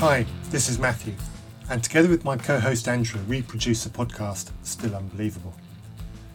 Hi, 0.00 0.24
this 0.48 0.70
is 0.70 0.78
Matthew, 0.78 1.12
and 1.68 1.84
together 1.84 2.08
with 2.08 2.24
my 2.24 2.34
co 2.34 2.58
host 2.58 2.88
Andrew, 2.88 3.20
we 3.28 3.42
produce 3.42 3.84
the 3.84 3.90
podcast 3.90 4.50
Still 4.62 4.96
Unbelievable. 4.96 5.52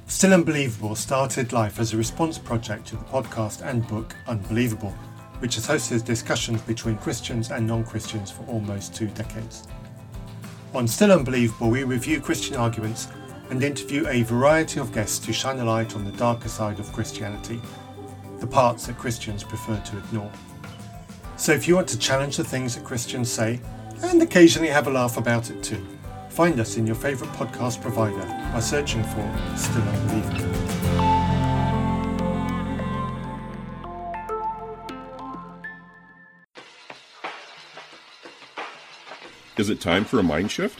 Still 0.05 0.36
Unbelievable 0.36 0.93
started 0.93 1.52
life 1.52 1.79
as 1.79 1.91
a 1.91 1.97
response 1.97 2.38
project 2.38 2.86
to 2.89 2.96
the 2.96 3.04
podcast 3.05 3.67
and 3.67 3.88
book 3.88 4.15
Unbelievable, 4.28 4.91
which 5.39 5.55
has 5.55 5.65
hosted 5.65 6.05
discussions 6.05 6.61
between 6.61 6.97
Christians 6.97 7.50
and 7.50 7.65
non 7.65 7.83
Christians 7.83 8.29
for 8.29 8.43
almost 8.43 8.93
two 8.93 9.07
decades. 9.07 9.68
On 10.75 10.88
Still 10.88 11.11
Unbelievable, 11.11 11.71
we 11.71 11.84
review 11.86 12.21
Christian 12.21 12.57
arguments 12.57 13.07
and 13.50 13.63
interview 13.63 14.07
a 14.07 14.21
variety 14.21 14.79
of 14.79 14.93
guests 14.93 15.18
to 15.25 15.34
shine 15.34 15.57
a 15.57 15.66
light 15.66 15.95
on 15.95 16.05
the 16.05 16.16
darker 16.20 16.50
side 16.50 16.79
of 16.79 16.93
Christianity, 16.93 17.59
the 18.41 18.45
parts 18.45 18.86
that 18.86 19.00
Christians 19.00 19.43
prefer 19.43 19.79
to 19.79 19.97
ignore. 19.97 20.32
So 21.38 21.52
if 21.52 21.68
you 21.68 21.75
want 21.75 21.89
to 21.89 22.00
challenge 22.00 22.37
the 22.37 22.46
things 22.46 22.75
that 22.75 22.86
Christians 22.86 23.29
say, 23.29 23.60
and 24.04 24.21
occasionally 24.21 24.69
have 24.69 24.87
a 24.87 24.89
laugh 24.89 25.18
about 25.18 25.50
it 25.50 25.61
too, 25.61 25.86
find 26.29 26.60
us 26.61 26.77
in 26.77 26.87
your 26.87 26.96
favourite 26.96 27.33
podcast 27.33 27.82
provider 27.82 28.25
by 28.54 28.61
searching 28.61 29.04
for 29.04 29.57
Still 29.57 29.82
Unbelievable. 29.82 30.55
Is 39.58 39.69
it 39.69 39.81
time 39.81 40.05
for 40.05 40.19
a 40.19 40.23
mind 40.23 40.52
shift? 40.52 40.80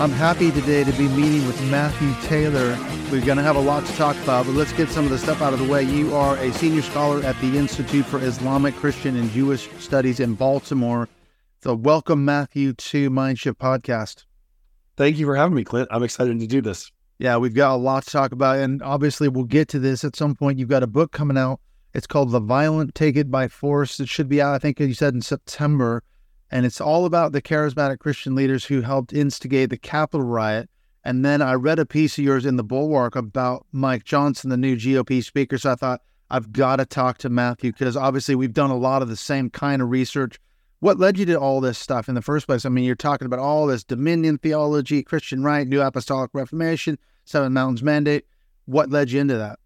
I'm 0.00 0.12
happy 0.12 0.50
today 0.50 0.82
to 0.82 0.92
be 0.92 1.08
meeting 1.08 1.46
with 1.46 1.62
Matthew 1.70 2.14
Taylor. 2.26 2.74
We're 3.12 3.22
going 3.22 3.36
to 3.36 3.42
have 3.42 3.56
a 3.56 3.60
lot 3.60 3.84
to 3.84 3.92
talk 3.96 4.16
about, 4.22 4.46
but 4.46 4.54
let's 4.54 4.72
get 4.72 4.88
some 4.88 5.04
of 5.04 5.10
the 5.10 5.18
stuff 5.18 5.42
out 5.42 5.52
of 5.52 5.58
the 5.58 5.70
way. 5.70 5.82
You 5.82 6.14
are 6.14 6.38
a 6.38 6.50
senior 6.54 6.80
scholar 6.80 7.22
at 7.22 7.38
the 7.42 7.58
Institute 7.58 8.06
for 8.06 8.18
Islamic, 8.18 8.74
Christian, 8.76 9.14
and 9.14 9.30
Jewish 9.30 9.68
Studies 9.78 10.18
in 10.18 10.36
Baltimore. 10.36 11.06
So, 11.62 11.74
welcome, 11.74 12.24
Matthew, 12.24 12.72
to 12.72 13.10
Mindshift 13.10 13.56
Podcast. 13.56 14.24
Thank 14.96 15.18
you 15.18 15.26
for 15.26 15.36
having 15.36 15.54
me, 15.54 15.64
Clint. 15.64 15.88
I'm 15.90 16.02
excited 16.02 16.40
to 16.40 16.46
do 16.46 16.62
this. 16.62 16.90
Yeah, 17.18 17.36
we've 17.36 17.52
got 17.52 17.74
a 17.74 17.76
lot 17.76 18.06
to 18.06 18.10
talk 18.10 18.32
about, 18.32 18.56
and 18.56 18.82
obviously, 18.82 19.28
we'll 19.28 19.44
get 19.44 19.68
to 19.68 19.78
this 19.78 20.02
at 20.02 20.16
some 20.16 20.34
point. 20.34 20.58
You've 20.58 20.70
got 20.70 20.82
a 20.82 20.86
book 20.86 21.12
coming 21.12 21.36
out. 21.36 21.60
It's 21.92 22.06
called 22.06 22.30
The 22.30 22.40
Violent 22.40 22.94
Take 22.94 23.16
It 23.16 23.30
by 23.30 23.48
Force. 23.48 24.00
It 24.00 24.08
should 24.08 24.30
be 24.30 24.40
out, 24.40 24.54
I 24.54 24.58
think 24.60 24.80
you 24.80 24.94
said, 24.94 25.12
in 25.12 25.20
September 25.20 26.02
and 26.50 26.66
it's 26.66 26.80
all 26.80 27.04
about 27.06 27.32
the 27.32 27.42
charismatic 27.42 27.98
Christian 28.00 28.34
leaders 28.34 28.64
who 28.64 28.80
helped 28.80 29.12
instigate 29.12 29.70
the 29.70 29.76
Capitol 29.76 30.26
riot. 30.26 30.68
And 31.04 31.24
then 31.24 31.40
I 31.40 31.54
read 31.54 31.78
a 31.78 31.86
piece 31.86 32.18
of 32.18 32.24
yours 32.24 32.44
in 32.44 32.56
the 32.56 32.64
Bulwark 32.64 33.16
about 33.16 33.66
Mike 33.72 34.04
Johnson, 34.04 34.50
the 34.50 34.56
new 34.56 34.76
GOP 34.76 35.24
speaker. 35.24 35.56
So 35.56 35.72
I 35.72 35.74
thought 35.76 36.02
I've 36.28 36.52
got 36.52 36.76
to 36.76 36.86
talk 36.86 37.18
to 37.18 37.28
Matthew 37.28 37.72
because 37.72 37.96
obviously 37.96 38.34
we've 38.34 38.52
done 38.52 38.70
a 38.70 38.76
lot 38.76 39.00
of 39.00 39.08
the 39.08 39.16
same 39.16 39.48
kind 39.48 39.80
of 39.80 39.90
research. 39.90 40.38
What 40.80 40.98
led 40.98 41.18
you 41.18 41.26
to 41.26 41.38
all 41.38 41.60
this 41.60 41.78
stuff 41.78 42.08
in 42.08 42.14
the 42.14 42.22
first 42.22 42.46
place? 42.46 42.64
I 42.64 42.68
mean, 42.68 42.84
you're 42.84 42.94
talking 42.94 43.26
about 43.26 43.38
all 43.38 43.66
this 43.66 43.84
dominion 43.84 44.38
theology, 44.38 45.02
Christian 45.02 45.42
right, 45.42 45.66
New 45.66 45.80
Apostolic 45.80 46.30
Reformation, 46.32 46.98
Seven 47.24 47.52
Mountains 47.52 47.82
Mandate. 47.82 48.24
What 48.64 48.90
led 48.90 49.10
you 49.10 49.20
into 49.20 49.36
that? 49.36 49.58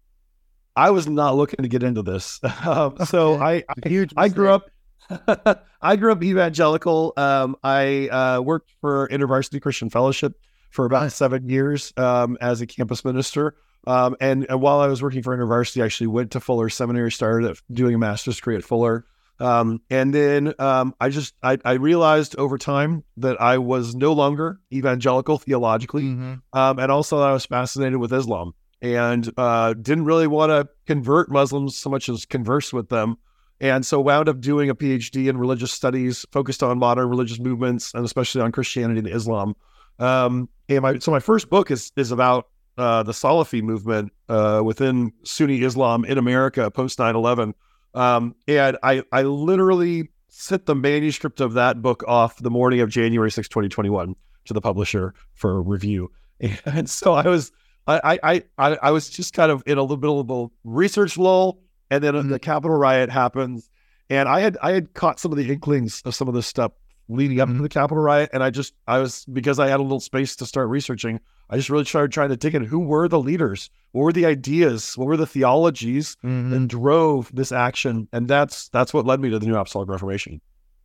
I 0.75 0.91
was 0.91 1.07
not 1.07 1.35
looking 1.35 1.63
to 1.63 1.69
get 1.69 1.83
into 1.83 2.01
this. 2.01 2.39
Um, 2.65 2.97
so 3.05 3.35
I, 3.35 3.63
I, 3.85 4.07
I 4.17 4.29
grew 4.29 4.49
up 4.49 4.69
I 5.81 5.95
grew 5.95 6.11
up 6.11 6.23
evangelical. 6.23 7.13
Um, 7.17 7.55
I 7.63 8.07
uh, 8.07 8.41
worked 8.41 8.71
for 8.81 9.07
InterVarsity 9.09 9.61
Christian 9.61 9.89
Fellowship 9.89 10.33
for 10.71 10.85
about 10.85 11.11
seven 11.11 11.47
years 11.47 11.93
um, 11.97 12.37
as 12.41 12.61
a 12.61 12.67
campus 12.67 13.05
minister. 13.05 13.55
Um, 13.87 14.15
and, 14.19 14.45
and, 14.49 14.61
while 14.61 14.79
I 14.79 14.87
was 14.87 15.01
working 15.01 15.21
for 15.21 15.37
InterVarsity, 15.37 15.81
I 15.81 15.85
actually 15.85 16.07
went 16.07 16.31
to 16.31 16.39
Fuller 16.39 16.69
Seminary, 16.69 17.11
started 17.11 17.55
doing 17.71 17.93
a 17.93 17.97
master's 17.99 18.37
degree 18.37 18.55
at 18.55 18.63
Fuller. 18.63 19.05
Um, 19.39 19.81
and 19.89 20.13
then 20.13 20.53
um, 20.59 20.95
I 20.99 21.09
just 21.09 21.33
I, 21.43 21.57
I, 21.65 21.73
realized 21.73 22.37
over 22.37 22.57
time 22.57 23.03
that 23.17 23.39
I 23.41 23.57
was 23.57 23.93
no 23.93 24.13
longer 24.13 24.59
evangelical 24.71 25.37
theologically, 25.37 26.03
mm-hmm. 26.03 26.35
Um, 26.57 26.79
and 26.79 26.89
also 26.89 27.19
I 27.19 27.33
was 27.33 27.45
fascinated 27.45 27.97
with 27.97 28.13
Islam 28.13 28.53
and 28.81 29.29
uh, 29.37 29.73
didn't 29.73 30.05
really 30.05 30.27
want 30.27 30.51
to 30.51 30.69
convert 30.85 31.29
Muslims 31.29 31.75
so 31.77 31.89
much 31.89 32.07
as 32.07 32.25
converse 32.25 32.71
with 32.71 32.87
them. 32.87 33.17
And 33.61 33.85
so 33.85 34.01
wound 34.01 34.27
up 34.27 34.41
doing 34.41 34.69
a 34.69 34.75
PhD 34.75 35.29
in 35.29 35.37
religious 35.37 35.71
studies 35.71 36.25
focused 36.31 36.61
on 36.61 36.77
modern 36.77 37.09
religious 37.09 37.39
movements 37.39 37.93
and 37.93 38.05
especially 38.05 38.41
on 38.41 38.51
Christianity 38.51 38.99
and 38.99 39.07
Islam. 39.07 39.55
Um, 39.99 40.49
and 40.67 40.81
my, 40.81 40.99
so 40.99 41.11
my 41.11 41.19
first 41.19 41.49
book 41.49 41.71
is 41.71 41.91
is 41.95 42.11
about 42.11 42.49
uh, 42.77 43.03
the 43.03 43.13
Salafi 43.13 43.61
movement 43.61 44.11
uh, 44.27 44.61
within 44.63 45.13
Sunni 45.23 45.61
Islam 45.61 46.03
in 46.05 46.17
America 46.17 46.69
post 46.69 46.99
9/11. 46.99 47.53
Um, 47.93 48.35
and 48.47 48.77
I 48.83 49.03
I 49.11 49.23
literally 49.23 50.09
sent 50.27 50.65
the 50.65 50.75
manuscript 50.75 51.39
of 51.39 51.53
that 51.53 51.81
book 51.81 52.03
off 52.07 52.37
the 52.37 52.51
morning 52.51 52.81
of 52.81 52.89
January 52.89 53.31
6, 53.31 53.47
2021 53.47 54.15
to 54.45 54.53
the 54.53 54.59
publisher 54.61 55.13
for 55.33 55.61
review. 55.61 56.11
And 56.65 56.89
so 56.89 57.13
I 57.13 57.27
was 57.27 57.53
I 57.87 58.19
I 58.21 58.43
I, 58.57 58.77
I 58.83 58.91
was 58.91 59.09
just 59.09 59.33
kind 59.33 59.51
of 59.51 59.63
in 59.65 59.77
a 59.77 59.81
little 59.81 59.95
bit 59.95 60.09
of 60.09 60.29
a 60.29 60.47
research 60.65 61.17
lull 61.17 61.59
and 61.89 62.03
then 62.03 62.13
mm-hmm. 62.13 62.29
the 62.29 62.39
Capitol 62.39 62.77
riot 62.77 63.09
happens, 63.09 63.69
and 64.09 64.27
I 64.27 64.39
had 64.39 64.57
I 64.61 64.71
had 64.71 64.93
caught 64.93 65.19
some 65.19 65.31
of 65.31 65.37
the 65.37 65.51
inklings 65.51 66.01
of 66.05 66.15
some 66.15 66.27
of 66.27 66.33
this 66.33 66.47
stuff 66.47 66.71
leading 67.07 67.39
up 67.39 67.49
mm-hmm. 67.49 67.57
to 67.57 67.63
the 67.63 67.69
Capitol 67.69 68.03
riot, 68.03 68.29
and 68.33 68.43
I 68.43 68.49
just 68.49 68.73
I 68.87 68.99
was 68.99 69.25
because 69.25 69.59
I 69.59 69.67
had 69.67 69.79
a 69.79 69.83
little 69.83 69.99
space 69.99 70.35
to 70.37 70.45
start 70.45 70.69
researching. 70.69 71.19
I 71.49 71.57
just 71.57 71.69
really 71.69 71.85
started 71.85 72.11
trying 72.11 72.29
to 72.29 72.37
dig 72.37 72.55
in 72.55 72.63
who 72.63 72.79
were 72.79 73.07
the 73.07 73.19
leaders, 73.19 73.69
what 73.91 74.03
were 74.03 74.13
the 74.13 74.25
ideas, 74.25 74.97
what 74.97 75.05
were 75.05 75.17
the 75.17 75.27
theologies 75.27 76.17
mm-hmm. 76.23 76.49
that 76.49 76.67
drove 76.67 77.31
this 77.33 77.51
action, 77.51 78.07
and 78.11 78.27
that's 78.27 78.69
that's 78.69 78.93
what 78.93 79.05
led 79.05 79.19
me 79.19 79.29
to 79.29 79.39
the 79.39 79.45
New 79.45 79.55
Apostolic 79.55 79.89
Reformation. 79.89 80.41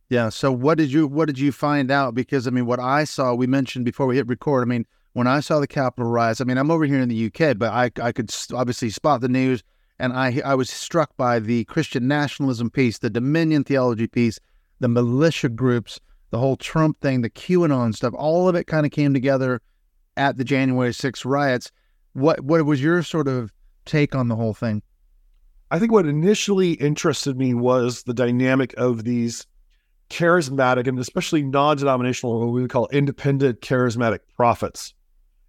Yeah. 0.09 0.27
So 0.27 0.51
what 0.51 0.77
did 0.77 0.91
you 0.91 1.07
what 1.07 1.27
did 1.27 1.39
you 1.39 1.51
find 1.51 1.89
out? 1.89 2.13
Because 2.13 2.45
I 2.45 2.51
mean, 2.51 2.65
what 2.65 2.79
I 2.79 3.05
saw, 3.05 3.33
we 3.33 3.47
mentioned 3.47 3.85
before 3.85 4.05
we 4.05 4.17
hit 4.17 4.27
record. 4.27 4.61
I 4.61 4.69
mean, 4.69 4.85
when 5.13 5.25
I 5.25 5.39
saw 5.39 5.59
the 5.59 5.67
Capitol 5.67 6.09
rise, 6.09 6.41
I 6.41 6.43
mean, 6.43 6.57
I'm 6.57 6.69
over 6.69 6.85
here 6.85 6.99
in 6.99 7.09
the 7.09 7.27
UK, 7.27 7.57
but 7.57 7.71
I 7.71 7.91
I 8.01 8.11
could 8.11 8.29
obviously 8.53 8.89
spot 8.89 9.21
the 9.21 9.29
news 9.29 9.63
and 10.01 10.13
I 10.13 10.41
I 10.43 10.55
was 10.55 10.69
struck 10.69 11.15
by 11.15 11.39
the 11.39 11.63
Christian 11.65 12.07
nationalism 12.07 12.69
piece, 12.71 12.97
the 12.97 13.09
Dominion 13.09 13.63
theology 13.63 14.07
piece, 14.07 14.39
the 14.79 14.87
militia 14.87 15.47
groups, 15.47 15.99
the 16.31 16.39
whole 16.39 16.57
Trump 16.57 16.99
thing, 16.99 17.21
the 17.21 17.29
QAnon 17.29 17.95
stuff. 17.95 18.13
All 18.17 18.49
of 18.49 18.55
it 18.55 18.65
kind 18.65 18.85
of 18.85 18.91
came 18.91 19.13
together 19.13 19.61
at 20.17 20.37
the 20.37 20.43
January 20.43 20.89
6th 20.89 21.23
riots. 21.23 21.71
What 22.13 22.41
what 22.41 22.65
was 22.65 22.81
your 22.81 23.03
sort 23.03 23.27
of 23.27 23.53
take 23.85 24.15
on 24.15 24.27
the 24.27 24.35
whole 24.35 24.55
thing? 24.55 24.81
I 25.69 25.79
think 25.79 25.91
what 25.91 26.07
initially 26.07 26.73
interested 26.73 27.37
me 27.37 27.53
was 27.53 28.03
the 28.03 28.13
dynamic 28.13 28.73
of 28.77 29.03
these 29.03 29.45
charismatic 30.09 30.87
and 30.87 30.99
especially 30.99 31.43
non-denominational, 31.43 32.39
what 32.39 32.51
we 32.51 32.61
would 32.61 32.71
call 32.71 32.89
independent 32.91 33.61
charismatic 33.61 34.19
prophets, 34.35 34.93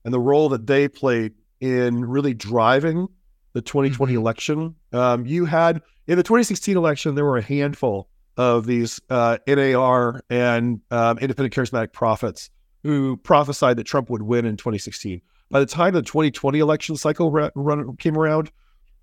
and 0.04 0.14
the 0.14 0.20
role 0.20 0.50
that 0.50 0.66
they 0.66 0.86
played 0.88 1.32
in 1.60 2.04
really 2.04 2.34
driving 2.34 3.08
the 3.52 3.62
2020 3.62 4.12
mm-hmm. 4.12 4.20
election. 4.20 4.74
Um, 4.92 5.26
you 5.26 5.44
had 5.44 5.82
in 6.06 6.16
the 6.16 6.22
2016 6.22 6.76
election, 6.76 7.14
there 7.14 7.24
were 7.24 7.38
a 7.38 7.42
handful 7.42 8.08
of 8.36 8.66
these 8.66 9.00
uh, 9.10 9.38
NAR 9.46 10.22
and 10.30 10.80
um, 10.90 11.18
independent 11.18 11.54
charismatic 11.54 11.92
prophets 11.92 12.50
who 12.82 13.16
prophesied 13.18 13.76
that 13.76 13.84
Trump 13.84 14.10
would 14.10 14.22
win 14.22 14.44
in 14.44 14.56
2016. 14.56 15.20
By 15.50 15.60
the 15.60 15.66
time 15.66 15.94
the 15.94 16.02
2020 16.02 16.58
election 16.58 16.96
cycle 16.96 17.30
ra- 17.30 17.50
run, 17.54 17.96
came 17.96 18.16
around, 18.16 18.50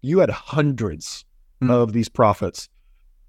you 0.01 0.19
had 0.19 0.29
100s 0.29 0.75
mm-hmm. 0.75 1.69
of 1.69 1.93
these 1.93 2.09
prophets. 2.09 2.69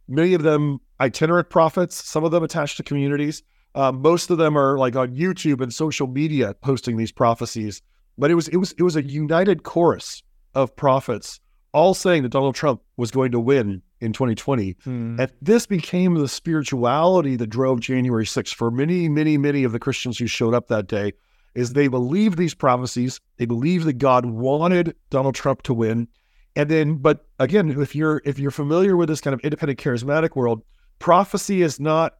Many 0.09 0.35
of 0.35 0.43
them 0.43 0.81
itinerant 1.01 1.51
prophets, 1.51 2.03
some 2.03 2.25
of 2.25 2.31
them 2.31 2.43
attached 2.43 2.79
to 2.79 2.83
communities. 2.83 3.43
Um, 3.75 4.03
most 4.03 4.31
of 4.31 4.39
them 4.39 4.57
are 4.59 4.79
like 4.79 4.97
on 4.97 5.15
YouTube 5.15 5.61
and 5.61 5.73
social 5.73 6.09
media 6.09 6.55
posting 6.63 6.97
these 6.97 7.13
prophecies. 7.13 7.83
But 8.19 8.31
it 8.31 8.35
was 8.35 8.49
it 8.49 8.57
was 8.57 8.73
it 8.73 8.83
was 8.83 8.97
a 8.97 9.03
united 9.03 9.63
chorus 9.63 10.23
of 10.55 10.75
prophets 10.77 11.41
all 11.73 11.95
saying 11.95 12.23
that 12.23 12.31
Donald 12.31 12.55
Trump 12.55 12.83
was 12.97 13.11
going 13.11 13.33
to 13.33 13.41
win 13.41 13.83
in 14.01 14.13
2020. 14.13 14.77
Hmm. 14.83 15.21
And 15.21 15.33
this 15.41 15.67
became 15.67 16.15
the 16.15 16.29
spirituality 16.29 17.37
that 17.37 17.49
drove 17.49 17.81
January 17.81 18.25
6th 18.25 18.55
for 18.55 18.71
many, 18.71 19.09
many, 19.09 19.37
many 19.39 19.65
of 19.65 19.73
the 19.73 19.79
Christians 19.79 20.19
who 20.19 20.27
showed 20.27 20.55
up 20.55 20.69
that 20.69 20.87
day 20.87 21.13
is 21.55 21.73
they 21.73 21.89
believed 21.89 22.39
these 22.39 22.55
prophecies. 22.55 23.21
They 23.37 23.47
believed 23.47 23.85
that 23.87 23.95
God 23.95 24.27
wanted 24.27 24.95
Donald 25.11 25.35
Trump 25.35 25.63
to 25.63 25.75
win. 25.75 26.09
And 26.57 26.69
then, 26.69 26.97
but 26.97 27.27
again, 27.39 27.81
if 27.81 27.95
you're 27.95 28.23
if 28.25 28.39
you're 28.39 28.51
familiar 28.51 28.97
with 28.97 29.09
this 29.09 29.21
kind 29.21 29.35
of 29.35 29.41
independent 29.41 29.79
charismatic 29.79 30.35
world, 30.37 30.63
prophecy 30.99 31.63
is 31.63 31.79
not 31.79 32.15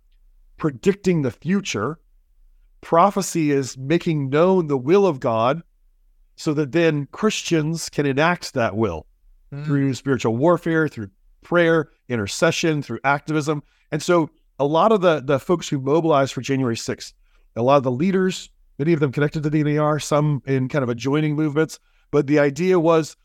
predicting 0.57 1.23
the 1.23 1.31
future. 1.31 1.99
Prophecy 2.81 3.51
is 3.51 3.77
making 3.77 4.31
known 4.31 4.69
the 4.69 4.79
will 4.79 5.07
of 5.07 5.21
God 5.21 5.63
so 6.41 6.55
that 6.55 6.73
then 6.73 7.07
Christians 7.13 7.91
can 7.91 8.07
enact 8.07 8.55
that 8.55 8.75
will 8.75 9.07
mm. 9.53 9.63
through 9.67 9.93
spiritual 9.93 10.39
warfare, 10.39 10.89
through 10.89 11.11
prayer, 11.43 11.91
intercession, 12.09 12.81
through 12.81 12.99
activism. 13.05 13.63
And 13.93 14.03
so 14.03 14.31
a 14.59 14.65
lot 14.65 14.91
of 14.91 15.03
the, 15.03 15.21
the 15.21 15.39
folks 15.39 15.69
who 15.69 15.79
mobilized 15.79 16.33
for 16.33 16.41
January 16.41 16.77
6th, 16.77 17.13
a 17.57 17.63
lot 17.63 17.77
of 17.77 17.83
the 17.83 17.91
leaders, 17.91 18.49
many 18.79 18.95
of 18.95 19.01
them 19.01 19.13
connected 19.13 19.43
to 19.43 19.51
the 19.51 19.63
NAR, 19.63 20.01
some 20.01 20.43
in 20.47 20.71
kind 20.71 20.83
of 20.83 20.89
adjoining 20.89 21.37
movements, 21.37 21.79
but 22.11 22.27
the 22.27 22.39
idea 22.39 22.81
was 22.81 23.19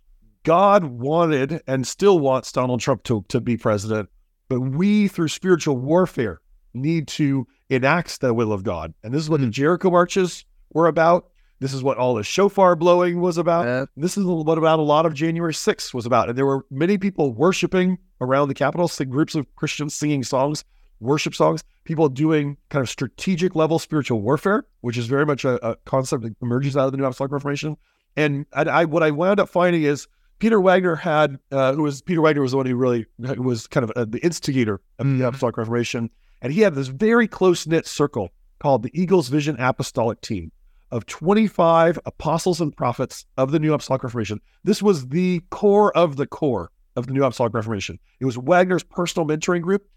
God 0.43 0.83
wanted 0.83 1.61
and 1.67 1.87
still 1.87 2.19
wants 2.19 2.51
Donald 2.51 2.81
Trump 2.81 3.03
to, 3.03 3.23
to 3.29 3.39
be 3.39 3.55
president, 3.55 4.09
but 4.49 4.59
we, 4.59 5.07
through 5.07 5.29
spiritual 5.29 5.77
warfare, 5.77 6.41
need 6.73 7.07
to 7.07 7.47
enact 7.69 8.19
the 8.19 8.33
will 8.33 8.51
of 8.51 8.63
God. 8.63 8.93
And 9.03 9.13
this 9.13 9.21
is 9.21 9.29
what 9.29 9.39
the 9.39 9.45
hmm. 9.45 9.51
Jericho 9.51 9.89
marches 9.89 10.43
were 10.73 10.87
about. 10.87 11.29
This 11.65 11.73
is 11.73 11.81
what 11.81 11.97
all 11.97 12.13
the 12.13 12.23
shofar 12.23 12.75
blowing 12.75 13.21
was 13.21 13.39
about. 13.39 13.67
Uh, 13.67 13.87
this 13.97 14.19
is 14.19 14.23
what 14.23 14.59
about 14.59 14.77
a 14.77 14.83
lot 14.83 15.07
of 15.07 15.15
January 15.15 15.51
6th 15.51 15.95
was 15.95 16.05
about. 16.05 16.29
And 16.29 16.37
there 16.37 16.45
were 16.45 16.63
many 16.69 16.99
people 16.99 17.33
worshiping 17.33 17.97
around 18.21 18.49
the 18.49 18.53
Capitol, 18.53 18.87
groups 19.09 19.33
of 19.33 19.47
Christians 19.55 19.95
singing 19.95 20.23
songs, 20.23 20.63
worship 20.99 21.33
songs, 21.33 21.63
people 21.83 22.07
doing 22.07 22.57
kind 22.69 22.83
of 22.83 22.87
strategic 22.87 23.55
level 23.55 23.79
spiritual 23.79 24.21
warfare, 24.21 24.67
which 24.81 24.95
is 24.95 25.07
very 25.07 25.25
much 25.25 25.43
a, 25.43 25.67
a 25.67 25.75
concept 25.85 26.21
that 26.21 26.35
emerges 26.39 26.77
out 26.77 26.85
of 26.85 26.91
the 26.91 26.99
New 26.99 27.03
Apostolic 27.03 27.31
Reformation. 27.31 27.77
And 28.15 28.45
I, 28.53 28.61
I, 28.65 28.85
what 28.85 29.01
I 29.01 29.09
wound 29.09 29.39
up 29.39 29.49
finding 29.49 29.81
is 29.81 30.07
Peter 30.37 30.61
Wagner 30.61 30.93
had, 30.93 31.39
uh, 31.51 31.73
who 31.73 31.81
was 31.81 32.03
Peter 32.03 32.21
Wagner 32.21 32.43
was 32.43 32.51
the 32.51 32.57
one 32.57 32.67
who 32.67 32.75
really 32.75 33.07
was 33.17 33.65
kind 33.65 33.83
of 33.83 33.89
uh, 33.95 34.05
the 34.07 34.23
instigator 34.23 34.81
of 34.99 35.07
mm-hmm. 35.07 35.17
the 35.17 35.27
Apostolic 35.29 35.57
Reformation, 35.57 36.11
and 36.43 36.53
he 36.53 36.61
had 36.61 36.75
this 36.75 36.89
very 36.89 37.27
close 37.27 37.65
knit 37.65 37.87
circle 37.87 38.29
called 38.59 38.83
the 38.83 38.91
Eagles 38.93 39.29
Vision 39.29 39.55
Apostolic 39.57 40.21
Team 40.21 40.51
of 40.91 41.05
25 41.05 41.99
apostles 42.05 42.61
and 42.61 42.75
prophets 42.75 43.25
of 43.37 43.51
the 43.51 43.59
New 43.59 43.73
Apostolic 43.73 44.03
Reformation. 44.03 44.39
This 44.63 44.81
was 44.81 45.07
the 45.09 45.41
core 45.49 45.95
of 45.97 46.15
the 46.15 46.27
core 46.27 46.71
of 46.95 47.07
the 47.07 47.13
New 47.13 47.23
Apostolic 47.23 47.53
Reformation. 47.53 47.99
It 48.19 48.25
was 48.25 48.37
Wagner's 48.37 48.83
personal 48.83 49.27
mentoring 49.27 49.61
group. 49.61 49.87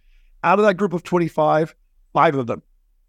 Out 0.45 0.59
of 0.59 0.65
that 0.65 0.77
group 0.77 0.93
of 0.93 1.03
25, 1.03 1.75
five 2.13 2.35
of 2.35 2.47
them 2.47 2.63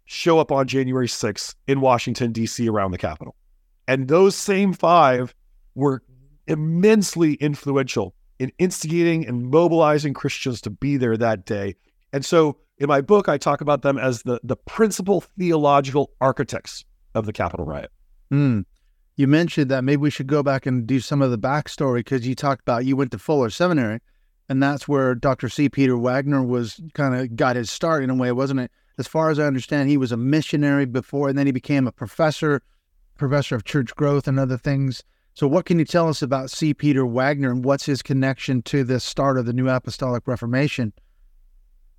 show 0.04 0.38
up 0.38 0.50
on 0.50 0.66
January 0.66 1.06
6th 1.06 1.54
in 1.66 1.80
Washington, 1.80 2.32
D.C., 2.32 2.68
around 2.68 2.90
the 2.90 2.98
Capitol. 2.98 3.36
And 3.86 4.08
those 4.08 4.36
same 4.36 4.72
five 4.72 5.34
were 5.74 6.02
immensely 6.46 7.34
influential 7.34 8.14
in 8.38 8.52
instigating 8.58 9.26
and 9.26 9.50
mobilizing 9.50 10.14
Christians 10.14 10.60
to 10.62 10.70
be 10.70 10.96
there 10.96 11.16
that 11.16 11.44
day. 11.46 11.76
And 12.12 12.24
so 12.24 12.58
in 12.78 12.88
my 12.88 13.00
book, 13.00 13.28
I 13.28 13.38
talk 13.38 13.60
about 13.60 13.82
them 13.82 13.98
as 13.98 14.22
the, 14.22 14.40
the 14.42 14.56
principal 14.56 15.20
theological 15.20 16.10
architects 16.20 16.84
of 17.14 17.26
the 17.26 17.32
Capitol 17.32 17.66
riot. 17.66 17.90
Mm. 18.32 18.64
You 19.16 19.26
mentioned 19.26 19.70
that 19.70 19.84
maybe 19.84 19.98
we 19.98 20.10
should 20.10 20.28
go 20.28 20.42
back 20.42 20.66
and 20.66 20.86
do 20.86 21.00
some 21.00 21.20
of 21.20 21.30
the 21.30 21.38
backstory 21.38 21.98
because 21.98 22.26
you 22.26 22.34
talked 22.34 22.62
about 22.62 22.84
you 22.84 22.96
went 22.96 23.10
to 23.10 23.18
Fuller 23.18 23.50
Seminary, 23.50 24.00
and 24.48 24.62
that's 24.62 24.88
where 24.88 25.14
Dr. 25.14 25.48
C. 25.48 25.68
Peter 25.68 25.96
Wagner 25.96 26.42
was 26.42 26.80
kind 26.94 27.14
of 27.14 27.36
got 27.36 27.56
his 27.56 27.70
start 27.70 28.02
in 28.02 28.10
a 28.10 28.14
way, 28.14 28.32
wasn't 28.32 28.60
it? 28.60 28.70
As 28.98 29.06
far 29.06 29.30
as 29.30 29.38
I 29.38 29.44
understand, 29.44 29.88
he 29.88 29.96
was 29.96 30.12
a 30.12 30.16
missionary 30.16 30.86
before, 30.86 31.28
and 31.28 31.38
then 31.38 31.46
he 31.46 31.52
became 31.52 31.86
a 31.86 31.92
professor, 31.92 32.62
professor 33.16 33.54
of 33.54 33.64
church 33.64 33.94
growth 33.94 34.26
and 34.26 34.38
other 34.38 34.58
things. 34.58 35.02
So, 35.34 35.46
what 35.46 35.64
can 35.64 35.78
you 35.78 35.84
tell 35.84 36.08
us 36.08 36.22
about 36.22 36.50
C. 36.50 36.74
Peter 36.74 37.06
Wagner 37.06 37.50
and 37.50 37.64
what's 37.64 37.86
his 37.86 38.02
connection 38.02 38.62
to 38.62 38.84
the 38.84 39.00
start 39.00 39.38
of 39.38 39.46
the 39.46 39.52
New 39.52 39.68
Apostolic 39.68 40.26
Reformation? 40.26 40.92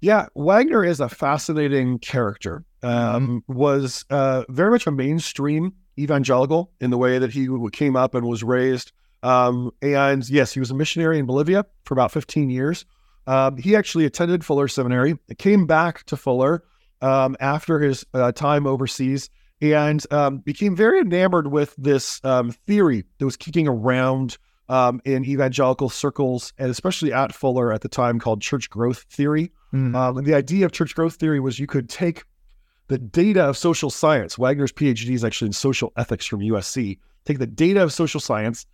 Yeah, 0.01 0.25
Wagner 0.35 0.83
is 0.83 0.99
a 0.99 1.07
fascinating 1.07 1.99
character. 1.99 2.65
Um, 2.83 3.43
mm-hmm. 3.47 3.53
Was 3.53 4.03
uh, 4.09 4.43
very 4.49 4.71
much 4.71 4.87
a 4.87 4.91
mainstream 4.91 5.73
evangelical 5.97 6.71
in 6.81 6.89
the 6.89 6.97
way 6.97 7.19
that 7.19 7.31
he 7.31 7.47
came 7.71 7.95
up 7.95 8.15
and 8.15 8.25
was 8.25 8.43
raised. 8.43 8.91
Um, 9.23 9.71
and 9.83 10.27
yes, 10.27 10.51
he 10.53 10.59
was 10.59 10.71
a 10.71 10.73
missionary 10.73 11.19
in 11.19 11.27
Bolivia 11.27 11.65
for 11.85 11.93
about 11.93 12.11
15 12.11 12.49
years. 12.49 12.85
Um, 13.27 13.57
he 13.57 13.75
actually 13.75 14.05
attended 14.05 14.43
Fuller 14.43 14.67
Seminary, 14.67 15.17
came 15.37 15.67
back 15.67 16.03
to 16.05 16.17
Fuller 16.17 16.63
um, 17.01 17.37
after 17.39 17.79
his 17.79 18.03
uh, 18.15 18.31
time 18.31 18.65
overseas, 18.65 19.29
and 19.61 20.03
um, 20.11 20.39
became 20.39 20.75
very 20.75 20.99
enamored 20.99 21.47
with 21.47 21.75
this 21.77 22.19
um, 22.25 22.51
theory 22.51 23.03
that 23.19 23.25
was 23.25 23.37
kicking 23.37 23.67
around 23.67 24.39
um, 24.69 25.01
in 25.05 25.25
evangelical 25.25 25.89
circles, 25.89 26.53
and 26.57 26.69
especially 26.69 27.11
at 27.11 27.33
Fuller 27.33 27.73
at 27.73 27.81
the 27.81 27.89
time 27.89 28.19
called 28.19 28.41
church 28.41 28.69
growth 28.69 29.05
theory. 29.09 29.51
Mm. 29.73 29.95
Um, 29.95 30.17
and 30.17 30.27
the 30.27 30.33
idea 30.33 30.65
of 30.65 30.71
church 30.71 30.95
growth 30.95 31.15
theory 31.15 31.39
was 31.39 31.59
you 31.59 31.67
could 31.67 31.89
take 31.89 32.23
the 32.87 32.97
data 32.97 33.43
of 33.43 33.57
social 33.57 33.89
science. 33.89 34.37
Wagner's 34.37 34.71
PhD 34.71 35.11
is 35.11 35.23
actually 35.23 35.47
in 35.47 35.53
social 35.53 35.93
ethics 35.97 36.25
from 36.25 36.41
USC. 36.41 36.99
Take 37.25 37.39
the 37.39 37.47
data 37.47 37.83
of 37.83 37.93
social 37.93 38.19
science, 38.19 38.65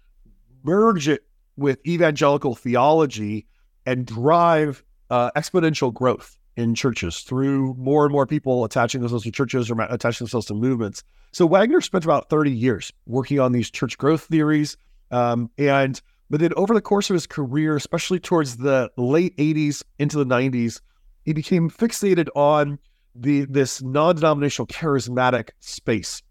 merge 0.64 1.08
it 1.08 1.22
with 1.56 1.80
evangelical 1.86 2.56
theology, 2.56 3.46
and 3.86 4.06
drive 4.06 4.84
uh, 5.10 5.32
exponential 5.36 5.94
growth 5.94 6.38
in 6.56 6.74
churches 6.74 7.20
through 7.20 7.76
more 7.76 8.04
and 8.04 8.12
more 8.12 8.26
people 8.26 8.66
attaching 8.66 9.02
themselves 9.02 9.24
to 9.24 9.32
churches 9.32 9.70
or 9.70 9.80
attaching 9.82 10.26
themselves 10.26 10.48
to 10.48 10.56
movements. 10.56 11.04
So 11.32 11.46
Wagner 11.46 11.82
spent 11.82 12.04
about 12.04 12.30
30 12.30 12.52
years 12.52 12.92
working 13.06 13.40
on 13.40 13.52
these 13.52 13.70
church 13.70 13.98
growth 13.98 14.24
theories, 14.24 14.76
um, 15.12 15.50
and 15.58 16.02
but 16.30 16.40
then 16.40 16.54
over 16.58 16.74
the 16.74 16.82
course 16.82 17.10
of 17.10 17.14
his 17.14 17.28
career, 17.28 17.76
especially 17.76 18.20
towards 18.20 18.58
the 18.58 18.92
late 18.98 19.36
80s 19.38 19.84
into 19.98 20.18
the 20.18 20.26
90s, 20.26 20.82
he 21.24 21.34
became 21.34 21.70
fixated 21.70 22.28
on 22.36 22.80
the 23.16 23.46
this 23.46 23.82
non-denominational 23.82 24.68
charismatic 24.68 25.50
space 25.60 26.22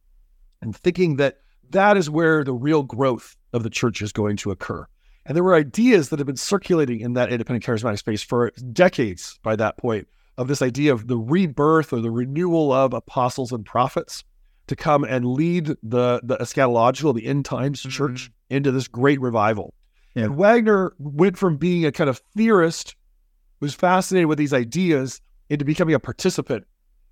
and 0.62 0.76
thinking 0.76 1.16
that 1.16 1.38
that 1.70 1.96
is 1.96 2.08
where 2.08 2.44
the 2.44 2.52
real 2.52 2.82
growth 2.82 3.36
of 3.52 3.62
the 3.62 3.70
church 3.70 4.00
is 4.02 4.12
going 4.12 4.36
to 4.36 4.50
occur. 4.50 4.86
And 5.24 5.34
there 5.34 5.42
were 5.42 5.54
ideas 5.54 6.10
that 6.10 6.20
have 6.20 6.26
been 6.26 6.36
circulating 6.36 7.00
in 7.00 7.14
that 7.14 7.32
independent 7.32 7.64
charismatic 7.64 7.98
space 7.98 8.22
for 8.22 8.52
decades 8.72 9.40
by 9.42 9.56
that 9.56 9.76
point 9.76 10.06
of 10.38 10.46
this 10.46 10.62
idea 10.62 10.92
of 10.92 11.08
the 11.08 11.16
rebirth 11.16 11.92
or 11.92 12.00
the 12.00 12.10
renewal 12.10 12.72
of 12.72 12.92
apostles 12.92 13.50
and 13.50 13.64
prophets 13.64 14.22
to 14.68 14.76
come 14.76 15.04
and 15.04 15.24
lead 15.24 15.66
the 15.82 16.20
the 16.22 16.36
eschatological, 16.38 17.14
the 17.14 17.26
end 17.26 17.44
times 17.44 17.80
mm-hmm. 17.80 17.90
church 17.90 18.30
into 18.50 18.70
this 18.70 18.88
great 18.88 19.20
revival. 19.20 19.74
Yeah. 20.14 20.24
And 20.24 20.36
Wagner 20.36 20.94
went 20.98 21.36
from 21.36 21.56
being 21.56 21.84
a 21.84 21.92
kind 21.92 22.08
of 22.08 22.20
theorist, 22.36 22.96
who 23.60 23.66
was 23.66 23.74
fascinated 23.74 24.28
with 24.28 24.38
these 24.38 24.54
ideas, 24.54 25.20
into 25.48 25.64
becoming 25.64 25.94
a 25.94 26.00
participant. 26.00 26.64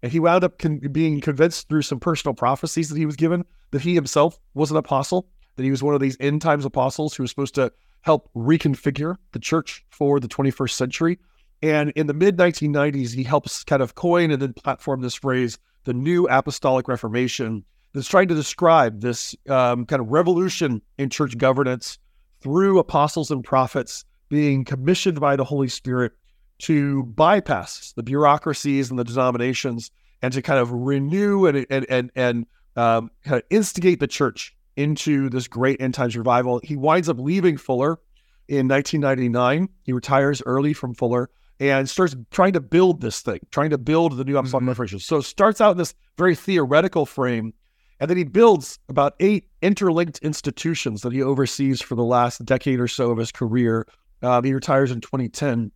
And 0.02 0.12
he 0.12 0.20
wound 0.20 0.44
up 0.44 0.58
con- 0.58 0.80
being 0.92 1.20
convinced 1.20 1.68
through 1.68 1.82
some 1.82 2.00
personal 2.00 2.34
prophecies 2.34 2.88
that 2.88 2.98
he 2.98 3.06
was 3.06 3.16
given 3.16 3.44
that 3.70 3.80
he 3.80 3.94
himself 3.94 4.38
was 4.54 4.70
an 4.70 4.76
apostle, 4.76 5.28
that 5.56 5.62
he 5.62 5.70
was 5.70 5.82
one 5.82 5.94
of 5.94 6.00
these 6.00 6.16
end 6.20 6.42
times 6.42 6.64
apostles 6.64 7.14
who 7.14 7.22
was 7.22 7.30
supposed 7.30 7.54
to 7.56 7.72
help 8.02 8.30
reconfigure 8.36 9.16
the 9.32 9.38
church 9.38 9.84
for 9.90 10.20
the 10.20 10.28
21st 10.28 10.70
century. 10.70 11.18
And 11.62 11.90
in 11.96 12.06
the 12.06 12.14
mid 12.14 12.36
1990s, 12.36 13.14
he 13.14 13.22
helps 13.22 13.64
kind 13.64 13.82
of 13.82 13.94
coin 13.94 14.30
and 14.30 14.40
then 14.40 14.52
platform 14.52 15.00
this 15.00 15.14
phrase 15.14 15.58
the 15.84 15.94
New 15.94 16.26
Apostolic 16.28 16.88
Reformation 16.88 17.64
that's 17.94 18.08
trying 18.08 18.28
to 18.28 18.34
describe 18.34 19.00
this 19.00 19.34
um, 19.48 19.86
kind 19.86 20.00
of 20.00 20.08
revolution 20.08 20.82
in 20.98 21.08
church 21.08 21.38
governance 21.38 21.98
through 22.40 22.78
apostles 22.78 23.30
and 23.30 23.42
prophets 23.42 24.04
being 24.28 24.64
commissioned 24.64 25.20
by 25.20 25.36
the 25.36 25.44
Holy 25.44 25.68
Spirit 25.68 26.12
to 26.58 27.04
bypass 27.04 27.92
the 27.96 28.02
bureaucracies 28.02 28.90
and 28.90 28.98
the 28.98 29.04
denominations 29.04 29.90
and 30.22 30.32
to 30.32 30.42
kind 30.42 30.58
of 30.58 30.70
renew 30.72 31.46
and 31.46 31.66
and 31.70 31.86
and, 31.88 32.10
and 32.14 32.46
um, 32.76 33.10
kind 33.24 33.36
of 33.36 33.42
instigate 33.50 34.00
the 34.00 34.06
church 34.06 34.54
into 34.76 35.30
this 35.30 35.46
great 35.46 35.80
end 35.80 35.94
times 35.94 36.16
revival. 36.16 36.60
He 36.64 36.76
winds 36.76 37.08
up 37.08 37.18
leaving 37.18 37.56
Fuller 37.56 38.00
in 38.48 38.68
1999. 38.68 39.68
He 39.84 39.92
retires 39.92 40.42
early 40.44 40.72
from 40.72 40.94
Fuller 40.94 41.30
and 41.60 41.88
starts 41.88 42.16
trying 42.30 42.52
to 42.54 42.60
build 42.60 43.00
this 43.00 43.20
thing, 43.20 43.40
trying 43.50 43.70
to 43.70 43.78
build 43.78 44.16
the 44.16 44.24
new 44.24 44.36
apostolic 44.36 44.62
mm-hmm. 44.62 44.70
reformation. 44.70 44.98
So 44.98 45.20
starts 45.20 45.60
out 45.60 45.72
in 45.72 45.78
this 45.78 45.94
very 46.18 46.34
theoretical 46.34 47.06
frame, 47.06 47.54
and 48.00 48.10
then 48.10 48.16
he 48.16 48.24
builds 48.24 48.78
about 48.88 49.14
eight 49.20 49.48
interlinked 49.62 50.18
institutions 50.18 51.02
that 51.02 51.12
he 51.12 51.22
oversees 51.22 51.80
for 51.80 51.94
the 51.94 52.04
last 52.04 52.44
decade 52.44 52.80
or 52.80 52.88
so 52.88 53.10
of 53.10 53.18
his 53.18 53.32
career. 53.32 53.86
Uh, 54.22 54.42
he 54.42 54.52
retires 54.52 54.90
in 54.90 55.00
2010, 55.00 55.70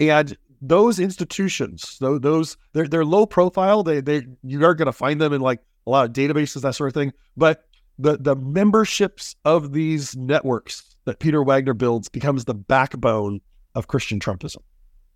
and 0.00 0.36
those 0.60 0.98
institutions, 0.98 1.96
those, 2.00 2.20
those 2.20 2.56
they're 2.72 2.88
they're 2.88 3.04
low 3.04 3.26
profile. 3.26 3.82
They 3.82 4.00
they 4.00 4.26
you 4.42 4.64
are 4.64 4.74
going 4.74 4.86
to 4.86 4.92
find 4.92 5.20
them 5.20 5.32
in 5.32 5.40
like 5.40 5.60
a 5.86 5.90
lot 5.90 6.06
of 6.06 6.12
databases, 6.12 6.62
that 6.62 6.74
sort 6.74 6.88
of 6.88 6.94
thing. 6.94 7.12
But 7.36 7.64
the 7.98 8.16
the 8.16 8.36
memberships 8.36 9.36
of 9.44 9.72
these 9.72 10.16
networks 10.16 10.96
that 11.04 11.18
Peter 11.18 11.42
Wagner 11.42 11.74
builds 11.74 12.08
becomes 12.08 12.44
the 12.44 12.54
backbone 12.54 13.40
of 13.74 13.88
Christian 13.88 14.20
Trumpism. 14.20 14.62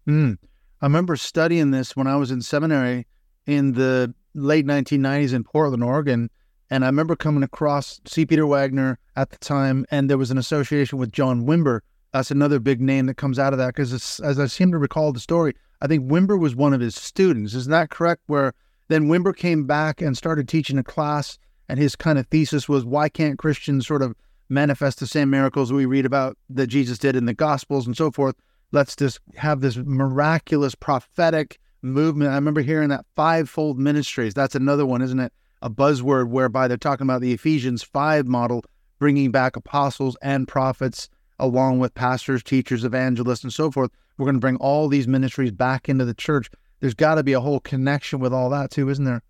Mm. 0.07 0.39
I 0.81 0.87
remember 0.87 1.17
studying 1.17 1.71
this 1.71 1.95
when 1.97 2.07
I 2.07 2.17
was 2.17 2.31
in 2.31 2.43
seminary 2.43 3.07
in 3.47 3.73
the 3.73 4.15
late 4.35 4.67
1990s 4.67 5.33
in 5.33 5.45
Portland, 5.45 5.85
Oregon. 5.85 6.31
And 6.71 6.85
I 6.85 6.89
remember 6.89 7.17
coming 7.17 7.43
across 7.43 8.01
C. 8.07 8.25
Peter 8.25 8.47
Wagner 8.47 8.99
at 9.17 9.31
the 9.31 9.37
time, 9.39 9.85
and 9.91 10.09
there 10.09 10.19
was 10.19 10.31
an 10.31 10.39
association 10.39 10.99
with 10.99 11.13
John 11.13 11.45
Wimber 11.45 11.81
That's 12.13 12.31
another 12.31 12.59
big 12.59 12.81
name 12.81 13.07
that 13.07 13.17
comes 13.17 13.39
out 13.39 13.53
of 13.53 13.59
that 13.59 13.75
because, 13.75 14.21
as 14.21 14.39
I 14.39 14.47
seem 14.47 14.73
to 14.73 14.79
recall 14.79 15.13
the 15.13 15.21
story, 15.21 15.55
I 15.83 15.87
think 15.87 16.11
Wimber 16.11 16.39
was 16.39 16.57
one 16.57 16.73
of 16.73 16.81
his 16.81 16.95
students. 16.95 17.55
Isn't 17.55 17.71
that 17.71 17.91
correct? 17.91 18.23
Where 18.27 18.55
then 18.89 19.09
Wimber 19.09 19.37
came 19.37 19.67
back 19.67 20.01
and 20.01 20.17
started 20.17 20.49
teaching 20.49 20.79
a 20.79 20.85
class, 20.85 21.39
and 21.69 21.79
his 21.79 21.97
kind 21.97 22.19
of 22.19 22.27
thesis 22.27 22.69
was 22.69 22.85
why 22.85 23.09
can't 23.09 23.39
Christians 23.39 23.87
sort 23.87 24.03
of 24.03 24.15
manifest 24.49 25.01
the 25.01 25.07
same 25.07 25.31
miracles 25.31 25.73
we 25.73 25.87
read 25.87 26.07
about 26.07 26.37
that 26.51 26.67
Jesus 26.67 26.99
did 26.99 27.17
in 27.17 27.27
the 27.27 27.35
Gospels 27.35 27.87
and 27.87 27.97
so 27.97 28.11
forth? 28.11 28.37
Let's 28.71 28.97
just 28.97 29.21
have 29.37 29.61
this 29.61 29.77
miraculous 29.77 30.75
prophetic 30.75 31.59
movement. 31.83 32.31
I 32.31 32.37
remember 32.37 32.63
hearing 32.63 32.89
that 32.91 33.05
fivefold 33.17 33.79
ministries. 33.79 34.35
That's 34.35 34.55
another 34.55 34.87
one, 34.87 35.03
isn't 35.03 35.21
it? 35.21 35.33
A 35.61 35.71
buzzword 35.71 36.29
whereby 36.29 36.69
they're 36.69 36.77
talking 36.77 37.07
about 37.07 37.21
the 37.21 37.33
Ephesians 37.33 37.83
5 37.83 38.27
model, 38.27 38.65
bringing 38.99 39.31
back 39.31 39.57
apostles 39.57 40.17
and 40.23 40.49
prophets 40.49 41.09
along 41.39 41.79
with 41.79 41.95
pastors, 41.95 42.43
teachers, 42.43 42.85
evangelists, 42.85 43.43
and 43.43 43.53
so 43.53 43.71
forth. 43.71 43.91
We're 44.17 44.27
going 44.27 44.37
to 44.37 44.41
bring 44.41 44.57
all 44.57 44.89
these 44.89 45.09
ministries 45.09 45.51
back 45.51 45.89
into 45.89 46.05
the 46.05 46.15
church. 46.15 46.51
There's 46.81 46.95
got 46.95 47.17
to 47.17 47.23
be 47.23 47.33
a 47.33 47.41
whole 47.41 47.61
connection 47.61 48.21
with 48.21 48.33
all 48.33 48.51
that 48.51 48.71
too, 48.71 48.89
isn't 48.89 49.05
there? 49.05 49.23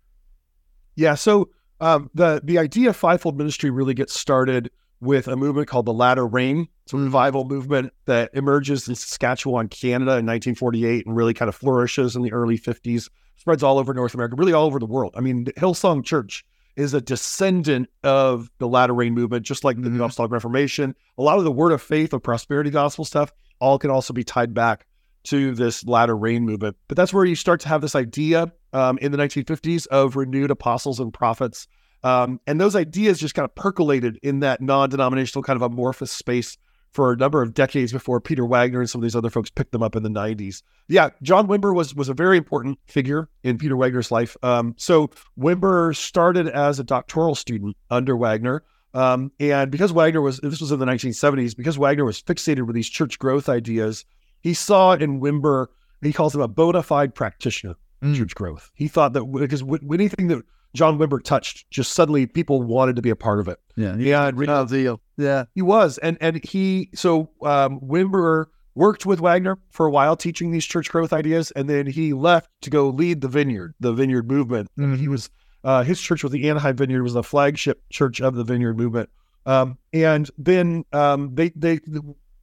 Yeah. 0.95 1.15
So 1.15 1.49
um, 1.79 2.09
the 2.13 2.41
the 2.43 2.59
idea 2.59 2.89
of 2.89 2.95
fivefold 2.95 3.37
ministry 3.37 3.69
really 3.69 3.93
gets 3.93 4.17
started 4.17 4.69
with 5.01 5.27
a 5.27 5.35
movement 5.35 5.67
called 5.67 5.85
the 5.85 5.93
Latter 5.93 6.25
Rain. 6.25 6.67
It's 6.83 6.93
a 6.93 6.97
revival 6.97 7.45
movement 7.45 7.93
that 8.05 8.29
emerges 8.33 8.87
in 8.87 8.95
Saskatchewan, 8.95 9.67
Canada 9.67 10.11
in 10.11 10.25
1948 10.25 11.05
and 11.05 11.15
really 11.15 11.33
kind 11.33 11.49
of 11.49 11.55
flourishes 11.55 12.15
in 12.15 12.21
the 12.21 12.31
early 12.31 12.57
50s, 12.57 13.09
spreads 13.37 13.63
all 13.63 13.77
over 13.77 13.93
North 13.93 14.13
America, 14.13 14.35
really 14.35 14.53
all 14.53 14.65
over 14.65 14.79
the 14.79 14.85
world. 14.85 15.13
I 15.17 15.21
mean, 15.21 15.45
Hillsong 15.57 16.05
Church 16.05 16.45
is 16.75 16.93
a 16.93 17.01
descendant 17.01 17.89
of 18.03 18.49
the 18.57 18.67
Latter 18.67 18.93
Rain 18.93 19.13
movement, 19.13 19.45
just 19.45 19.63
like 19.63 19.75
the 19.75 19.83
New 19.83 19.89
mm-hmm. 19.89 20.01
Apostolic 20.01 20.31
Reformation. 20.31 20.95
A 21.17 21.21
lot 21.21 21.37
of 21.37 21.43
the 21.43 21.51
word 21.51 21.71
of 21.71 21.81
faith 21.81 22.13
or 22.13 22.19
prosperity 22.19 22.69
gospel 22.69 23.05
stuff 23.05 23.31
all 23.59 23.77
can 23.77 23.91
also 23.91 24.13
be 24.13 24.23
tied 24.23 24.53
back 24.53 24.85
to 25.25 25.53
this 25.53 25.85
Latter 25.85 26.17
Rain 26.17 26.43
movement. 26.43 26.75
But 26.87 26.97
that's 26.97 27.13
where 27.13 27.25
you 27.25 27.35
start 27.35 27.61
to 27.61 27.69
have 27.69 27.81
this 27.81 27.95
idea 27.95 28.51
um, 28.73 28.97
in 28.99 29.11
the 29.11 29.17
1950s 29.17 29.87
of 29.87 30.15
renewed 30.15 30.51
apostles 30.51 30.99
and 30.99 31.13
prophets. 31.13 31.67
Um, 32.03 32.39
and 32.45 32.59
those 32.59 32.75
ideas 32.75 33.19
just 33.19 33.33
kind 33.33 33.45
of 33.45 33.55
percolated 33.55 34.19
in 34.23 34.39
that 34.41 34.61
non 34.61 34.89
denominational 34.89 35.43
kind 35.43 35.55
of 35.55 35.61
amorphous 35.61 36.11
space 36.11 36.57
for 36.91 37.11
a 37.11 37.17
number 37.17 37.41
of 37.41 37.53
decades 37.53 37.91
before 37.91 38.21
Peter 38.21 38.45
Wagner 38.45 38.79
and 38.79 38.89
some 38.89 38.99
of 38.99 39.03
these 39.03 39.15
other 39.15 39.29
folks 39.29 39.49
picked 39.49 39.71
them 39.71 39.81
up 39.81 39.95
in 39.95 40.03
the 40.03 40.09
90s. 40.09 40.61
Yeah, 40.87 41.09
John 41.23 41.47
Wimber 41.47 41.73
was 41.73 41.95
was 41.95 42.09
a 42.09 42.13
very 42.13 42.37
important 42.37 42.77
figure 42.85 43.29
in 43.41 43.57
Peter 43.57 43.75
Wagner's 43.75 44.11
life. 44.11 44.37
Um, 44.43 44.75
so 44.77 45.09
Wimber 45.37 45.95
started 45.95 46.47
as 46.47 46.79
a 46.79 46.83
doctoral 46.83 47.35
student 47.35 47.75
under 47.89 48.15
Wagner. 48.15 48.63
Um, 48.93 49.31
and 49.39 49.71
because 49.71 49.91
Wagner 49.91 50.21
was, 50.21 50.39
this 50.39 50.61
was 50.61 50.71
in 50.71 50.77
the 50.77 50.85
1970s, 50.85 51.57
because 51.57 51.79
Wagner 51.79 52.05
was 52.05 52.21
fixated 52.21 52.67
with 52.67 52.75
these 52.75 52.87
church 52.87 53.17
growth 53.17 53.49
ideas, 53.49 54.05
he 54.41 54.53
saw 54.53 54.93
in 54.93 55.19
Wimber, 55.19 55.67
he 56.03 56.13
calls 56.13 56.35
him 56.35 56.41
a 56.41 56.47
bona 56.47 56.83
fide 56.83 57.15
practitioner 57.15 57.73
mm. 58.03 58.15
church 58.15 58.35
growth. 58.35 58.69
He 58.75 58.87
thought 58.87 59.13
that 59.13 59.25
because 59.25 59.61
w- 59.61 59.93
anything 59.93 60.27
that 60.27 60.43
John 60.73 60.97
Wimber 60.97 61.23
touched, 61.23 61.69
just 61.69 61.93
suddenly 61.93 62.25
people 62.25 62.61
wanted 62.61 62.95
to 62.95 63.01
be 63.01 63.09
a 63.09 63.15
part 63.15 63.39
of 63.39 63.47
it. 63.47 63.59
Yeah, 63.75 63.95
yeah, 63.95 64.31
real 64.33 64.65
deal. 64.65 65.01
Yeah, 65.17 65.45
he 65.53 65.61
was, 65.61 65.97
and 65.99 66.17
and 66.19 66.43
he 66.43 66.89
so 66.93 67.29
um, 67.43 67.79
Wimber 67.79 68.45
worked 68.75 69.05
with 69.05 69.19
Wagner 69.19 69.59
for 69.69 69.85
a 69.85 69.91
while 69.91 70.15
teaching 70.15 70.51
these 70.51 70.65
church 70.65 70.89
growth 70.89 71.13
ideas, 71.13 71.51
and 71.51 71.69
then 71.69 71.85
he 71.85 72.13
left 72.13 72.49
to 72.61 72.69
go 72.69 72.89
lead 72.89 73.21
the 73.21 73.27
Vineyard, 73.27 73.75
the 73.79 73.93
Vineyard 73.93 74.29
movement. 74.29 74.69
Mm-hmm. 74.77 74.95
He 74.95 75.07
was 75.07 75.29
uh, 75.63 75.83
his 75.83 76.01
church 76.01 76.23
was 76.23 76.31
the 76.31 76.49
Anaheim 76.49 76.75
Vineyard, 76.75 77.03
was 77.03 77.13
the 77.13 77.23
flagship 77.23 77.81
church 77.89 78.21
of 78.21 78.35
the 78.35 78.43
Vineyard 78.43 78.77
movement. 78.77 79.09
Um, 79.45 79.77
and 79.91 80.29
then 80.37 80.85
um, 80.93 81.35
they 81.35 81.49
they 81.55 81.79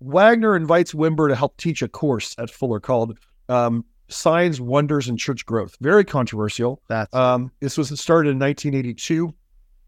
Wagner 0.00 0.56
invites 0.56 0.92
Wimber 0.92 1.28
to 1.28 1.34
help 1.34 1.56
teach 1.56 1.82
a 1.82 1.88
course 1.88 2.34
at 2.38 2.50
Fuller 2.50 2.80
called 2.80 3.18
um, 3.48 3.84
Signs, 4.10 4.60
Wonders, 4.60 5.08
and 5.08 5.18
Church 5.18 5.46
Growth. 5.46 5.76
Very 5.80 6.04
controversial. 6.04 6.82
That's 6.88 7.14
um, 7.14 7.50
this 7.60 7.78
was 7.78 7.88
started 8.00 8.30
in 8.30 8.38
1982. 8.38 9.34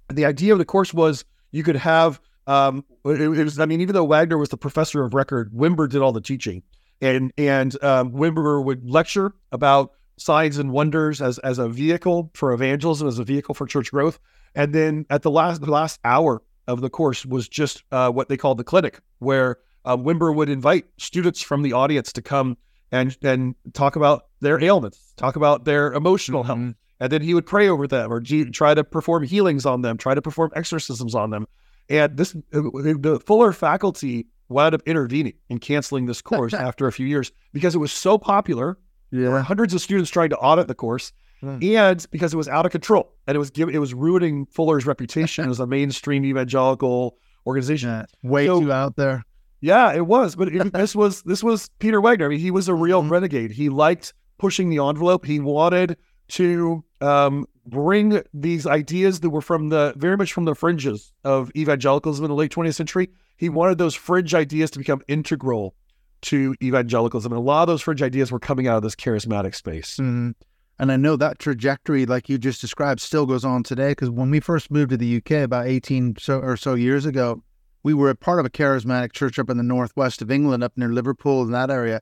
And 0.08 0.18
the 0.18 0.24
idea 0.24 0.52
of 0.52 0.58
the 0.58 0.64
course 0.64 0.92
was 0.92 1.24
you 1.50 1.62
could 1.62 1.76
have 1.76 2.20
um, 2.46 2.84
it, 3.04 3.20
it, 3.20 3.44
was 3.44 3.58
I 3.58 3.66
mean 3.66 3.80
even 3.80 3.94
though 3.94 4.04
Wagner 4.04 4.38
was 4.38 4.48
the 4.48 4.56
professor 4.56 5.04
of 5.04 5.14
record, 5.14 5.52
Wimber 5.52 5.88
did 5.88 6.02
all 6.02 6.12
the 6.12 6.20
teaching, 6.20 6.62
and 7.00 7.32
and 7.38 7.82
um, 7.82 8.12
Wimber 8.12 8.64
would 8.64 8.88
lecture 8.88 9.34
about 9.52 9.92
signs 10.18 10.58
and 10.58 10.72
wonders 10.72 11.22
as 11.22 11.38
as 11.40 11.58
a 11.58 11.68
vehicle 11.68 12.30
for 12.34 12.52
evangelism, 12.52 13.08
as 13.08 13.18
a 13.18 13.24
vehicle 13.24 13.54
for 13.54 13.66
church 13.66 13.90
growth, 13.90 14.18
and 14.54 14.74
then 14.74 15.06
at 15.10 15.22
the 15.22 15.30
last 15.30 15.60
the 15.60 15.70
last 15.70 16.00
hour 16.04 16.42
of 16.66 16.80
the 16.80 16.90
course 16.90 17.26
was 17.26 17.48
just 17.48 17.84
uh, 17.92 18.10
what 18.10 18.28
they 18.28 18.36
called 18.36 18.58
the 18.58 18.64
clinic, 18.64 19.00
where 19.18 19.58
uh, 19.84 19.96
Wimber 19.96 20.34
would 20.34 20.48
invite 20.48 20.86
students 20.96 21.42
from 21.42 21.62
the 21.62 21.72
audience 21.72 22.12
to 22.12 22.22
come 22.22 22.56
and 22.92 23.16
and 23.22 23.54
talk 23.72 23.96
about 23.96 24.26
their 24.40 24.62
ailments, 24.62 25.12
talk 25.16 25.34
about 25.34 25.64
their 25.64 25.92
emotional 25.94 26.44
health, 26.44 26.58
mm-hmm. 26.58 26.70
and 27.00 27.10
then 27.10 27.22
he 27.22 27.34
would 27.34 27.46
pray 27.46 27.68
over 27.68 27.88
them 27.88 28.12
or 28.12 28.20
try 28.20 28.74
to 28.74 28.84
perform 28.84 29.24
healings 29.24 29.66
on 29.66 29.82
them, 29.82 29.96
try 29.96 30.14
to 30.14 30.22
perform 30.22 30.52
exorcisms 30.54 31.14
on 31.14 31.30
them. 31.30 31.46
And 31.88 32.16
this 32.16 32.36
uh, 32.54 32.60
the 32.72 33.20
Fuller 33.26 33.52
faculty 33.52 34.26
wound 34.48 34.74
up 34.74 34.82
intervening 34.86 35.34
and 35.50 35.60
canceling 35.60 36.06
this 36.06 36.22
course 36.22 36.54
after 36.68 36.86
a 36.86 36.92
few 36.92 37.06
years 37.06 37.32
because 37.52 37.74
it 37.74 37.78
was 37.78 37.90
so 37.90 38.18
popular. 38.18 38.78
Yeah. 39.10 39.22
There 39.22 39.30
were 39.30 39.40
hundreds 39.40 39.74
of 39.74 39.80
students 39.80 40.10
trying 40.10 40.30
to 40.30 40.36
audit 40.36 40.68
the 40.68 40.74
course. 40.74 41.12
Mm. 41.42 41.76
And 41.76 42.06
because 42.10 42.32
it 42.32 42.36
was 42.36 42.48
out 42.48 42.66
of 42.66 42.72
control 42.72 43.12
and 43.26 43.34
it 43.34 43.38
was 43.38 43.50
it 43.50 43.78
was 43.78 43.94
ruining 43.94 44.46
Fuller's 44.46 44.86
reputation 44.86 45.50
as 45.50 45.58
a 45.58 45.66
mainstream 45.76 46.24
evangelical 46.24 47.18
organization. 47.46 47.88
Yeah, 47.88 48.04
way 48.22 48.46
so, 48.46 48.60
too 48.60 48.72
out 48.72 48.96
there. 48.96 49.24
Yeah, 49.62 49.94
it 49.94 50.06
was. 50.06 50.36
But 50.36 50.48
it, 50.48 50.72
this 50.74 50.94
was 50.94 51.22
this 51.22 51.42
was 51.42 51.70
Peter 51.78 52.00
Wagner. 52.00 52.26
I 52.26 52.28
mean, 52.28 52.40
he 52.40 52.50
was 52.50 52.68
a 52.68 52.74
real 52.74 53.00
mm-hmm. 53.00 53.12
renegade. 53.12 53.52
He 53.52 53.70
liked 53.70 54.12
pushing 54.38 54.68
the 54.68 54.84
envelope. 54.84 55.24
He 55.24 55.40
wanted 55.40 55.96
to 56.28 56.84
um, 57.00 57.46
bring 57.66 58.22
these 58.34 58.66
ideas 58.66 59.20
that 59.20 59.30
were 59.30 59.40
from 59.40 59.70
the 59.70 59.94
very 59.96 60.16
much 60.16 60.32
from 60.32 60.44
the 60.44 60.54
fringes 60.54 61.12
of 61.24 61.50
evangelicalism 61.56 62.24
in 62.24 62.28
the 62.28 62.34
late 62.34 62.52
20th 62.52 62.74
century. 62.74 63.08
He 63.36 63.48
wanted 63.48 63.78
those 63.78 63.94
fringe 63.94 64.34
ideas 64.34 64.70
to 64.72 64.78
become 64.78 65.00
integral 65.08 65.74
to 66.22 66.54
evangelicalism, 66.62 67.32
and 67.32 67.38
a 67.38 67.42
lot 67.42 67.62
of 67.62 67.68
those 67.68 67.82
fringe 67.82 68.02
ideas 68.02 68.30
were 68.30 68.38
coming 68.38 68.68
out 68.68 68.76
of 68.76 68.82
this 68.82 68.94
charismatic 68.94 69.54
space. 69.54 69.96
Mm-hmm. 69.96 70.30
And 70.78 70.90
I 70.90 70.96
know 70.96 71.16
that 71.16 71.38
trajectory, 71.38 72.06
like 72.06 72.28
you 72.28 72.38
just 72.38 72.60
described, 72.60 73.00
still 73.00 73.26
goes 73.26 73.44
on 73.44 73.62
today. 73.62 73.90
Because 73.90 74.10
when 74.10 74.30
we 74.30 74.40
first 74.40 74.70
moved 74.70 74.90
to 74.90 74.96
the 74.96 75.18
UK 75.18 75.44
about 75.44 75.66
18 75.66 76.16
so, 76.18 76.40
or 76.40 76.56
so 76.56 76.74
years 76.74 77.06
ago, 77.06 77.42
we 77.82 77.94
were 77.94 78.10
a 78.10 78.14
part 78.14 78.38
of 78.38 78.46
a 78.46 78.50
charismatic 78.50 79.12
church 79.12 79.38
up 79.38 79.50
in 79.50 79.56
the 79.56 79.62
northwest 79.62 80.22
of 80.22 80.30
England, 80.30 80.62
up 80.62 80.72
near 80.76 80.88
Liverpool 80.88 81.42
in 81.42 81.50
that 81.50 81.70
area. 81.70 82.00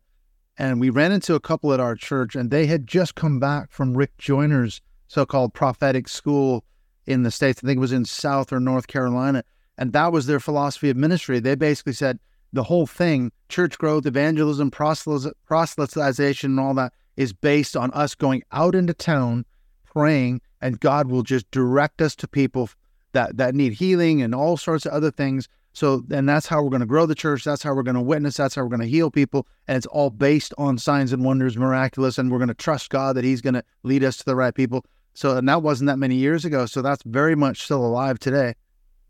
And 0.58 0.78
we 0.78 0.90
ran 0.90 1.12
into 1.12 1.34
a 1.34 1.40
couple 1.40 1.72
at 1.72 1.80
our 1.80 1.94
church, 1.94 2.34
and 2.34 2.50
they 2.50 2.66
had 2.66 2.86
just 2.86 3.14
come 3.14 3.40
back 3.40 3.70
from 3.70 3.96
Rick 3.96 4.16
Joyner's 4.18 4.82
so 5.08 5.24
called 5.24 5.54
prophetic 5.54 6.06
school 6.06 6.64
in 7.06 7.22
the 7.22 7.30
States. 7.30 7.60
I 7.62 7.66
think 7.66 7.78
it 7.78 7.80
was 7.80 7.92
in 7.92 8.04
South 8.04 8.52
or 8.52 8.60
North 8.60 8.86
Carolina. 8.86 9.42
And 9.78 9.92
that 9.94 10.12
was 10.12 10.26
their 10.26 10.40
philosophy 10.40 10.90
of 10.90 10.96
ministry. 10.96 11.40
They 11.40 11.54
basically 11.54 11.94
said 11.94 12.18
the 12.52 12.62
whole 12.62 12.86
thing, 12.86 13.32
church 13.48 13.78
growth, 13.78 14.04
evangelism, 14.04 14.70
proselytization, 14.70 16.44
and 16.44 16.60
all 16.60 16.74
that, 16.74 16.92
is 17.16 17.32
based 17.32 17.76
on 17.76 17.90
us 17.92 18.14
going 18.14 18.42
out 18.52 18.74
into 18.74 18.92
town, 18.92 19.46
praying, 19.84 20.42
and 20.60 20.80
God 20.80 21.10
will 21.10 21.22
just 21.22 21.50
direct 21.50 22.02
us 22.02 22.14
to 22.16 22.28
people 22.28 22.68
that, 23.12 23.36
that 23.38 23.54
need 23.54 23.72
healing 23.72 24.20
and 24.20 24.34
all 24.34 24.56
sorts 24.56 24.84
of 24.84 24.92
other 24.92 25.10
things 25.10 25.48
so, 25.80 26.04
and 26.10 26.28
that's 26.28 26.46
how 26.46 26.62
we're 26.62 26.68
going 26.68 26.80
to 26.80 26.86
grow 26.86 27.06
the 27.06 27.14
church. 27.14 27.42
That's 27.42 27.62
how 27.62 27.72
we're 27.72 27.82
going 27.82 27.94
to 27.94 28.02
witness. 28.02 28.36
That's 28.36 28.54
how 28.54 28.60
we're 28.60 28.68
going 28.68 28.82
to 28.82 28.86
heal 28.86 29.10
people. 29.10 29.46
And 29.66 29.78
it's 29.78 29.86
all 29.86 30.10
based 30.10 30.52
on 30.58 30.76
signs 30.76 31.10
and 31.10 31.24
wonders, 31.24 31.56
miraculous. 31.56 32.18
And 32.18 32.30
we're 32.30 32.36
going 32.36 32.48
to 32.48 32.54
trust 32.54 32.90
God 32.90 33.16
that 33.16 33.24
He's 33.24 33.40
going 33.40 33.54
to 33.54 33.64
lead 33.82 34.04
us 34.04 34.18
to 34.18 34.26
the 34.26 34.36
right 34.36 34.54
people. 34.54 34.84
So, 35.14 35.38
and 35.38 35.48
that 35.48 35.62
wasn't 35.62 35.88
that 35.88 35.96
many 35.96 36.16
years 36.16 36.44
ago. 36.44 36.66
So 36.66 36.82
that's 36.82 37.02
very 37.04 37.34
much 37.34 37.62
still 37.62 37.82
alive 37.82 38.18
today. 38.18 38.56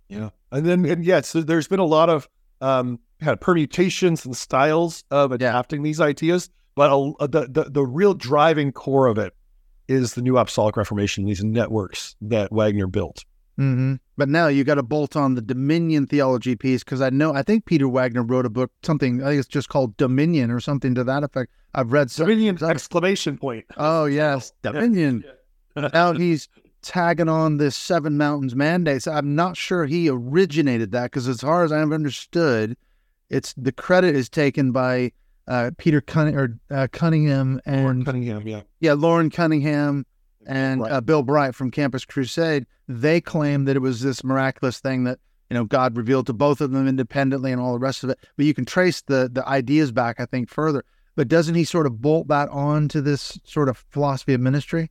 Yeah. 0.07 0.31
And 0.53 0.65
then, 0.65 0.85
and 0.85 1.05
yeah, 1.05 1.23
so 1.23 1.41
there's 1.41 1.67
been 1.67 1.81
a 1.81 1.85
lot 1.85 2.09
of 2.09 2.29
um, 2.61 3.00
kind 3.21 3.33
of 3.33 3.41
permutations 3.41 4.25
and 4.25 4.37
styles 4.37 5.03
of 5.11 5.33
adapting 5.33 5.81
yeah. 5.81 5.89
these 5.89 6.00
ideas. 6.00 6.50
But 6.77 6.93
a, 6.93 7.27
the, 7.27 7.49
the, 7.50 7.65
the 7.69 7.85
real 7.85 8.15
driving 8.15 8.71
core 8.71 9.09
of 9.09 9.19
it 9.19 9.35
is 9.89 10.15
the 10.15 10.23
New 10.23 10.39
Apostolic 10.39 10.77
Reformation, 10.77 11.25
these 11.25 11.43
networks 11.43 12.15
that 12.21 12.53
Wagner 12.53 12.87
built. 12.87 13.25
Mm-hmm. 13.59 13.95
But 14.21 14.29
now 14.29 14.49
you 14.49 14.65
got 14.65 14.75
to 14.75 14.83
bolt 14.83 15.17
on 15.17 15.35
the 15.35 15.41
Dominion 15.41 16.07
theology 16.07 16.55
piece 16.55 16.85
because 16.85 17.00
I 17.00 17.09
know 17.09 17.33
I 17.33 17.43
think 17.43 17.65
Peter 17.65 17.89
Wagner 17.89 18.23
wrote 18.23 18.45
a 18.45 18.50
book, 18.50 18.71
something 18.83 19.23
I 19.23 19.29
think 19.29 19.39
it's 19.39 19.49
just 19.49 19.71
called 19.71 19.97
Dominion 19.97 20.50
or 20.50 20.61
something 20.61 20.95
to 20.97 21.05
that 21.05 21.25
effect. 21.25 21.50
I've 21.75 21.91
read 21.91 22.11
some, 22.11 22.27
Dominion 22.27 22.62
exclamation 22.62 23.39
point. 23.39 23.65
Oh 23.79 24.05
yes, 24.05 24.53
Dominion. 24.62 25.25
Yeah. 25.75 25.89
now 25.95 26.12
he's 26.19 26.50
tagging 26.83 27.31
on 27.31 27.57
this 27.57 27.75
seven 27.75 28.19
mountains 28.19 28.55
mandate. 28.55 29.05
So 29.05 29.12
I'm 29.12 29.35
not 29.35 29.57
sure 29.57 29.87
he 29.87 30.11
originated 30.11 30.93
that 30.93 31.05
because 31.05 31.27
as 31.27 31.41
far 31.41 31.65
as 31.65 31.73
I've 31.73 31.91
understood, 31.91 32.77
it's 33.31 33.55
the 33.55 33.73
credit 33.73 34.15
is 34.15 34.29
taken 34.29 34.71
by 34.71 35.12
uh, 35.49 35.71
Peter 35.79 36.03
Cunning 36.03 36.37
or 36.37 36.59
uh, 36.71 36.89
Cunningham 36.93 37.59
and 37.65 37.85
Loren 37.85 38.05
Cunningham, 38.05 38.47
yeah, 38.47 38.61
yeah, 38.81 38.93
Loren 38.93 39.31
Cunningham 39.31 40.05
and 40.47 40.82
uh, 40.82 41.00
Bill 41.00 41.23
Bright 41.23 41.54
from 41.54 41.70
Campus 41.70 42.04
Crusade, 42.04 42.66
they 42.88 43.20
claim 43.20 43.64
that 43.66 43.76
it 43.76 43.80
was 43.80 44.00
this 44.00 44.25
miraculous 44.25 44.80
thing 44.80 45.04
that 45.04 45.18
you 45.50 45.54
know, 45.54 45.64
God 45.64 45.97
revealed 45.97 46.26
to 46.26 46.32
both 46.32 46.61
of 46.61 46.70
them 46.70 46.87
independently 46.87 47.50
and 47.50 47.61
all 47.61 47.73
the 47.73 47.80
rest 47.80 48.04
of 48.04 48.11
it. 48.11 48.18
But 48.37 48.47
you 48.47 48.54
can 48.54 48.64
trace 48.64 49.02
the 49.02 49.28
the 49.30 49.47
ideas 49.47 49.92
back, 49.92 50.20
I 50.20 50.26
think, 50.26 50.49
further. 50.49 50.85
But 51.16 51.28
doesn't 51.28 51.56
he 51.56 51.64
sort 51.64 51.87
of 51.87 52.00
bolt 52.00 52.28
that 52.28 52.49
on 52.50 52.88
to 52.88 53.02
this 53.02 53.38
sort 53.44 53.68
of 53.68 53.85
philosophy 53.90 54.32
of 54.32 54.40
ministry? 54.40 54.90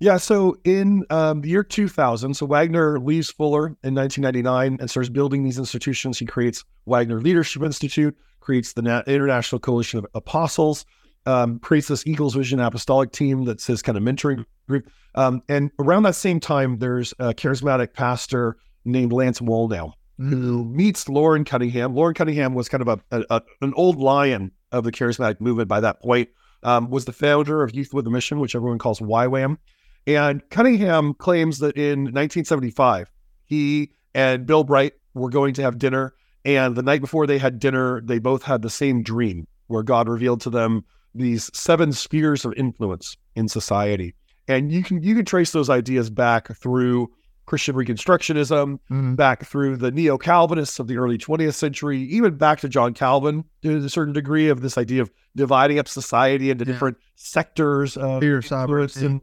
Yeah. 0.00 0.16
So 0.16 0.56
in 0.64 1.04
um, 1.10 1.42
the 1.42 1.50
year 1.50 1.62
2000, 1.62 2.34
so 2.34 2.46
Wagner 2.46 2.98
leaves 2.98 3.30
Fuller 3.30 3.66
in 3.82 3.94
1999 3.94 4.78
and 4.80 4.90
starts 4.90 5.08
building 5.08 5.44
these 5.44 5.58
institutions. 5.58 6.18
He 6.18 6.26
creates 6.26 6.64
Wagner 6.86 7.20
Leadership 7.20 7.62
Institute, 7.62 8.16
creates 8.40 8.72
the 8.72 8.82
Na- 8.82 9.02
International 9.06 9.58
Coalition 9.58 9.98
of 9.98 10.06
Apostles, 10.14 10.84
um, 11.26 11.58
creates 11.58 11.88
this 11.88 12.06
Eagles 12.06 12.34
Vision 12.34 12.60
Apostolic 12.60 13.12
team 13.12 13.44
that's 13.44 13.66
his 13.66 13.82
kind 13.82 13.98
of 13.98 14.04
mentoring 14.04 14.44
group. 14.68 14.90
Um, 15.14 15.42
and 15.48 15.70
around 15.78 16.04
that 16.04 16.14
same 16.14 16.40
time, 16.40 16.78
there's 16.78 17.12
a 17.18 17.34
charismatic 17.34 17.92
pastor 17.94 18.56
named 18.84 19.12
Lance 19.12 19.40
Wallnau 19.40 19.92
mm-hmm. 20.20 20.30
who 20.30 20.64
meets 20.64 21.08
Loren 21.08 21.44
Cunningham. 21.44 21.94
Loren 21.94 22.14
Cunningham 22.14 22.54
was 22.54 22.68
kind 22.68 22.82
of 22.82 22.88
a, 22.88 23.00
a, 23.10 23.24
a, 23.30 23.42
an 23.62 23.72
old 23.76 23.98
lion 23.98 24.52
of 24.72 24.84
the 24.84 24.92
charismatic 24.92 25.40
movement 25.40 25.68
by 25.68 25.80
that 25.80 26.00
point. 26.00 26.28
Um, 26.62 26.90
was 26.90 27.04
the 27.04 27.12
founder 27.12 27.62
of 27.62 27.74
Youth 27.74 27.94
with 27.94 28.06
a 28.06 28.10
Mission, 28.10 28.40
which 28.40 28.56
everyone 28.56 28.78
calls 28.78 28.98
YWAM. 28.98 29.58
And 30.06 30.48
Cunningham 30.50 31.14
claims 31.14 31.58
that 31.58 31.76
in 31.76 32.00
1975, 32.00 33.10
he 33.44 33.92
and 34.14 34.46
Bill 34.46 34.64
Bright 34.64 34.94
were 35.14 35.30
going 35.30 35.54
to 35.54 35.62
have 35.62 35.78
dinner. 35.78 36.14
And 36.44 36.74
the 36.74 36.82
night 36.82 37.00
before 37.00 37.26
they 37.26 37.38
had 37.38 37.58
dinner, 37.58 38.00
they 38.00 38.18
both 38.18 38.42
had 38.42 38.62
the 38.62 38.70
same 38.70 39.02
dream 39.02 39.46
where 39.66 39.82
God 39.82 40.08
revealed 40.08 40.40
to 40.42 40.50
them 40.50 40.84
these 41.18 41.50
seven 41.54 41.92
spheres 41.92 42.44
of 42.44 42.52
influence 42.56 43.16
in 43.34 43.48
society. 43.48 44.14
And 44.48 44.70
you 44.70 44.82
can 44.82 45.02
you 45.02 45.14
can 45.14 45.24
trace 45.24 45.50
those 45.50 45.68
ideas 45.68 46.08
back 46.08 46.54
through 46.56 47.10
Christian 47.46 47.76
Reconstructionism, 47.76 48.74
mm-hmm. 48.74 49.14
back 49.14 49.46
through 49.46 49.76
the 49.76 49.90
neo 49.90 50.18
Calvinists 50.18 50.78
of 50.78 50.88
the 50.88 50.98
early 50.98 51.16
20th 51.16 51.54
century, 51.54 52.02
even 52.02 52.36
back 52.36 52.60
to 52.60 52.68
John 52.68 52.92
Calvin 52.92 53.44
to 53.62 53.76
a 53.76 53.88
certain 53.88 54.12
degree 54.12 54.48
of 54.48 54.60
this 54.60 54.76
idea 54.76 55.02
of 55.02 55.10
dividing 55.36 55.78
up 55.78 55.88
society 55.88 56.50
into 56.50 56.64
yeah. 56.64 56.72
different 56.72 56.96
sectors 57.14 57.96
of 57.96 58.20
sphere 58.20 58.42
sovereignty. 58.42 59.06
and 59.06 59.20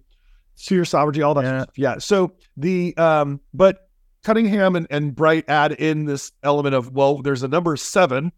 sphere 0.55 0.85
sovereignty, 0.85 1.21
all 1.21 1.33
that 1.33 1.43
yeah. 1.43 1.61
stuff. 1.63 1.77
Yeah. 1.77 1.97
So 1.99 2.33
the 2.55 2.95
um, 2.97 3.41
but 3.53 3.89
Cunningham 4.23 4.75
and, 4.75 4.87
and 4.89 5.13
Bright 5.13 5.49
add 5.49 5.73
in 5.73 6.05
this 6.05 6.31
element 6.43 6.75
of 6.75 6.91
well, 6.91 7.21
there's 7.21 7.43
a 7.43 7.47
number 7.47 7.75
seven 7.75 8.31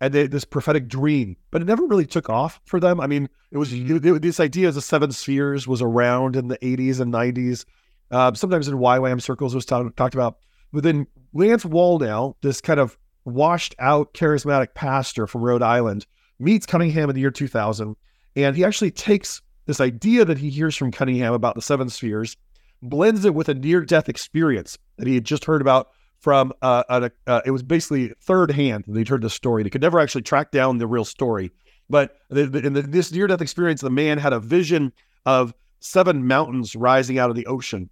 and 0.00 0.12
they, 0.12 0.26
this 0.26 0.44
prophetic 0.44 0.88
dream, 0.88 1.36
but 1.50 1.62
it 1.62 1.66
never 1.66 1.86
really 1.86 2.06
took 2.06 2.28
off 2.28 2.60
for 2.64 2.78
them. 2.78 3.00
I 3.00 3.06
mean, 3.06 3.28
it 3.50 3.58
was 3.58 3.72
it, 3.72 4.22
this 4.22 4.40
idea 4.40 4.68
of 4.68 4.74
the 4.74 4.82
seven 4.82 5.12
spheres 5.12 5.66
was 5.66 5.80
around 5.80 6.36
in 6.36 6.48
the 6.48 6.58
80s 6.58 7.00
and 7.00 7.12
90s. 7.12 7.64
Uh, 8.10 8.32
sometimes 8.34 8.68
in 8.68 8.74
YWAM 8.74 9.20
circles 9.22 9.54
was 9.54 9.64
talk, 9.64 9.94
talked 9.96 10.14
about. 10.14 10.38
But 10.72 10.82
then 10.82 11.06
Lance 11.32 11.64
Wallnau, 11.64 12.34
this 12.42 12.60
kind 12.60 12.78
of 12.78 12.98
washed 13.24 13.74
out 13.78 14.12
charismatic 14.14 14.74
pastor 14.74 15.26
from 15.26 15.42
Rhode 15.42 15.62
Island, 15.62 16.06
meets 16.38 16.66
Cunningham 16.66 17.08
in 17.08 17.14
the 17.14 17.20
year 17.20 17.30
2000, 17.30 17.96
and 18.36 18.56
he 18.56 18.64
actually 18.64 18.90
takes 18.90 19.40
this 19.64 19.80
idea 19.80 20.24
that 20.24 20.38
he 20.38 20.50
hears 20.50 20.76
from 20.76 20.92
Cunningham 20.92 21.32
about 21.32 21.54
the 21.54 21.62
seven 21.62 21.88
spheres, 21.88 22.36
blends 22.82 23.24
it 23.24 23.34
with 23.34 23.48
a 23.48 23.54
near 23.54 23.80
death 23.80 24.08
experience 24.08 24.78
that 24.98 25.08
he 25.08 25.14
had 25.14 25.24
just 25.24 25.44
heard 25.44 25.60
about 25.60 25.88
from 26.18 26.52
uh, 26.62 26.82
a, 26.88 27.10
uh, 27.26 27.40
it 27.44 27.50
was 27.50 27.62
basically 27.62 28.12
third 28.20 28.50
hand 28.50 28.84
he'd 28.86 29.08
heard 29.08 29.22
the 29.22 29.30
story. 29.30 29.62
They 29.62 29.70
could 29.70 29.82
never 29.82 30.00
actually 30.00 30.22
track 30.22 30.50
down 30.50 30.78
the 30.78 30.86
real 30.86 31.04
story. 31.04 31.50
But 31.88 32.16
the, 32.30 32.46
the, 32.46 32.66
in 32.66 32.72
the, 32.72 32.82
this 32.82 33.12
near 33.12 33.26
death 33.26 33.40
experience, 33.40 33.80
the 33.80 33.90
man 33.90 34.18
had 34.18 34.32
a 34.32 34.40
vision 34.40 34.92
of 35.24 35.54
seven 35.80 36.26
mountains 36.26 36.74
rising 36.74 37.18
out 37.18 37.30
of 37.30 37.36
the 37.36 37.46
ocean. 37.46 37.90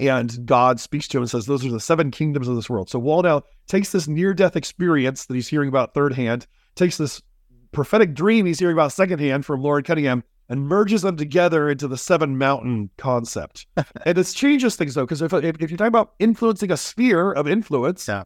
And 0.00 0.44
God 0.44 0.80
speaks 0.80 1.06
to 1.08 1.18
him 1.18 1.22
and 1.22 1.30
says, 1.30 1.46
Those 1.46 1.64
are 1.64 1.70
the 1.70 1.78
seven 1.78 2.10
kingdoms 2.10 2.48
of 2.48 2.56
this 2.56 2.68
world. 2.68 2.90
So 2.90 3.00
Wallnau 3.00 3.42
takes 3.68 3.92
this 3.92 4.08
near 4.08 4.34
death 4.34 4.56
experience 4.56 5.26
that 5.26 5.34
he's 5.34 5.48
hearing 5.48 5.68
about 5.68 5.94
third 5.94 6.14
hand, 6.14 6.46
takes 6.74 6.96
this 6.96 7.22
prophetic 7.70 8.14
dream 8.14 8.46
he's 8.46 8.58
hearing 8.58 8.74
about 8.74 8.92
second 8.92 9.20
hand 9.20 9.46
from 9.46 9.62
Loren 9.62 9.84
Cunningham, 9.84 10.24
and 10.48 10.68
merges 10.68 11.02
them 11.02 11.16
together 11.16 11.70
into 11.70 11.88
the 11.88 11.96
seven 11.96 12.36
mountain 12.36 12.90
concept. 12.96 13.66
and 14.04 14.16
this 14.16 14.34
changes 14.34 14.76
things 14.76 14.94
though, 14.94 15.04
because 15.04 15.22
if, 15.22 15.32
if, 15.32 15.56
if, 15.60 15.70
you're 15.70 15.78
talking 15.78 15.88
about 15.88 16.14
influencing 16.18 16.70
a 16.70 16.76
sphere 16.76 17.32
of 17.32 17.48
influence, 17.48 18.06
yeah. 18.06 18.24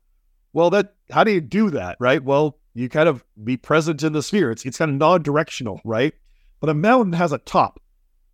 well, 0.52 0.70
that 0.70 0.94
how 1.10 1.24
do 1.24 1.32
you 1.32 1.40
do 1.40 1.70
that, 1.70 1.96
right? 2.00 2.22
Well, 2.22 2.58
you 2.74 2.88
kind 2.88 3.08
of 3.08 3.24
be 3.42 3.56
present 3.56 4.02
in 4.02 4.12
the 4.12 4.22
sphere. 4.22 4.50
It's, 4.50 4.64
it's 4.64 4.78
kind 4.78 4.90
of 4.90 4.96
non-directional, 4.96 5.80
right? 5.84 6.14
But 6.60 6.70
a 6.70 6.74
mountain 6.74 7.12
has 7.12 7.32
a 7.32 7.38
top. 7.38 7.80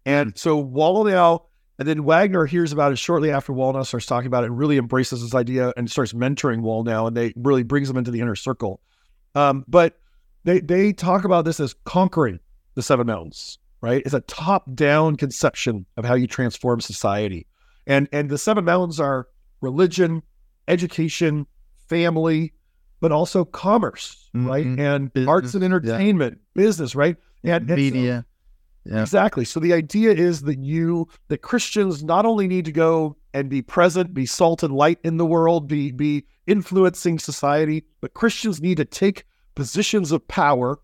And 0.06 0.36
so 0.36 0.62
Wallnau, 0.62 1.44
and 1.78 1.88
then 1.88 2.04
Wagner 2.04 2.46
hears 2.46 2.72
about 2.72 2.92
it 2.92 2.96
shortly 2.96 3.30
after 3.30 3.52
Wallnau 3.52 3.84
starts 3.86 4.06
talking 4.06 4.26
about 4.26 4.44
it 4.44 4.48
and 4.48 4.58
really 4.58 4.76
embraces 4.76 5.22
this 5.22 5.34
idea 5.34 5.72
and 5.76 5.90
starts 5.90 6.12
mentoring 6.12 6.60
Wallnau 6.60 7.06
and 7.06 7.16
they 7.16 7.32
really 7.36 7.62
brings 7.62 7.88
them 7.88 7.96
into 7.96 8.10
the 8.10 8.20
inner 8.20 8.36
circle. 8.36 8.80
Um, 9.34 9.64
but 9.66 9.98
they 10.44 10.60
they 10.60 10.92
talk 10.92 11.24
about 11.24 11.44
this 11.44 11.58
as 11.58 11.74
conquering 11.84 12.38
the 12.74 12.82
seven 12.82 13.06
mountains 13.06 13.58
right? 13.84 14.02
It's 14.06 14.14
a 14.14 14.20
top-down 14.20 15.16
conception 15.16 15.84
of 15.98 16.06
how 16.06 16.14
you 16.14 16.26
transform 16.26 16.80
society. 16.80 17.46
And 17.86 18.08
and 18.12 18.30
the 18.30 18.38
seven 18.38 18.64
mountains 18.64 18.98
are 18.98 19.28
religion, 19.60 20.22
education, 20.68 21.46
family, 21.88 22.54
but 23.00 23.12
also 23.12 23.44
commerce, 23.44 24.30
mm-hmm. 24.34 24.48
right? 24.48 24.66
And 24.66 25.12
business, 25.12 25.28
arts 25.28 25.54
and 25.54 25.62
entertainment, 25.62 26.38
yeah. 26.38 26.62
business, 26.62 26.94
right? 26.94 27.16
And, 27.42 27.68
and 27.68 27.76
media. 27.78 28.24
So, 28.86 28.94
yeah. 28.94 29.02
Exactly. 29.02 29.44
So 29.44 29.60
the 29.60 29.74
idea 29.74 30.12
is 30.12 30.42
that 30.42 30.58
you 30.58 31.08
that 31.28 31.42
Christians 31.42 32.02
not 32.02 32.24
only 32.24 32.48
need 32.48 32.64
to 32.64 32.72
go 32.72 33.16
and 33.34 33.50
be 33.50 33.60
present, 33.60 34.14
be 34.14 34.24
salt 34.24 34.62
and 34.62 34.74
light 34.74 34.98
in 35.04 35.18
the 35.18 35.26
world, 35.26 35.68
be 35.68 35.92
be 35.92 36.24
influencing 36.46 37.18
society, 37.18 37.84
but 38.00 38.14
Christians 38.14 38.62
need 38.62 38.78
to 38.78 38.86
take 38.86 39.26
positions 39.54 40.10
of 40.10 40.26
power 40.26 40.80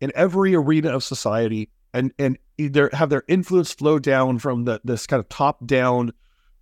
in 0.00 0.10
every 0.16 0.56
arena 0.56 0.90
of 0.90 1.04
society 1.04 1.70
and 1.94 2.12
and 2.18 2.38
either 2.58 2.90
have 2.92 3.10
their 3.10 3.24
influence 3.28 3.72
flow 3.72 3.98
down 3.98 4.38
from 4.38 4.64
the 4.64 4.80
this 4.84 5.06
kind 5.06 5.20
of 5.20 5.28
top 5.28 5.66
down 5.66 6.12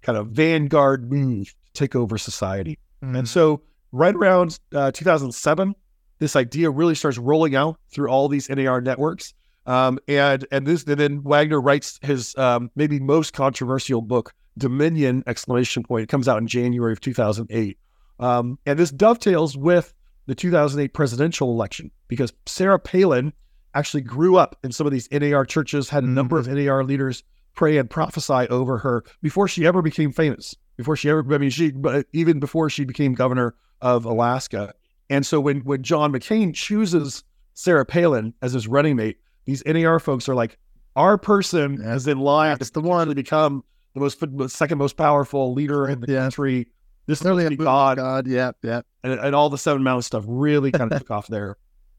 kind 0.03 0.17
of 0.17 0.29
vanguard 0.29 1.11
move 1.11 1.55
to 1.65 1.73
take 1.73 1.97
over 1.97 2.19
society. 2.19 2.79
Mm-hmm. 3.03 3.17
And 3.17 3.29
so 3.29 3.63
right 3.93 4.15
around 4.15 4.59
uh, 4.75 4.91
2007, 4.93 5.75
this 6.19 6.37
idea 6.37 6.71
really 6.71 6.95
starts 6.95 7.19
rolling 7.19 7.55
out 7.55 7.79
through 7.91 8.09
all 8.09 8.29
these 8.29 8.49
NAR 8.49 8.81
networks. 8.81 9.35
Um, 9.67 9.99
and 10.09 10.47
and 10.51 10.67
this 10.67 10.85
and 10.85 10.99
then 10.99 11.23
Wagner 11.23 11.61
writes 11.61 11.99
his 12.03 12.35
um, 12.37 12.71
maybe 12.75 12.99
most 12.99 13.35
controversial 13.35 14.01
book, 14.01 14.33
Dominion! 14.57 15.23
Exclamation 15.27 15.83
point. 15.83 16.05
It 16.05 16.09
comes 16.09 16.27
out 16.27 16.39
in 16.39 16.47
January 16.47 16.93
of 16.93 17.01
2008, 17.01 17.79
um, 18.19 18.59
and 18.65 18.79
this 18.79 18.91
dovetails 18.91 19.59
with 19.59 19.93
the 20.27 20.35
2008 20.35 20.95
presidential 20.95 21.51
election 21.51 21.91
because 22.09 22.33
Sarah 22.47 22.79
Palin 22.79 23.33
actually 23.75 24.03
grew 24.03 24.37
up 24.37 24.57
in 24.65 24.73
some 24.73 24.87
of 24.87 24.93
these 24.93 25.09
NAR 25.13 25.45
churches, 25.45 25.89
had 25.89 26.05
a 26.05 26.09
number 26.09 26.41
mm-hmm. 26.41 26.51
of 26.51 26.65
NAR 26.65 26.85
leaders 26.85 27.23
pray 27.55 27.77
and 27.77 27.91
prophesy 27.91 28.47
over 28.49 28.79
her 28.79 29.05
before 29.21 29.49
she 29.49 29.67
ever 29.67 29.83
became 29.83 30.13
famous, 30.13 30.55
before 30.77 30.95
she 30.97 31.11
ever, 31.11 31.25
I 31.35 31.39
mean, 31.39 31.51
she, 31.51 31.73
but 31.73 32.07
even 32.13 32.39
before 32.39 32.71
she 32.71 32.85
became 32.85 33.15
governor 33.15 33.57
of 33.81 34.05
Alaska. 34.05 34.73
And 35.11 35.27
so 35.27 35.41
when, 35.41 35.61
when 35.61 35.83
John 35.83 36.13
McCain 36.13 36.55
chooses 36.55 37.25
Sarah 37.55 37.85
Palin 37.85 38.33
as 38.43 38.53
his 38.53 38.69
running 38.69 38.97
mate, 38.97 39.19
these 39.45 39.65
NAR 39.67 39.99
folks 39.99 40.29
are 40.29 40.35
like, 40.35 40.57
our 40.95 41.19
person 41.19 41.81
yeah. 41.83 41.95
is 41.95 42.07
in 42.07 42.21
line. 42.21 42.59
It's 42.61 42.71
the 42.71 42.81
one 42.81 43.09
to 43.09 43.15
become 43.15 43.65
the 43.95 44.01
most, 44.01 44.23
second 44.51 44.79
most 44.79 44.97
powerful 44.97 45.53
leader 45.53 45.89
in 45.89 46.01
the 46.01 46.13
yeah. 46.13 46.21
country. 46.21 46.69
This 47.07 47.23
is 47.23 47.57
God. 47.57 47.97
God. 47.97 48.27
Yeah. 48.27 48.53
Yeah. 48.63 48.83
And, 49.03 49.15
and 49.19 49.35
all 49.35 49.51
the 49.51 49.59
seven 49.59 49.83
mountain 49.83 50.03
stuff 50.03 50.25
really 50.29 50.71
kind 50.71 50.93
of 50.93 50.99
took 50.99 51.11
off 51.11 51.27
there 51.27 51.57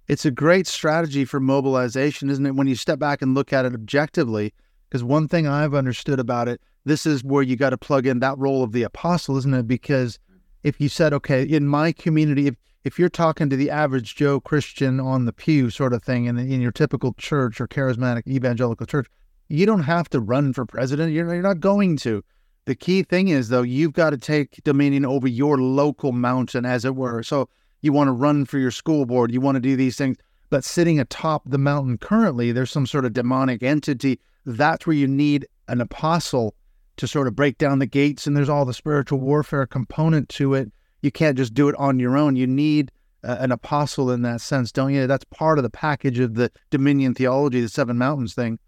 it's 0.09 0.25
a 0.25 0.31
great 0.31 0.65
strategy 0.65 1.23
for 1.23 1.39
mobilization, 1.39 2.31
isn't 2.31 2.45
it? 2.45 2.55
When 2.55 2.67
you 2.67 2.73
step 2.73 2.97
back 2.97 3.21
and 3.21 3.35
look 3.35 3.53
at 3.53 3.63
it 3.63 3.75
objectively, 3.75 4.55
because 4.89 5.03
one 5.03 5.27
thing 5.27 5.47
I've 5.47 5.75
understood 5.75 6.19
about 6.19 6.47
it, 6.47 6.59
this 6.83 7.05
is 7.05 7.23
where 7.23 7.43
you 7.43 7.55
got 7.55 7.69
to 7.69 7.77
plug 7.77 8.07
in 8.07 8.19
that 8.19 8.37
role 8.39 8.63
of 8.63 8.71
the 8.71 8.81
apostle, 8.81 9.37
isn't 9.37 9.53
it? 9.53 9.67
Because 9.67 10.17
if 10.63 10.81
you 10.81 10.89
said, 10.89 11.13
okay, 11.13 11.43
in 11.43 11.67
my 11.67 11.91
community, 11.91 12.47
if, 12.47 12.55
if 12.83 12.97
you're 12.97 13.07
talking 13.07 13.51
to 13.51 13.55
the 13.55 13.69
average 13.69 14.15
Joe 14.15 14.39
Christian 14.39 14.99
on 14.99 15.25
the 15.25 15.33
pew 15.33 15.69
sort 15.69 15.93
of 15.93 16.03
thing 16.03 16.25
in, 16.25 16.39
in 16.39 16.59
your 16.59 16.71
typical 16.71 17.13
church 17.13 17.61
or 17.61 17.67
charismatic 17.67 18.25
evangelical 18.27 18.87
church, 18.87 19.07
you 19.47 19.67
don't 19.67 19.83
have 19.83 20.09
to 20.09 20.19
run 20.19 20.53
for 20.53 20.65
president. 20.65 21.13
You're, 21.13 21.31
you're 21.31 21.43
not 21.43 21.59
going 21.59 21.97
to. 21.97 22.23
The 22.65 22.73
key 22.73 23.03
thing 23.03 23.27
is, 23.27 23.49
though, 23.49 23.61
you've 23.61 23.93
got 23.93 24.09
to 24.09 24.17
take 24.17 24.59
dominion 24.63 25.05
over 25.05 25.27
your 25.27 25.59
local 25.59 26.13
mountain, 26.13 26.65
as 26.65 26.83
it 26.83 26.95
were. 26.95 27.21
So 27.21 27.47
you 27.81 27.93
want 27.93 28.07
to 28.07 28.11
run 28.13 28.45
for 28.45 28.57
your 28.57 28.71
school 28.71 29.05
board, 29.05 29.31
you 29.31 29.41
want 29.41 29.55
to 29.55 29.61
do 29.61 29.75
these 29.75 29.97
things. 29.97 30.17
But 30.49 30.63
sitting 30.63 30.99
atop 30.99 31.43
the 31.45 31.57
mountain 31.57 31.97
currently, 31.97 32.51
there's 32.51 32.71
some 32.71 32.87
sort 32.87 33.05
of 33.05 33.13
demonic 33.13 33.61
entity. 33.61 34.19
That's 34.45 34.87
where 34.87 34.95
you 34.95 35.07
need 35.07 35.47
an 35.67 35.79
apostle 35.79 36.55
to 36.97 37.07
sort 37.07 37.27
of 37.27 37.35
break 37.35 37.57
down 37.57 37.79
the 37.79 37.85
gates, 37.85 38.27
and 38.27 38.35
there's 38.35 38.49
all 38.49 38.65
the 38.65 38.73
spiritual 38.73 39.19
warfare 39.19 39.65
component 39.65 40.27
to 40.29 40.53
it. 40.53 40.71
You 41.01 41.11
can't 41.11 41.37
just 41.37 41.53
do 41.53 41.69
it 41.69 41.75
on 41.77 41.99
your 41.99 42.17
own. 42.17 42.35
You 42.35 42.47
need 42.47 42.91
uh, 43.23 43.37
an 43.39 43.51
apostle 43.51 44.11
in 44.11 44.21
that 44.23 44.41
sense, 44.41 44.71
don't 44.71 44.93
you? 44.93 45.07
That's 45.07 45.23
part 45.25 45.59
of 45.59 45.63
the 45.63 45.69
package 45.69 46.19
of 46.19 46.35
the 46.35 46.51
dominion 46.71 47.13
theology, 47.13 47.61
the 47.61 47.69
seven 47.69 47.97
mountains 47.97 48.33
thing. 48.33 48.59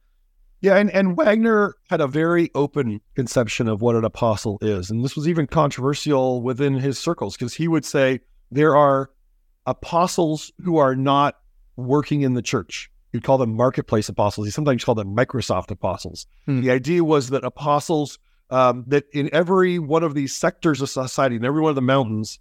Yeah, 0.62 0.78
and, 0.78 0.92
and 0.92 1.18
Wagner 1.18 1.76
had 1.90 2.02
a 2.02 2.08
very 2.08 2.52
open 2.54 3.02
conception 3.16 3.68
of 3.68 3.82
what 3.82 3.96
an 3.96 4.06
apostle 4.06 4.60
is. 4.62 4.92
And 4.92 5.04
this 5.04 5.16
was 5.16 5.28
even 5.28 5.48
controversial 5.48 6.42
within 6.42 6.76
his 6.76 7.00
circles 7.00 7.36
because 7.36 7.56
he 7.56 7.68
would 7.68 7.84
say 7.84 8.20
there 8.52 8.76
are 8.76 9.10
apostles 9.66 10.52
who 10.64 10.78
are 10.78 10.96
not 10.96 11.40
working 11.76 12.22
in 12.22 12.34
the 12.34 12.42
church. 12.42 12.92
You'd 13.12 13.24
call 13.24 13.38
them 13.38 13.56
marketplace 13.56 14.10
apostles. 14.10 14.48
He 14.48 14.52
sometimes 14.52 14.84
called 14.84 14.98
them 14.98 15.16
Microsoft 15.16 15.72
apostles. 15.72 16.26
Hmm. 16.46 16.62
The 16.62 16.72
idea 16.72 17.04
was 17.04 17.30
that 17.30 17.44
apostles, 17.44 18.20
um, 18.50 18.86
that 18.88 19.06
in 19.14 19.30
every 19.34 19.80
one 19.80 20.04
of 20.04 20.14
these 20.14 20.36
sectors 20.36 20.82
of 20.82 20.90
society, 20.90 21.36
in 21.36 21.46
every 21.46 21.62
one 21.62 21.70
of 21.70 21.76
the 21.76 21.82
mountains, 21.82 22.40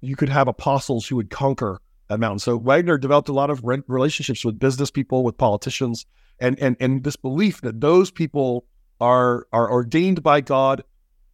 you 0.00 0.16
could 0.16 0.28
have 0.28 0.48
apostles 0.48 1.06
who 1.06 1.16
would 1.16 1.30
conquer 1.30 1.80
that 2.08 2.18
mountain. 2.18 2.38
So 2.38 2.56
Wagner 2.56 2.98
developed 2.98 3.28
a 3.28 3.32
lot 3.32 3.50
of 3.50 3.62
relationships 3.64 4.44
with 4.44 4.58
business 4.58 4.90
people, 4.90 5.24
with 5.24 5.36
politicians, 5.38 6.06
and 6.38 6.58
and 6.60 6.76
and 6.80 7.04
this 7.04 7.16
belief 7.16 7.60
that 7.62 7.80
those 7.80 8.10
people 8.10 8.64
are 9.00 9.46
are 9.52 9.70
ordained 9.70 10.22
by 10.22 10.40
God 10.40 10.84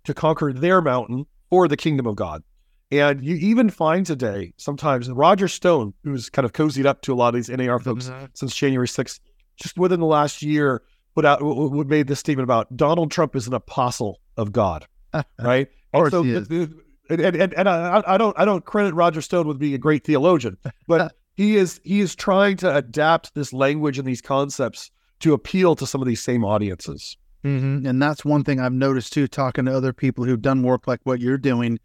to 0.05 0.15
conquer 0.15 0.53
their 0.53 0.81
mountain 0.81 1.27
for 1.51 1.69
the 1.69 1.77
kingdom 1.77 2.07
of 2.07 2.17
God. 2.17 2.43
And 2.91 3.23
you 3.23 3.37
even 3.37 3.69
find 3.69 4.07
today 4.07 4.55
sometimes 4.57 5.11
Roger 5.11 5.49
Stone, 5.49 5.93
who's 6.05 6.31
kind 6.31 6.47
of 6.47 6.53
cozied 6.53 6.87
up 6.87 7.03
to 7.03 7.13
a 7.13 7.17
lot 7.17 7.29
of 7.29 7.35
these 7.35 7.51
NAR 7.51 7.79
folks 7.79 8.09
mm-hmm. 8.09 8.27
since 8.33 8.55
January 8.55 8.87
6th, 8.87 9.21
just 9.57 9.79
within 9.79 10.01
the 10.01 10.07
last 10.07 10.43
year, 10.43 10.83
put 11.15 11.25
out 11.25 11.43
what 11.43 11.87
made 11.87 12.07
this 12.07 12.21
statement 12.21 12.45
about 12.45 12.75
Donald 12.77 13.11
Trump 13.11 13.37
is 13.37 13.47
an 13.47 13.55
apostle 13.55 14.21
of 14.37 14.53
God, 14.53 14.87
right? 15.39 15.69
or 15.93 16.11
so, 16.11 16.23
and, 16.23 17.21
and, 17.21 17.37
and, 17.37 17.55
and 17.55 17.69
I, 17.69 18.03
I, 18.07 18.19
don't 18.19 18.39
I 18.39 18.45
don't 18.45 18.65
credit 18.65 18.95
Roger 18.95 19.21
Stone 19.23 19.47
with 19.49 19.59
being 19.59 19.75
a 19.75 19.79
great 19.79 20.05
theologian, 20.05 20.57
but 20.87 21.15
he 21.35 21.57
is 21.57 21.81
he 21.85 22.01
is 22.01 22.15
trying 22.15 22.57
to 22.59 22.75
adapt 22.75 23.35
this 23.35 23.53
language 23.53 23.99
and 23.99 24.07
these 24.07 24.21
concepts 24.21 24.91
to 25.21 25.33
appeal 25.33 25.75
to 25.77 25.87
some 25.87 26.01
of 26.01 26.09
these 26.09 26.23
same 26.23 26.45
audiences. 26.45 27.17
Mm-hmm. 27.45 27.87
And 27.87 28.03
that's 28.03 28.25
one 28.25 28.45
thing 28.45 28.61
I've 28.61 28.73
noticed 28.73 29.13
too, 29.13 29.27
talking 29.27 29.65
to 29.65 29.75
other 29.75 29.93
people 29.93 30.25
who've 30.25 30.43
done 30.43 30.63
work 30.63 30.87
like 30.87 31.01
what 31.05 31.21
you're 31.21 31.39
doing. 31.39 31.79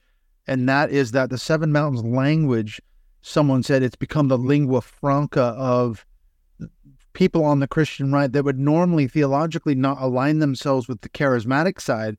And 0.47 0.67
that 0.67 0.91
is 0.91 1.12
that 1.12 1.29
the 1.29 1.38
Seven 1.38 1.71
Mountains 1.71 2.03
language, 2.03 2.82
someone 3.21 3.63
said 3.63 3.84
it's 3.84 3.95
become 3.95 4.27
the 4.27 4.38
lingua 4.38 4.82
franca 4.82 5.41
of 5.41 6.06
people 7.13 7.45
on 7.45 7.60
the 7.60 7.67
Christian 7.67 8.12
right 8.12 8.32
that 8.32 8.43
would 8.43 8.60
normally 8.60 9.08
theologically 9.08 9.75
not 9.75 10.01
align 10.01 10.39
themselves 10.39 10.88
with 10.88 11.01
the 11.01 11.10
charismatic 11.10 11.79
side. 11.79 12.17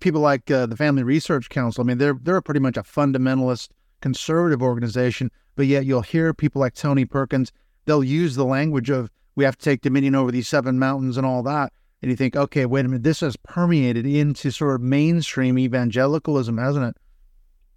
People 0.00 0.20
like 0.20 0.50
uh, 0.50 0.66
the 0.66 0.76
Family 0.76 1.04
Research 1.04 1.48
Council, 1.48 1.82
I 1.82 1.86
mean, 1.86 1.98
they're 1.98 2.18
they're 2.20 2.42
pretty 2.42 2.60
much 2.60 2.76
a 2.76 2.82
fundamentalist 2.82 3.68
conservative 4.00 4.62
organization, 4.62 5.30
but 5.54 5.66
yet 5.66 5.86
you'll 5.86 6.02
hear 6.02 6.34
people 6.34 6.60
like 6.60 6.74
Tony 6.74 7.04
Perkins, 7.04 7.52
they'll 7.84 8.04
use 8.04 8.34
the 8.34 8.44
language 8.44 8.90
of 8.90 9.10
we 9.36 9.44
have 9.44 9.56
to 9.56 9.64
take 9.64 9.82
dominion 9.82 10.14
over 10.14 10.32
these 10.32 10.48
seven 10.48 10.78
mountains 10.78 11.16
and 11.16 11.26
all 11.26 11.42
that. 11.44 11.72
And 12.02 12.10
you 12.10 12.16
think, 12.16 12.36
okay, 12.36 12.66
wait 12.66 12.84
a 12.84 12.88
minute, 12.88 13.04
this 13.04 13.20
has 13.20 13.36
permeated 13.36 14.06
into 14.06 14.50
sort 14.50 14.74
of 14.74 14.80
mainstream 14.82 15.58
evangelicalism, 15.58 16.58
hasn't 16.58 16.84
it? 16.84 16.96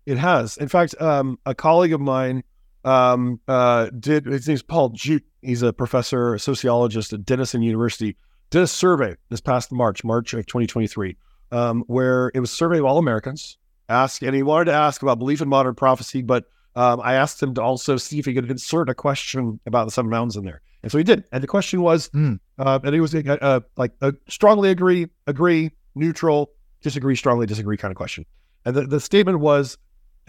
It 0.10 0.18
has. 0.18 0.58
In 0.58 0.68
fact, 0.68 1.00
um, 1.00 1.38
a 1.46 1.54
colleague 1.54 1.94
of 1.94 2.02
mine 2.02 2.44
um, 2.84 3.40
uh, 3.48 3.92
did, 4.00 4.26
his 4.26 4.48
name's 4.48 4.64
Paul 4.64 4.90
Djupe. 4.90 5.22
He's 5.44 5.62
a 5.62 5.72
professor, 5.72 6.34
a 6.34 6.40
sociologist 6.40 7.14
at 7.14 7.26
Denison 7.26 7.62
University, 7.62 8.18
did 8.50 8.64
a 8.64 8.68
survey 8.68 9.16
this 9.30 9.40
past 9.40 9.72
March, 9.72 10.04
March 10.04 10.34
of 10.34 10.48
2023, 10.48 11.16
um, 11.52 11.84
where 11.86 12.32
it 12.34 12.40
was 12.40 12.52
a 12.52 12.56
survey 12.56 12.80
of 12.80 12.86
all 12.86 12.98
Americans, 12.98 13.60
ask, 13.88 14.24
and 14.24 14.36
he 14.36 14.42
wanted 14.42 14.66
to 14.66 14.74
ask 14.74 15.04
about 15.04 15.20
belief 15.20 15.42
in 15.42 15.48
modern 15.48 15.76
prophecy, 15.76 16.24
but 16.24 16.46
um, 16.76 17.00
I 17.04 17.14
asked 17.14 17.42
him 17.42 17.54
to 17.54 17.62
also 17.62 17.98
see 17.98 18.18
if 18.18 18.26
he 18.26 18.34
could 18.34 18.50
insert 18.50 18.90
a 18.90 18.96
question 18.96 19.60
about 19.68 19.86
the 19.86 19.92
seven 19.92 20.10
mountains 20.10 20.36
in 20.36 20.44
there. 20.44 20.62
And 20.82 20.92
so 20.92 20.98
he 20.98 21.04
did. 21.04 21.24
And 21.32 21.44
the 21.44 21.48
question 21.48 21.82
was, 21.82 22.10
mm. 22.10 22.40
uh, 22.58 22.80
and 22.84 22.96
he 22.96 23.00
was 23.00 23.14
uh, 23.14 23.38
uh, 23.42 23.60
like 23.78 23.92
a 24.02 24.16
strongly 24.28 24.72
agree, 24.72 25.08
agree, 25.28 25.70
neutral, 25.94 26.50
disagree, 26.82 27.16
strongly 27.16 27.46
disagree 27.46 27.78
kind 27.78 27.92
of 27.92 27.96
question. 27.98 28.26
And 28.66 28.76
the, 28.76 28.88
the 28.88 29.00
statement 29.00 29.40
was 29.40 29.78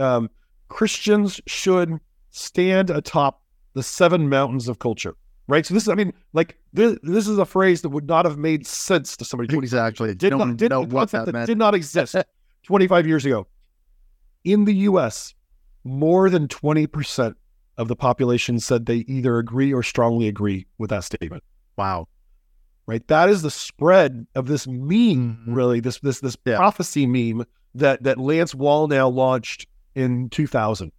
um, 0.00 0.30
Christians 0.68 1.40
should 1.46 2.00
stand 2.30 2.90
atop 2.90 3.42
the 3.74 3.82
seven 3.82 4.28
mountains 4.28 4.68
of 4.68 4.78
culture. 4.78 5.14
Right. 5.46 5.66
So 5.66 5.74
this 5.74 5.82
is, 5.82 5.88
I 5.88 5.94
mean, 5.94 6.12
like 6.32 6.56
this, 6.72 6.96
this 7.02 7.26
is 7.26 7.36
a 7.38 7.44
phrase 7.44 7.82
that 7.82 7.88
would 7.88 8.06
not 8.06 8.24
have 8.24 8.38
made 8.38 8.66
sense 8.66 9.16
to 9.16 9.24
somebody. 9.24 9.56
Exactly. 9.58 10.14
Did 10.14 10.36
not, 10.36 10.56
did, 10.56 10.70
know 10.70 10.84
what 10.84 11.10
that, 11.10 11.26
that 11.26 11.46
did 11.46 11.58
not 11.58 11.74
exist 11.74 12.14
25 12.62 13.06
years 13.06 13.26
ago. 13.26 13.48
In 14.44 14.64
the 14.64 14.74
US, 14.74 15.34
more 15.82 16.30
than 16.30 16.46
20% 16.46 17.34
of 17.78 17.88
the 17.88 17.96
population 17.96 18.60
said 18.60 18.86
they 18.86 18.98
either 19.08 19.38
agree 19.38 19.72
or 19.72 19.82
strongly 19.82 20.28
agree 20.28 20.66
with 20.78 20.90
that 20.90 21.02
statement. 21.02 21.42
Wow. 21.76 22.06
Right? 22.86 23.06
That 23.08 23.28
is 23.28 23.42
the 23.42 23.50
spread 23.50 24.26
of 24.34 24.46
this 24.46 24.66
meme, 24.66 25.38
mm-hmm. 25.40 25.54
really, 25.54 25.80
this 25.80 25.98
this 26.00 26.20
this 26.20 26.36
yeah. 26.44 26.56
prophecy 26.56 27.06
meme 27.06 27.46
that 27.74 28.02
that 28.02 28.18
Lance 28.18 28.52
Wallnau 28.52 29.12
launched 29.12 29.66
in 29.94 30.28
2000. 30.30 30.92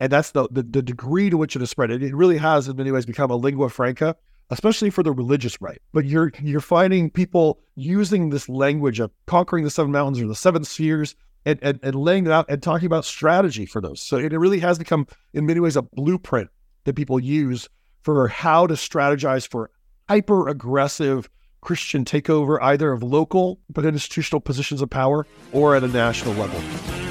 And 0.00 0.10
that's 0.10 0.32
the, 0.32 0.48
the, 0.50 0.62
the 0.62 0.82
degree 0.82 1.30
to 1.30 1.36
which 1.36 1.54
it 1.54 1.60
has 1.60 1.70
spread. 1.70 1.90
It, 1.90 2.02
it 2.02 2.14
really 2.14 2.38
has 2.38 2.68
in 2.68 2.76
many 2.76 2.90
ways 2.90 3.06
become 3.06 3.30
a 3.30 3.36
lingua 3.36 3.68
franca, 3.68 4.16
especially 4.50 4.90
for 4.90 5.02
the 5.02 5.12
religious 5.12 5.60
right. 5.60 5.80
But 5.92 6.06
you're 6.06 6.32
you're 6.42 6.60
finding 6.60 7.08
people 7.08 7.60
using 7.76 8.30
this 8.30 8.48
language 8.48 8.98
of 8.98 9.12
conquering 9.26 9.64
the 9.64 9.70
seven 9.70 9.92
mountains 9.92 10.20
or 10.20 10.26
the 10.26 10.34
seven 10.34 10.64
spheres 10.64 11.14
and, 11.44 11.58
and, 11.62 11.78
and 11.82 11.94
laying 11.94 12.26
it 12.26 12.32
out 12.32 12.46
and 12.48 12.62
talking 12.62 12.86
about 12.86 13.04
strategy 13.04 13.66
for 13.66 13.80
those. 13.80 14.00
So 14.00 14.16
it 14.16 14.32
really 14.32 14.60
has 14.60 14.78
become, 14.78 15.06
in 15.32 15.46
many 15.46 15.60
ways, 15.60 15.76
a 15.76 15.82
blueprint 15.82 16.50
that 16.84 16.96
people 16.96 17.20
use 17.20 17.68
for 18.02 18.28
how 18.28 18.66
to 18.66 18.74
strategize 18.74 19.48
for 19.48 19.70
hyper 20.08 20.48
aggressive 20.48 21.28
Christian 21.60 22.04
takeover, 22.04 22.58
either 22.60 22.92
of 22.92 23.02
local 23.02 23.60
but 23.70 23.84
institutional 23.84 24.40
positions 24.40 24.82
of 24.82 24.90
power 24.90 25.26
or 25.52 25.76
at 25.76 25.84
a 25.84 25.88
national 25.88 26.34
level. 26.34 27.01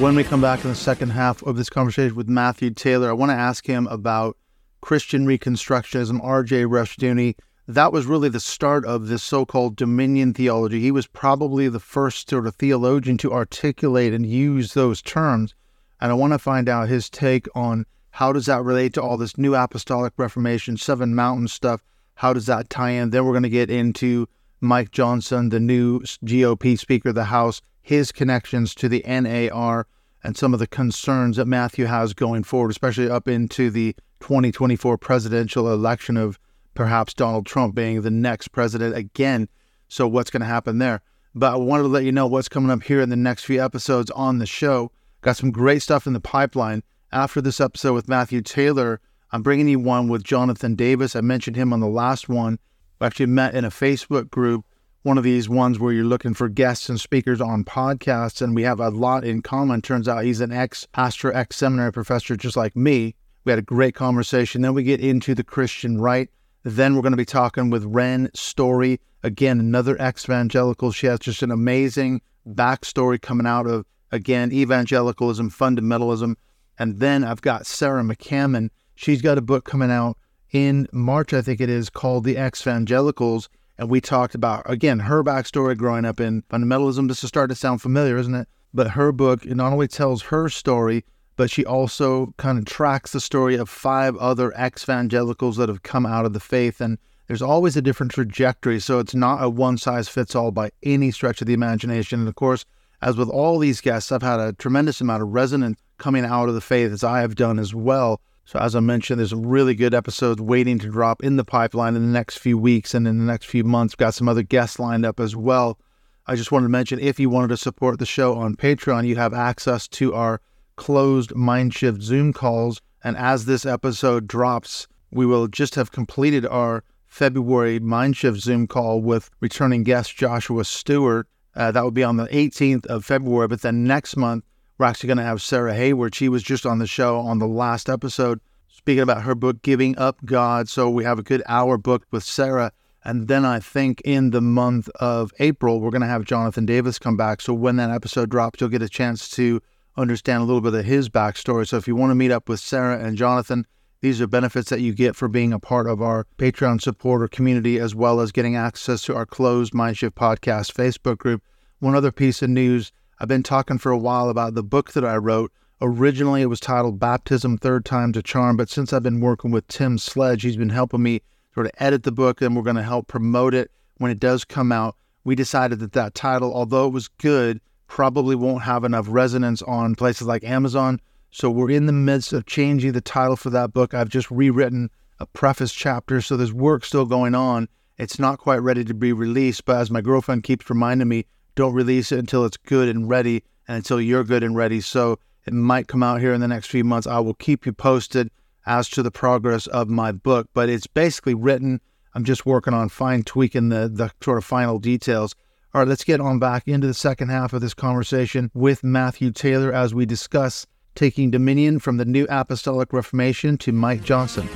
When 0.00 0.14
we 0.14 0.22
come 0.22 0.40
back 0.40 0.62
in 0.62 0.70
the 0.70 0.76
second 0.76 1.10
half 1.10 1.42
of 1.42 1.56
this 1.56 1.68
conversation 1.68 2.14
with 2.14 2.28
Matthew 2.28 2.70
Taylor, 2.70 3.10
I 3.10 3.14
want 3.14 3.30
to 3.30 3.36
ask 3.36 3.66
him 3.66 3.88
about 3.88 4.36
Christian 4.80 5.26
Reconstructionism, 5.26 6.20
R.J. 6.22 6.62
Rushdoony, 6.66 7.34
that 7.66 7.92
was 7.92 8.06
really 8.06 8.28
the 8.28 8.38
start 8.38 8.86
of 8.86 9.08
this 9.08 9.24
so 9.24 9.44
called 9.44 9.74
dominion 9.74 10.34
theology. 10.34 10.80
He 10.80 10.92
was 10.92 11.08
probably 11.08 11.68
the 11.68 11.80
first 11.80 12.30
sort 12.30 12.46
of 12.46 12.54
theologian 12.54 13.18
to 13.18 13.32
articulate 13.32 14.14
and 14.14 14.24
use 14.24 14.72
those 14.72 15.02
terms. 15.02 15.56
And 16.00 16.12
I 16.12 16.14
want 16.14 16.32
to 16.32 16.38
find 16.38 16.68
out 16.68 16.88
his 16.88 17.10
take 17.10 17.48
on 17.56 17.84
how 18.12 18.32
does 18.32 18.46
that 18.46 18.62
relate 18.62 18.94
to 18.94 19.02
all 19.02 19.16
this 19.16 19.36
new 19.36 19.56
apostolic 19.56 20.12
reformation, 20.16 20.76
seven 20.76 21.12
mountain 21.16 21.48
stuff? 21.48 21.82
How 22.14 22.32
does 22.32 22.46
that 22.46 22.70
tie 22.70 22.90
in? 22.90 23.10
Then 23.10 23.24
we're 23.24 23.32
going 23.32 23.42
to 23.42 23.48
get 23.48 23.68
into 23.68 24.28
Mike 24.60 24.92
Johnson, 24.92 25.48
the 25.48 25.58
new 25.58 26.00
GOP 26.00 26.78
Speaker 26.78 27.08
of 27.08 27.16
the 27.16 27.24
House, 27.24 27.60
his 27.88 28.12
connections 28.12 28.74
to 28.74 28.86
the 28.86 29.02
NAR, 29.08 29.86
and 30.22 30.36
some 30.36 30.52
of 30.52 30.60
the 30.60 30.66
concerns 30.66 31.38
that 31.38 31.46
Matthew 31.46 31.86
has 31.86 32.12
going 32.12 32.44
forward, 32.44 32.70
especially 32.70 33.08
up 33.08 33.26
into 33.26 33.70
the 33.70 33.96
2024 34.20 34.98
presidential 34.98 35.72
election 35.72 36.18
of 36.18 36.38
perhaps 36.74 37.14
Donald 37.14 37.46
Trump 37.46 37.74
being 37.74 38.02
the 38.02 38.10
next 38.10 38.48
president 38.48 38.94
again. 38.94 39.48
So, 39.88 40.06
what's 40.06 40.28
going 40.28 40.42
to 40.42 40.46
happen 40.46 40.76
there? 40.76 41.00
But 41.34 41.54
I 41.54 41.56
wanted 41.56 41.84
to 41.84 41.88
let 41.88 42.04
you 42.04 42.12
know 42.12 42.26
what's 42.26 42.46
coming 42.50 42.70
up 42.70 42.82
here 42.82 43.00
in 43.00 43.08
the 43.08 43.16
next 43.16 43.44
few 43.44 43.64
episodes 43.64 44.10
on 44.10 44.36
the 44.36 44.44
show. 44.44 44.92
Got 45.22 45.38
some 45.38 45.50
great 45.50 45.80
stuff 45.80 46.06
in 46.06 46.12
the 46.12 46.20
pipeline. 46.20 46.82
After 47.10 47.40
this 47.40 47.58
episode 47.58 47.94
with 47.94 48.06
Matthew 48.06 48.42
Taylor, 48.42 49.00
I'm 49.32 49.42
bringing 49.42 49.66
you 49.66 49.78
one 49.78 50.08
with 50.08 50.24
Jonathan 50.24 50.74
Davis. 50.74 51.16
I 51.16 51.22
mentioned 51.22 51.56
him 51.56 51.72
on 51.72 51.80
the 51.80 51.86
last 51.86 52.28
one. 52.28 52.58
We 53.00 53.06
actually 53.06 53.26
met 53.26 53.54
in 53.54 53.64
a 53.64 53.70
Facebook 53.70 54.28
group, 54.28 54.66
one 55.02 55.18
of 55.18 55.24
these 55.24 55.48
ones 55.48 55.78
where 55.78 55.92
you're 55.92 56.04
looking 56.04 56.34
for 56.34 56.48
guests 56.48 56.88
and 56.88 57.00
speakers 57.00 57.40
on 57.40 57.64
podcasts, 57.64 58.42
and 58.42 58.54
we 58.54 58.62
have 58.62 58.80
a 58.80 58.90
lot 58.90 59.24
in 59.24 59.42
common. 59.42 59.80
Turns 59.80 60.08
out 60.08 60.24
he's 60.24 60.40
an 60.40 60.52
ex 60.52 60.86
pastor, 60.86 61.32
ex 61.32 61.56
seminary 61.56 61.92
professor, 61.92 62.36
just 62.36 62.56
like 62.56 62.74
me. 62.76 63.14
We 63.44 63.52
had 63.52 63.58
a 63.58 63.62
great 63.62 63.94
conversation. 63.94 64.62
Then 64.62 64.74
we 64.74 64.82
get 64.82 65.00
into 65.00 65.34
the 65.34 65.44
Christian 65.44 66.00
right. 66.00 66.28
Then 66.64 66.94
we're 66.94 67.02
going 67.02 67.12
to 67.12 67.16
be 67.16 67.24
talking 67.24 67.70
with 67.70 67.84
Ren 67.84 68.28
Story, 68.34 69.00
again, 69.22 69.60
another 69.60 69.96
ex 70.00 70.24
evangelical. 70.24 70.90
She 70.92 71.06
has 71.06 71.20
just 71.20 71.42
an 71.42 71.50
amazing 71.50 72.20
backstory 72.46 73.20
coming 73.20 73.46
out 73.46 73.66
of, 73.66 73.86
again, 74.10 74.52
evangelicalism, 74.52 75.50
fundamentalism. 75.50 76.34
And 76.78 76.98
then 76.98 77.24
I've 77.24 77.40
got 77.40 77.66
Sarah 77.66 78.02
McCammon. 78.02 78.70
She's 78.96 79.22
got 79.22 79.38
a 79.38 79.42
book 79.42 79.64
coming 79.64 79.90
out 79.90 80.18
in 80.50 80.88
March, 80.92 81.32
I 81.32 81.42
think 81.42 81.60
it 81.60 81.70
is, 81.70 81.88
called 81.88 82.24
The 82.24 82.36
Ex 82.36 82.62
Evangelicals. 82.62 83.48
And 83.78 83.88
we 83.88 84.00
talked 84.00 84.34
about, 84.34 84.68
again, 84.68 84.98
her 84.98 85.22
backstory 85.22 85.76
growing 85.76 86.04
up 86.04 86.20
in 86.20 86.42
fundamentalism. 86.42 87.08
This 87.08 87.22
is 87.22 87.28
starting 87.28 87.54
to 87.54 87.60
sound 87.60 87.80
familiar, 87.80 88.18
isn't 88.18 88.34
it? 88.34 88.48
But 88.74 88.90
her 88.90 89.12
book, 89.12 89.46
it 89.46 89.54
not 89.54 89.72
only 89.72 89.88
tells 89.88 90.22
her 90.22 90.48
story, 90.48 91.04
but 91.36 91.50
she 91.50 91.64
also 91.64 92.34
kind 92.36 92.58
of 92.58 92.64
tracks 92.64 93.12
the 93.12 93.20
story 93.20 93.54
of 93.54 93.68
five 93.68 94.16
other 94.16 94.52
ex 94.56 94.82
evangelicals 94.82 95.56
that 95.56 95.68
have 95.68 95.84
come 95.84 96.04
out 96.04 96.26
of 96.26 96.32
the 96.32 96.40
faith. 96.40 96.80
And 96.80 96.98
there's 97.28 97.40
always 97.40 97.76
a 97.76 97.82
different 97.82 98.10
trajectory. 98.12 98.80
So 98.80 98.98
it's 98.98 99.14
not 99.14 99.42
a 99.42 99.48
one 99.48 99.78
size 99.78 100.08
fits 100.08 100.34
all 100.34 100.50
by 100.50 100.70
any 100.82 101.12
stretch 101.12 101.40
of 101.40 101.46
the 101.46 101.54
imagination. 101.54 102.18
And 102.18 102.28
of 102.28 102.34
course, 102.34 102.64
as 103.00 103.16
with 103.16 103.28
all 103.28 103.60
these 103.60 103.80
guests, 103.80 104.10
I've 104.10 104.22
had 104.22 104.40
a 104.40 104.54
tremendous 104.54 105.00
amount 105.00 105.22
of 105.22 105.28
resonance 105.28 105.78
coming 105.98 106.24
out 106.24 106.48
of 106.48 106.56
the 106.56 106.60
faith 106.60 106.90
as 106.90 107.04
I 107.04 107.20
have 107.20 107.36
done 107.36 107.60
as 107.60 107.72
well. 107.72 108.20
So, 108.48 108.58
as 108.58 108.74
I 108.74 108.80
mentioned, 108.80 109.18
there's 109.18 109.34
a 109.34 109.36
really 109.36 109.74
good 109.74 109.92
episode 109.92 110.40
waiting 110.40 110.78
to 110.78 110.88
drop 110.88 111.22
in 111.22 111.36
the 111.36 111.44
pipeline 111.44 111.96
in 111.96 112.06
the 112.06 112.10
next 112.10 112.38
few 112.38 112.56
weeks 112.56 112.94
and 112.94 113.06
in 113.06 113.18
the 113.18 113.24
next 113.24 113.44
few 113.44 113.62
months. 113.62 113.92
We've 113.92 114.06
got 114.06 114.14
some 114.14 114.26
other 114.26 114.42
guests 114.42 114.78
lined 114.78 115.04
up 115.04 115.20
as 115.20 115.36
well. 115.36 115.78
I 116.26 116.34
just 116.34 116.50
wanted 116.50 116.64
to 116.64 116.70
mention 116.70 116.98
if 116.98 117.20
you 117.20 117.28
wanted 117.28 117.48
to 117.48 117.58
support 117.58 117.98
the 117.98 118.06
show 118.06 118.36
on 118.36 118.56
Patreon, 118.56 119.06
you 119.06 119.16
have 119.16 119.34
access 119.34 119.86
to 119.88 120.14
our 120.14 120.40
closed 120.76 121.32
Mindshift 121.32 122.00
Zoom 122.00 122.32
calls. 122.32 122.80
And 123.04 123.18
as 123.18 123.44
this 123.44 123.66
episode 123.66 124.26
drops, 124.26 124.88
we 125.10 125.26
will 125.26 125.46
just 125.48 125.74
have 125.74 125.92
completed 125.92 126.46
our 126.46 126.84
February 127.04 127.78
Mindshift 127.80 128.38
Zoom 128.38 128.66
call 128.66 129.02
with 129.02 129.28
returning 129.40 129.82
guest 129.82 130.16
Joshua 130.16 130.64
Stewart. 130.64 131.28
Uh, 131.54 131.70
that 131.70 131.84
will 131.84 131.90
be 131.90 132.02
on 132.02 132.16
the 132.16 132.28
18th 132.28 132.86
of 132.86 133.04
February. 133.04 133.46
But 133.46 133.60
then 133.60 133.84
next 133.84 134.16
month, 134.16 134.42
we're 134.78 134.86
actually 134.86 135.08
going 135.08 135.18
to 135.18 135.24
have 135.24 135.42
Sarah 135.42 135.74
Hayward. 135.74 136.14
She 136.14 136.28
was 136.28 136.42
just 136.42 136.64
on 136.64 136.78
the 136.78 136.86
show 136.86 137.18
on 137.18 137.38
the 137.38 137.48
last 137.48 137.88
episode 137.88 138.40
speaking 138.68 139.02
about 139.02 139.22
her 139.22 139.34
book, 139.34 139.60
Giving 139.62 139.98
Up 139.98 140.24
God. 140.24 140.68
So 140.68 140.88
we 140.88 141.04
have 141.04 141.18
a 141.18 141.22
good 141.22 141.42
hour 141.46 141.76
booked 141.76 142.10
with 142.12 142.22
Sarah. 142.22 142.72
And 143.04 143.26
then 143.26 143.44
I 143.44 143.58
think 143.58 144.00
in 144.04 144.30
the 144.30 144.40
month 144.40 144.88
of 145.00 145.32
April, 145.40 145.80
we're 145.80 145.90
going 145.90 146.02
to 146.02 146.06
have 146.06 146.24
Jonathan 146.24 146.64
Davis 146.64 146.98
come 146.98 147.16
back. 147.16 147.40
So 147.40 147.52
when 147.52 147.76
that 147.76 147.90
episode 147.90 148.30
drops, 148.30 148.60
you'll 148.60 148.70
get 148.70 148.82
a 148.82 148.88
chance 148.88 149.28
to 149.30 149.60
understand 149.96 150.42
a 150.42 150.46
little 150.46 150.60
bit 150.60 150.74
of 150.74 150.84
his 150.84 151.08
backstory. 151.08 151.66
So 151.66 151.76
if 151.76 151.88
you 151.88 151.96
want 151.96 152.12
to 152.12 152.14
meet 152.14 152.30
up 152.30 152.48
with 152.48 152.60
Sarah 152.60 152.98
and 152.98 153.16
Jonathan, 153.16 153.66
these 154.00 154.20
are 154.20 154.28
benefits 154.28 154.70
that 154.70 154.80
you 154.80 154.94
get 154.94 155.16
for 155.16 155.26
being 155.26 155.52
a 155.52 155.58
part 155.58 155.88
of 155.88 156.00
our 156.00 156.24
Patreon 156.38 156.80
supporter 156.80 157.26
community, 157.26 157.80
as 157.80 157.96
well 157.96 158.20
as 158.20 158.30
getting 158.30 158.54
access 158.54 159.02
to 159.02 159.16
our 159.16 159.26
closed 159.26 159.72
Mindshift 159.72 160.12
podcast 160.12 160.72
Facebook 160.72 161.18
group. 161.18 161.42
One 161.80 161.96
other 161.96 162.12
piece 162.12 162.42
of 162.42 162.50
news 162.50 162.92
I've 163.20 163.28
been 163.28 163.42
talking 163.42 163.78
for 163.78 163.90
a 163.90 163.98
while 163.98 164.30
about 164.30 164.54
the 164.54 164.62
book 164.62 164.92
that 164.92 165.04
I 165.04 165.16
wrote. 165.16 165.50
Originally, 165.80 166.42
it 166.42 166.46
was 166.46 166.60
titled 166.60 167.00
Baptism 167.00 167.58
Third 167.58 167.84
Time's 167.84 168.16
a 168.16 168.22
Charm, 168.22 168.56
but 168.56 168.70
since 168.70 168.92
I've 168.92 169.02
been 169.02 169.20
working 169.20 169.50
with 169.50 169.66
Tim 169.66 169.98
Sledge, 169.98 170.42
he's 170.42 170.56
been 170.56 170.68
helping 170.68 171.02
me 171.02 171.22
sort 171.52 171.66
of 171.66 171.72
edit 171.78 172.04
the 172.04 172.12
book, 172.12 172.40
and 172.40 172.54
we're 172.54 172.62
going 172.62 172.76
to 172.76 172.82
help 172.82 173.08
promote 173.08 173.54
it 173.54 173.72
when 173.96 174.12
it 174.12 174.20
does 174.20 174.44
come 174.44 174.70
out. 174.70 174.94
We 175.24 175.34
decided 175.34 175.80
that 175.80 175.94
that 175.94 176.14
title, 176.14 176.54
although 176.54 176.86
it 176.86 176.92
was 176.92 177.08
good, 177.08 177.60
probably 177.88 178.36
won't 178.36 178.62
have 178.62 178.84
enough 178.84 179.06
resonance 179.08 179.62
on 179.62 179.96
places 179.96 180.28
like 180.28 180.44
Amazon. 180.44 181.00
So 181.32 181.50
we're 181.50 181.70
in 181.70 181.86
the 181.86 181.92
midst 181.92 182.32
of 182.32 182.46
changing 182.46 182.92
the 182.92 183.00
title 183.00 183.36
for 183.36 183.50
that 183.50 183.72
book. 183.72 183.94
I've 183.94 184.08
just 184.08 184.30
rewritten 184.30 184.90
a 185.18 185.26
preface 185.26 185.72
chapter, 185.72 186.20
so 186.20 186.36
there's 186.36 186.52
work 186.52 186.84
still 186.84 187.04
going 187.04 187.34
on. 187.34 187.68
It's 187.96 188.20
not 188.20 188.38
quite 188.38 188.62
ready 188.62 188.84
to 188.84 188.94
be 188.94 189.12
released, 189.12 189.64
but 189.64 189.76
as 189.76 189.90
my 189.90 190.00
girlfriend 190.00 190.44
keeps 190.44 190.70
reminding 190.70 191.08
me, 191.08 191.26
don't 191.58 191.74
release 191.74 192.12
it 192.12 192.20
until 192.20 192.44
it's 192.44 192.56
good 192.56 192.88
and 192.88 193.08
ready 193.08 193.42
and 193.66 193.78
until 193.78 194.00
you're 194.00 194.22
good 194.22 194.44
and 194.44 194.54
ready. 194.54 194.80
So 194.80 195.18
it 195.44 195.52
might 195.52 195.88
come 195.88 196.04
out 196.04 196.20
here 196.20 196.32
in 196.32 196.40
the 196.40 196.46
next 196.46 196.68
few 196.68 196.84
months. 196.84 197.08
I 197.08 197.18
will 197.18 197.34
keep 197.34 197.66
you 197.66 197.72
posted 197.72 198.30
as 198.64 198.88
to 198.90 199.02
the 199.02 199.10
progress 199.10 199.66
of 199.66 199.88
my 199.88 200.12
book, 200.12 200.48
but 200.54 200.68
it's 200.68 200.86
basically 200.86 201.34
written. 201.34 201.80
I'm 202.14 202.22
just 202.22 202.46
working 202.46 202.74
on 202.74 202.88
fine 202.88 203.24
tweaking 203.24 203.70
the, 203.70 203.90
the 203.92 204.12
sort 204.22 204.38
of 204.38 204.44
final 204.44 204.78
details. 204.78 205.34
All 205.74 205.80
right, 205.80 205.88
let's 205.88 206.04
get 206.04 206.20
on 206.20 206.38
back 206.38 206.68
into 206.68 206.86
the 206.86 206.94
second 206.94 207.30
half 207.30 207.52
of 207.52 207.60
this 207.60 207.74
conversation 207.74 208.52
with 208.54 208.84
Matthew 208.84 209.32
Taylor 209.32 209.72
as 209.72 209.92
we 209.92 210.06
discuss 210.06 210.64
taking 210.94 211.28
dominion 211.28 211.80
from 211.80 211.96
the 211.96 212.04
New 212.04 212.28
Apostolic 212.30 212.92
Reformation 212.92 213.58
to 213.58 213.72
Mike 213.72 214.04
Johnson. 214.04 214.48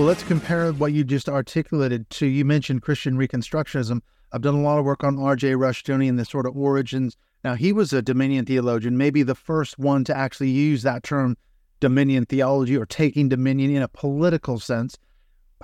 Well, 0.00 0.06
let's 0.06 0.22
compare 0.22 0.72
what 0.72 0.94
you 0.94 1.04
just 1.04 1.28
articulated 1.28 2.08
to 2.08 2.26
you 2.26 2.42
mentioned 2.42 2.80
Christian 2.80 3.18
Reconstructionism. 3.18 4.00
I've 4.32 4.40
done 4.40 4.54
a 4.54 4.62
lot 4.62 4.78
of 4.78 4.86
work 4.86 5.04
on 5.04 5.18
R.J. 5.18 5.52
Rushdoony 5.52 6.08
and 6.08 6.18
the 6.18 6.24
sort 6.24 6.46
of 6.46 6.56
origins. 6.56 7.18
Now, 7.44 7.52
he 7.52 7.70
was 7.70 7.92
a 7.92 8.00
Dominion 8.00 8.46
theologian, 8.46 8.96
maybe 8.96 9.22
the 9.22 9.34
first 9.34 9.78
one 9.78 10.04
to 10.04 10.16
actually 10.16 10.48
use 10.48 10.84
that 10.84 11.02
term 11.02 11.36
Dominion 11.80 12.24
theology 12.24 12.78
or 12.78 12.86
taking 12.86 13.28
dominion 13.28 13.76
in 13.76 13.82
a 13.82 13.88
political 13.88 14.58
sense. 14.58 14.96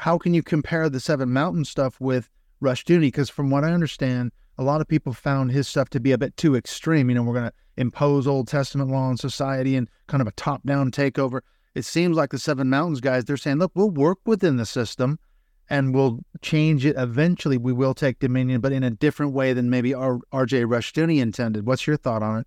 How 0.00 0.18
can 0.18 0.34
you 0.34 0.42
compare 0.42 0.90
the 0.90 1.00
Seven 1.00 1.32
Mountain 1.32 1.64
stuff 1.64 1.98
with 1.98 2.28
Rushdoony? 2.62 3.00
Because 3.00 3.30
from 3.30 3.48
what 3.48 3.64
I 3.64 3.72
understand, 3.72 4.32
a 4.58 4.62
lot 4.62 4.82
of 4.82 4.86
people 4.86 5.14
found 5.14 5.50
his 5.50 5.66
stuff 5.66 5.88
to 5.88 5.98
be 5.98 6.12
a 6.12 6.18
bit 6.18 6.36
too 6.36 6.56
extreme. 6.56 7.08
You 7.08 7.14
know, 7.14 7.22
we're 7.22 7.32
going 7.32 7.48
to 7.48 7.56
impose 7.78 8.26
Old 8.26 8.48
Testament 8.48 8.90
law 8.90 9.08
on 9.08 9.16
society 9.16 9.76
and 9.76 9.88
kind 10.08 10.20
of 10.20 10.26
a 10.26 10.32
top 10.32 10.62
down 10.66 10.90
takeover 10.90 11.40
it 11.76 11.84
seems 11.84 12.16
like 12.16 12.30
the 12.30 12.38
Seven 12.38 12.70
Mountains 12.70 13.02
guys, 13.02 13.26
they're 13.26 13.36
saying, 13.36 13.58
look, 13.58 13.72
we'll 13.74 13.90
work 13.90 14.20
within 14.24 14.56
the 14.56 14.64
system 14.64 15.18
and 15.68 15.94
we'll 15.94 16.20
change 16.40 16.86
it 16.86 16.96
eventually. 16.96 17.58
We 17.58 17.74
will 17.74 17.92
take 17.92 18.18
dominion, 18.18 18.62
but 18.62 18.72
in 18.72 18.82
a 18.82 18.90
different 18.90 19.34
way 19.34 19.52
than 19.52 19.68
maybe 19.68 19.92
R- 19.92 20.20
RJ 20.32 20.64
Rushdoony 20.64 21.20
intended. 21.20 21.66
What's 21.66 21.86
your 21.86 21.98
thought 21.98 22.22
on 22.22 22.38
it? 22.38 22.46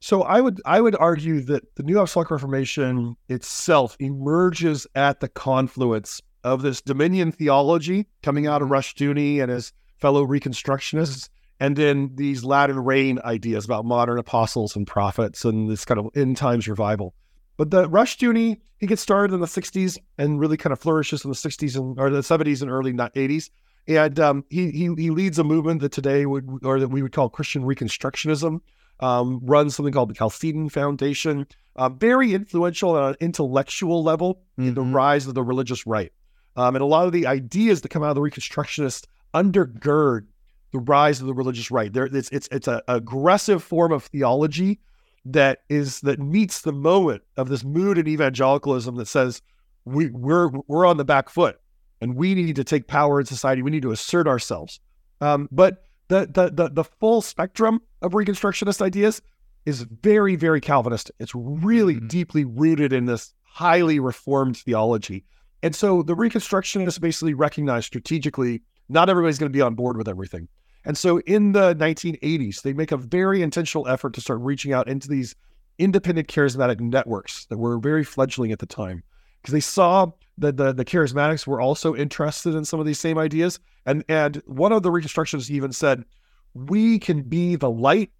So 0.00 0.22
I 0.22 0.40
would 0.40 0.60
I 0.66 0.80
would 0.80 0.96
argue 0.96 1.40
that 1.42 1.76
the 1.76 1.84
New 1.84 2.00
Apostolic 2.00 2.32
Reformation 2.32 3.14
itself 3.28 3.96
emerges 4.00 4.88
at 4.96 5.20
the 5.20 5.28
confluence 5.28 6.20
of 6.42 6.62
this 6.62 6.82
dominion 6.82 7.30
theology 7.30 8.08
coming 8.24 8.48
out 8.48 8.60
of 8.60 8.70
Rushdoony 8.70 9.40
and 9.40 9.52
his 9.52 9.72
fellow 10.00 10.26
Reconstructionists, 10.26 11.28
and 11.60 11.76
then 11.76 12.10
these 12.16 12.42
latter 12.42 12.82
rain 12.82 13.20
ideas 13.24 13.64
about 13.64 13.84
modern 13.84 14.18
apostles 14.18 14.74
and 14.74 14.84
prophets 14.84 15.44
and 15.44 15.70
this 15.70 15.84
kind 15.84 16.00
of 16.00 16.08
end 16.16 16.36
times 16.36 16.66
revival. 16.66 17.14
But 17.56 17.70
the 17.70 17.88
Rushdoony, 17.88 18.60
he 18.78 18.86
gets 18.86 19.02
started 19.02 19.34
in 19.34 19.40
the 19.40 19.46
60s 19.46 19.98
and 20.18 20.40
really 20.40 20.56
kind 20.56 20.72
of 20.72 20.80
flourishes 20.80 21.24
in 21.24 21.30
the 21.30 21.36
60s 21.36 21.76
and 21.76 21.98
or 21.98 22.10
the 22.10 22.20
70s 22.20 22.62
and 22.62 22.70
early 22.70 22.92
80s. 22.92 23.50
And 23.88 24.20
um, 24.20 24.44
he, 24.48 24.70
he 24.70 24.94
he 24.96 25.10
leads 25.10 25.38
a 25.38 25.44
movement 25.44 25.80
that 25.80 25.92
today 25.92 26.24
would 26.24 26.60
or 26.62 26.78
that 26.78 26.88
we 26.88 27.02
would 27.02 27.12
call 27.12 27.28
Christian 27.28 27.62
Reconstructionism. 27.64 28.60
Um, 29.00 29.40
runs 29.42 29.74
something 29.74 29.92
called 29.92 30.10
the 30.10 30.14
Chalcedon 30.14 30.68
Foundation. 30.68 31.46
Uh, 31.74 31.88
very 31.88 32.34
influential 32.34 32.90
on 32.90 33.10
an 33.10 33.16
intellectual 33.18 34.04
level 34.04 34.34
mm-hmm. 34.34 34.68
in 34.68 34.74
the 34.74 34.82
mm-hmm. 34.82 34.94
rise 34.94 35.26
of 35.26 35.34
the 35.34 35.42
religious 35.42 35.86
right. 35.86 36.12
Um, 36.54 36.76
and 36.76 36.82
a 36.82 36.86
lot 36.86 37.06
of 37.06 37.12
the 37.12 37.26
ideas 37.26 37.80
that 37.80 37.88
come 37.88 38.04
out 38.04 38.10
of 38.10 38.14
the 38.14 38.20
Reconstructionists 38.20 39.06
undergird 39.34 40.26
the 40.72 40.78
rise 40.78 41.20
of 41.20 41.26
the 41.26 41.34
religious 41.34 41.70
right. 41.70 41.92
There, 41.92 42.06
it's 42.06 42.30
it's 42.30 42.48
it's 42.50 42.68
an 42.68 42.80
aggressive 42.88 43.62
form 43.62 43.92
of 43.92 44.04
theology 44.04 44.80
that 45.24 45.60
is 45.68 46.00
that 46.00 46.18
meets 46.18 46.62
the 46.62 46.72
moment 46.72 47.22
of 47.36 47.48
this 47.48 47.64
mood 47.64 47.98
in 47.98 48.08
evangelicalism 48.08 48.96
that 48.96 49.06
says 49.06 49.40
we 49.84 50.10
we're 50.10 50.48
we're 50.66 50.86
on 50.86 50.96
the 50.96 51.04
back 51.04 51.28
foot 51.28 51.60
and 52.00 52.16
we 52.16 52.34
need 52.34 52.56
to 52.56 52.64
take 52.64 52.88
power 52.88 53.20
in 53.20 53.26
society. 53.26 53.62
We 53.62 53.70
need 53.70 53.82
to 53.82 53.92
assert 53.92 54.26
ourselves. 54.26 54.80
Um, 55.20 55.48
but 55.52 55.84
the, 56.08 56.28
the 56.32 56.50
the 56.50 56.68
the 56.70 56.84
full 56.84 57.22
spectrum 57.22 57.80
of 58.02 58.12
Reconstructionist 58.12 58.82
ideas 58.82 59.22
is 59.64 59.82
very 60.02 60.34
very 60.34 60.60
Calvinistic. 60.60 61.14
It's 61.20 61.34
really 61.34 61.96
mm-hmm. 61.96 62.08
deeply 62.08 62.44
rooted 62.44 62.92
in 62.92 63.06
this 63.06 63.32
highly 63.42 64.00
reformed 64.00 64.56
theology. 64.56 65.24
And 65.62 65.76
so 65.76 66.02
the 66.02 66.16
Reconstructionists 66.16 67.00
basically 67.00 67.34
recognize 67.34 67.86
strategically 67.86 68.62
not 68.88 69.08
everybody's 69.08 69.38
going 69.38 69.50
to 69.50 69.56
be 69.56 69.62
on 69.62 69.74
board 69.74 69.96
with 69.96 70.08
everything. 70.08 70.48
And 70.84 70.98
so 70.98 71.20
in 71.20 71.52
the 71.52 71.74
1980s, 71.76 72.62
they 72.62 72.72
make 72.72 72.92
a 72.92 72.96
very 72.96 73.42
intentional 73.42 73.86
effort 73.86 74.14
to 74.14 74.20
start 74.20 74.40
reaching 74.40 74.72
out 74.72 74.88
into 74.88 75.08
these 75.08 75.34
independent 75.78 76.28
charismatic 76.28 76.80
networks 76.80 77.46
that 77.46 77.58
were 77.58 77.78
very 77.78 78.04
fledgling 78.04 78.52
at 78.52 78.58
the 78.58 78.66
time 78.66 79.02
because 79.40 79.52
they 79.52 79.60
saw 79.60 80.10
that 80.38 80.56
the, 80.56 80.72
the 80.72 80.84
charismatics 80.84 81.46
were 81.46 81.60
also 81.60 81.94
interested 81.94 82.54
in 82.54 82.64
some 82.64 82.80
of 82.80 82.86
these 82.86 82.98
same 82.98 83.18
ideas. 83.18 83.60
And, 83.86 84.04
and 84.08 84.42
one 84.46 84.72
of 84.72 84.82
the 84.82 84.90
reconstructionists 84.90 85.50
even 85.50 85.72
said, 85.72 86.04
we 86.54 86.98
can 86.98 87.22
be 87.22 87.56
the 87.56 87.70
light 87.70 88.10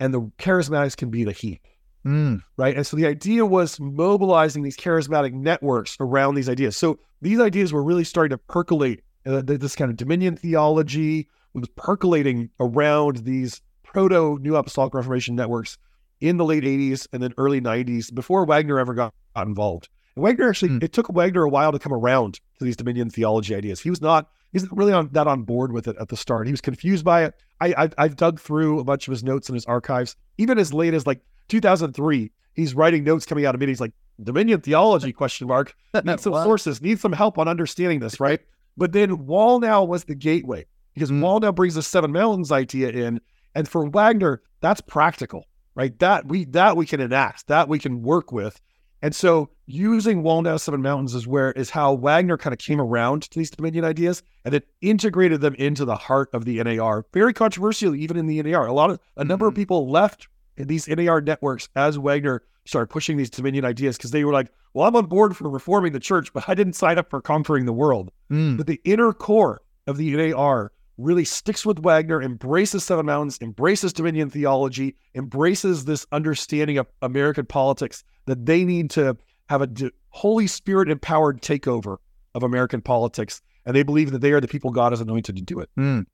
and 0.00 0.12
the 0.12 0.20
charismatics 0.38 0.96
can 0.96 1.10
be 1.10 1.24
the 1.24 1.32
heat. 1.32 1.60
Mm. 2.04 2.42
Right. 2.56 2.76
And 2.76 2.86
so 2.86 2.96
the 2.96 3.06
idea 3.06 3.44
was 3.44 3.78
mobilizing 3.80 4.62
these 4.62 4.76
charismatic 4.76 5.32
networks 5.32 5.96
around 6.00 6.36
these 6.36 6.48
ideas. 6.48 6.76
So 6.76 6.98
these 7.20 7.40
ideas 7.40 7.72
were 7.72 7.82
really 7.82 8.04
starting 8.04 8.30
to 8.30 8.38
percolate 8.38 9.02
uh, 9.26 9.42
this 9.44 9.74
kind 9.74 9.90
of 9.90 9.96
dominion 9.96 10.36
theology, 10.36 11.28
was 11.54 11.68
percolating 11.76 12.50
around 12.60 13.18
these 13.18 13.60
proto 13.82 14.38
New 14.40 14.56
Apostolic 14.56 14.94
Reformation 14.94 15.34
networks 15.34 15.78
in 16.20 16.36
the 16.36 16.44
late 16.44 16.64
80s 16.64 17.06
and 17.12 17.22
then 17.22 17.32
early 17.38 17.60
90s 17.60 18.12
before 18.12 18.44
Wagner 18.44 18.78
ever 18.78 18.94
got, 18.94 19.14
got 19.34 19.46
involved. 19.46 19.88
And 20.16 20.24
Wagner 20.24 20.48
actually, 20.48 20.70
mm. 20.70 20.82
it 20.82 20.92
took 20.92 21.08
Wagner 21.08 21.44
a 21.44 21.48
while 21.48 21.72
to 21.72 21.78
come 21.78 21.92
around 21.92 22.40
to 22.58 22.64
these 22.64 22.76
Dominion 22.76 23.10
theology 23.10 23.54
ideas. 23.54 23.80
He 23.80 23.90
was 23.90 24.00
not, 24.00 24.28
he's 24.52 24.64
not 24.64 24.76
really 24.76 24.92
on 24.92 25.08
that 25.12 25.26
on 25.26 25.42
board 25.42 25.72
with 25.72 25.88
it 25.88 25.96
at 26.00 26.08
the 26.08 26.16
start. 26.16 26.46
He 26.46 26.52
was 26.52 26.60
confused 26.60 27.04
by 27.04 27.24
it. 27.24 27.34
I, 27.60 27.84
I 27.84 27.88
I've 27.98 28.16
dug 28.16 28.40
through 28.40 28.80
a 28.80 28.84
bunch 28.84 29.06
of 29.06 29.12
his 29.12 29.24
notes 29.24 29.48
in 29.48 29.54
his 29.54 29.64
archives, 29.66 30.16
even 30.38 30.58
as 30.58 30.74
late 30.74 30.94
as 30.94 31.06
like 31.06 31.20
2003. 31.48 32.30
He's 32.54 32.74
writing 32.74 33.04
notes 33.04 33.24
coming 33.24 33.46
out 33.46 33.54
of 33.54 33.60
meetings 33.60 33.80
like 33.80 33.92
Dominion 34.22 34.60
theology 34.60 35.12
question 35.12 35.46
mark. 35.46 35.76
Need 36.04 36.18
some 36.18 36.34
sources, 36.34 36.82
need 36.82 36.98
some 36.98 37.12
help 37.12 37.38
on 37.38 37.46
understanding 37.46 38.00
this, 38.00 38.18
right? 38.18 38.40
But 38.76 38.92
then 38.92 39.26
Wallnau 39.26 39.86
was 39.86 40.04
the 40.04 40.16
gateway 40.16 40.66
because 40.98 41.12
mm. 41.12 41.20
Wallnau 41.20 41.54
brings 41.54 41.74
the 41.74 41.82
Seven 41.82 42.12
Mountains 42.12 42.50
idea 42.50 42.90
in, 42.90 43.20
and 43.54 43.68
for 43.68 43.88
Wagner, 43.88 44.42
that's 44.60 44.80
practical, 44.80 45.44
right? 45.74 45.96
That 46.00 46.26
we 46.26 46.44
that 46.46 46.76
we 46.76 46.86
can 46.86 47.00
enact, 47.00 47.46
that 47.46 47.68
we 47.68 47.78
can 47.78 48.02
work 48.02 48.32
with, 48.32 48.60
And 49.00 49.14
so 49.14 49.50
using 49.66 50.22
Wallnau 50.22 50.58
Seven 50.58 50.82
Mountains 50.82 51.14
is 51.14 51.26
where 51.26 51.52
is 51.52 51.70
how 51.70 51.94
Wagner 51.94 52.36
kind 52.36 52.52
of 52.52 52.58
came 52.58 52.80
around 52.80 53.22
to 53.22 53.38
these 53.38 53.50
Dominion 53.50 53.84
ideas 53.84 54.22
and 54.44 54.54
it 54.54 54.66
integrated 54.80 55.40
them 55.40 55.54
into 55.54 55.84
the 55.84 55.94
heart 55.94 56.30
of 56.32 56.44
the 56.44 56.62
NAR. 56.62 57.06
Very 57.12 57.32
controversial, 57.32 57.94
even 57.94 58.16
in 58.16 58.26
the 58.26 58.42
NAR. 58.42 58.66
A 58.66 58.72
lot 58.72 58.90
of 58.90 58.98
a 59.16 59.24
number 59.24 59.46
of 59.46 59.52
mm-hmm. 59.52 59.60
people 59.60 59.90
left 59.90 60.28
in 60.56 60.66
these 60.66 60.88
NAR 60.88 61.20
networks 61.20 61.68
as 61.76 61.98
Wagner 61.98 62.42
started 62.64 62.88
pushing 62.88 63.16
these 63.16 63.30
Dominion 63.30 63.64
ideas 63.64 63.96
because 63.96 64.10
they 64.10 64.24
were 64.24 64.32
like, 64.32 64.50
well, 64.74 64.86
I'm 64.86 64.96
on 64.96 65.06
board 65.06 65.36
for 65.36 65.48
reforming 65.48 65.92
the 65.92 66.00
church, 66.00 66.32
but 66.32 66.48
I 66.48 66.54
didn't 66.54 66.74
sign 66.74 66.98
up 66.98 67.08
for 67.08 67.22
conquering 67.22 67.66
the 67.66 67.72
world. 67.72 68.10
Mm. 68.30 68.56
But 68.56 68.66
the 68.66 68.80
inner 68.84 69.12
core 69.12 69.62
of 69.86 69.96
the 69.96 70.14
NAR 70.16 70.72
really 70.98 71.24
sticks 71.24 71.64
with 71.64 71.78
Wagner, 71.78 72.20
embraces 72.20 72.84
Seven 72.84 73.06
Mountains, 73.06 73.38
embraces 73.40 73.92
Dominion 73.92 74.28
theology, 74.28 74.96
embraces 75.14 75.84
this 75.84 76.06
understanding 76.12 76.76
of 76.76 76.86
American 77.02 77.46
politics 77.46 78.04
that 78.26 78.44
they 78.44 78.64
need 78.64 78.90
to 78.90 79.16
have 79.48 79.62
a 79.62 79.68
Holy 80.10 80.46
Spirit 80.46 80.90
empowered 80.90 81.40
takeover 81.40 81.98
of 82.34 82.42
American 82.42 82.82
politics. 82.82 83.40
And 83.64 83.74
they 83.74 83.82
believe 83.82 84.10
that 84.10 84.20
they 84.20 84.32
are 84.32 84.40
the 84.40 84.48
people 84.48 84.70
God 84.70 84.92
has 84.92 85.00
anointed 85.00 85.36
to 85.36 85.42
do 85.42 85.60
it. 85.60 85.70
Mm. 85.78 86.06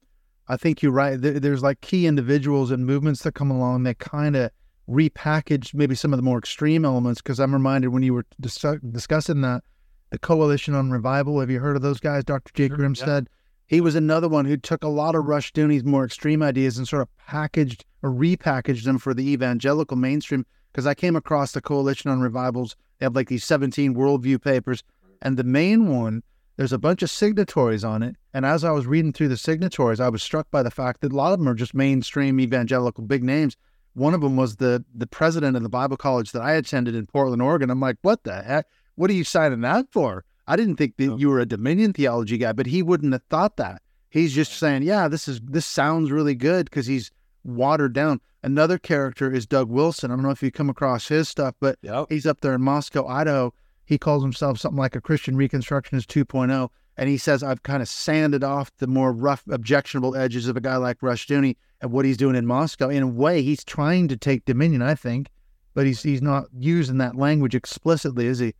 I 0.48 0.56
think 0.56 0.82
you're 0.82 0.92
right. 0.92 1.16
There's 1.18 1.62
like 1.62 1.80
key 1.80 2.06
individuals 2.06 2.70
and 2.70 2.84
movements 2.84 3.22
that 3.22 3.32
come 3.32 3.50
along 3.50 3.84
that 3.84 3.98
kind 3.98 4.36
of 4.36 4.50
repackage 4.88 5.72
maybe 5.72 5.94
some 5.94 6.12
of 6.12 6.18
the 6.18 6.22
more 6.22 6.38
extreme 6.38 6.84
elements. 6.84 7.22
Because 7.22 7.40
I'm 7.40 7.52
reminded 7.52 7.88
when 7.88 8.02
you 8.02 8.12
were 8.12 8.26
dis- 8.40 8.64
discussing 8.90 9.40
that, 9.40 9.62
the 10.10 10.18
Coalition 10.18 10.74
on 10.74 10.90
Revival. 10.90 11.40
Have 11.40 11.50
you 11.50 11.60
heard 11.60 11.76
of 11.76 11.82
those 11.82 12.00
guys? 12.00 12.24
Dr. 12.24 12.52
Jake 12.52 12.72
sure, 12.72 12.78
Grimstead. 12.78 13.22
Yeah. 13.22 13.34
He 13.66 13.80
was 13.80 13.94
another 13.94 14.28
one 14.28 14.44
who 14.44 14.56
took 14.56 14.84
a 14.84 14.88
lot 14.88 15.14
of 15.14 15.24
Rushdoony's 15.24 15.84
more 15.84 16.04
extreme 16.04 16.42
ideas 16.42 16.76
and 16.76 16.86
sort 16.86 17.02
of 17.02 17.16
packaged 17.16 17.84
or 18.02 18.10
repackaged 18.10 18.84
them 18.84 18.98
for 18.98 19.14
the 19.14 19.30
evangelical 19.30 19.96
mainstream. 19.96 20.44
Because 20.70 20.86
I 20.86 20.94
came 20.94 21.16
across 21.16 21.52
the 21.52 21.60
Coalition 21.60 22.10
on 22.10 22.20
Revivals. 22.20 22.76
They 22.98 23.06
have 23.06 23.14
like 23.14 23.28
these 23.28 23.44
17 23.44 23.94
worldview 23.94 24.42
papers. 24.42 24.82
And 25.22 25.36
the 25.36 25.44
main 25.44 25.88
one, 25.88 26.22
there's 26.56 26.72
a 26.72 26.78
bunch 26.78 27.02
of 27.02 27.10
signatories 27.10 27.84
on 27.84 28.02
it. 28.02 28.16
And 28.34 28.44
as 28.44 28.64
I 28.64 28.70
was 28.72 28.86
reading 28.86 29.12
through 29.12 29.28
the 29.28 29.36
signatories, 29.36 30.00
I 30.00 30.08
was 30.08 30.22
struck 30.22 30.50
by 30.50 30.62
the 30.62 30.70
fact 30.70 31.00
that 31.00 31.12
a 31.12 31.16
lot 31.16 31.32
of 31.32 31.38
them 31.38 31.48
are 31.48 31.54
just 31.54 31.74
mainstream 31.74 32.40
evangelical 32.40 33.04
big 33.04 33.24
names. 33.24 33.56
One 33.94 34.14
of 34.14 34.20
them 34.20 34.36
was 34.36 34.56
the 34.56 34.84
the 34.92 35.06
president 35.06 35.56
of 35.56 35.62
the 35.62 35.68
Bible 35.68 35.96
college 35.96 36.32
that 36.32 36.42
I 36.42 36.54
attended 36.54 36.96
in 36.96 37.06
Portland, 37.06 37.40
Oregon. 37.40 37.70
I'm 37.70 37.80
like, 37.80 37.96
what 38.02 38.24
the 38.24 38.42
heck? 38.42 38.66
What 38.96 39.08
are 39.10 39.14
you 39.14 39.24
signing 39.24 39.60
that 39.60 39.86
for? 39.92 40.24
I 40.46 40.56
didn't 40.56 40.76
think 40.76 40.96
that 40.96 41.12
oh. 41.12 41.16
you 41.16 41.28
were 41.28 41.40
a 41.40 41.46
Dominion 41.46 41.92
theology 41.92 42.38
guy, 42.38 42.52
but 42.52 42.66
he 42.66 42.82
wouldn't 42.82 43.12
have 43.12 43.22
thought 43.30 43.56
that. 43.56 43.82
He's 44.10 44.34
just 44.34 44.52
saying, 44.52 44.82
yeah, 44.82 45.08
this 45.08 45.26
is 45.26 45.40
this 45.40 45.66
sounds 45.66 46.12
really 46.12 46.34
good 46.34 46.66
because 46.66 46.86
he's 46.86 47.10
watered 47.42 47.92
down. 47.92 48.20
Another 48.42 48.78
character 48.78 49.32
is 49.32 49.46
Doug 49.46 49.70
Wilson. 49.70 50.10
I 50.10 50.14
don't 50.14 50.22
know 50.22 50.30
if 50.30 50.42
you 50.42 50.50
come 50.50 50.70
across 50.70 51.08
his 51.08 51.28
stuff, 51.28 51.54
but 51.60 51.78
yep. 51.82 52.06
he's 52.10 52.26
up 52.26 52.40
there 52.40 52.54
in 52.54 52.60
Moscow, 52.60 53.06
Idaho. 53.06 53.52
He 53.86 53.98
calls 53.98 54.22
himself 54.22 54.58
something 54.58 54.78
like 54.78 54.94
a 54.94 55.00
Christian 55.00 55.34
Reconstructionist 55.36 56.06
2.0. 56.06 56.68
And 56.96 57.08
he 57.08 57.18
says, 57.18 57.42
I've 57.42 57.62
kind 57.62 57.82
of 57.82 57.88
sanded 57.88 58.44
off 58.44 58.70
the 58.78 58.86
more 58.86 59.12
rough, 59.12 59.42
objectionable 59.50 60.14
edges 60.14 60.46
of 60.46 60.56
a 60.56 60.60
guy 60.60 60.76
like 60.76 61.00
Rushdoony 61.00 61.56
and 61.80 61.90
what 61.90 62.04
he's 62.04 62.16
doing 62.16 62.36
in 62.36 62.46
Moscow. 62.46 62.88
In 62.88 63.02
a 63.02 63.08
way, 63.08 63.42
he's 63.42 63.64
trying 63.64 64.08
to 64.08 64.16
take 64.16 64.44
dominion, 64.44 64.80
I 64.80 64.94
think, 64.94 65.28
but 65.74 65.86
he's 65.86 66.02
he's 66.02 66.22
not 66.22 66.44
using 66.56 66.98
that 66.98 67.16
language 67.16 67.54
explicitly, 67.54 68.26
is 68.26 68.38
he? 68.38 68.54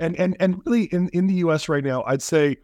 And 0.00 0.16
and 0.16 0.36
and 0.40 0.60
really 0.64 0.84
in, 0.84 1.08
in 1.10 1.26
the 1.26 1.34
US 1.34 1.68
right 1.68 1.84
now, 1.84 2.02
I'd 2.04 2.22
say 2.22 2.56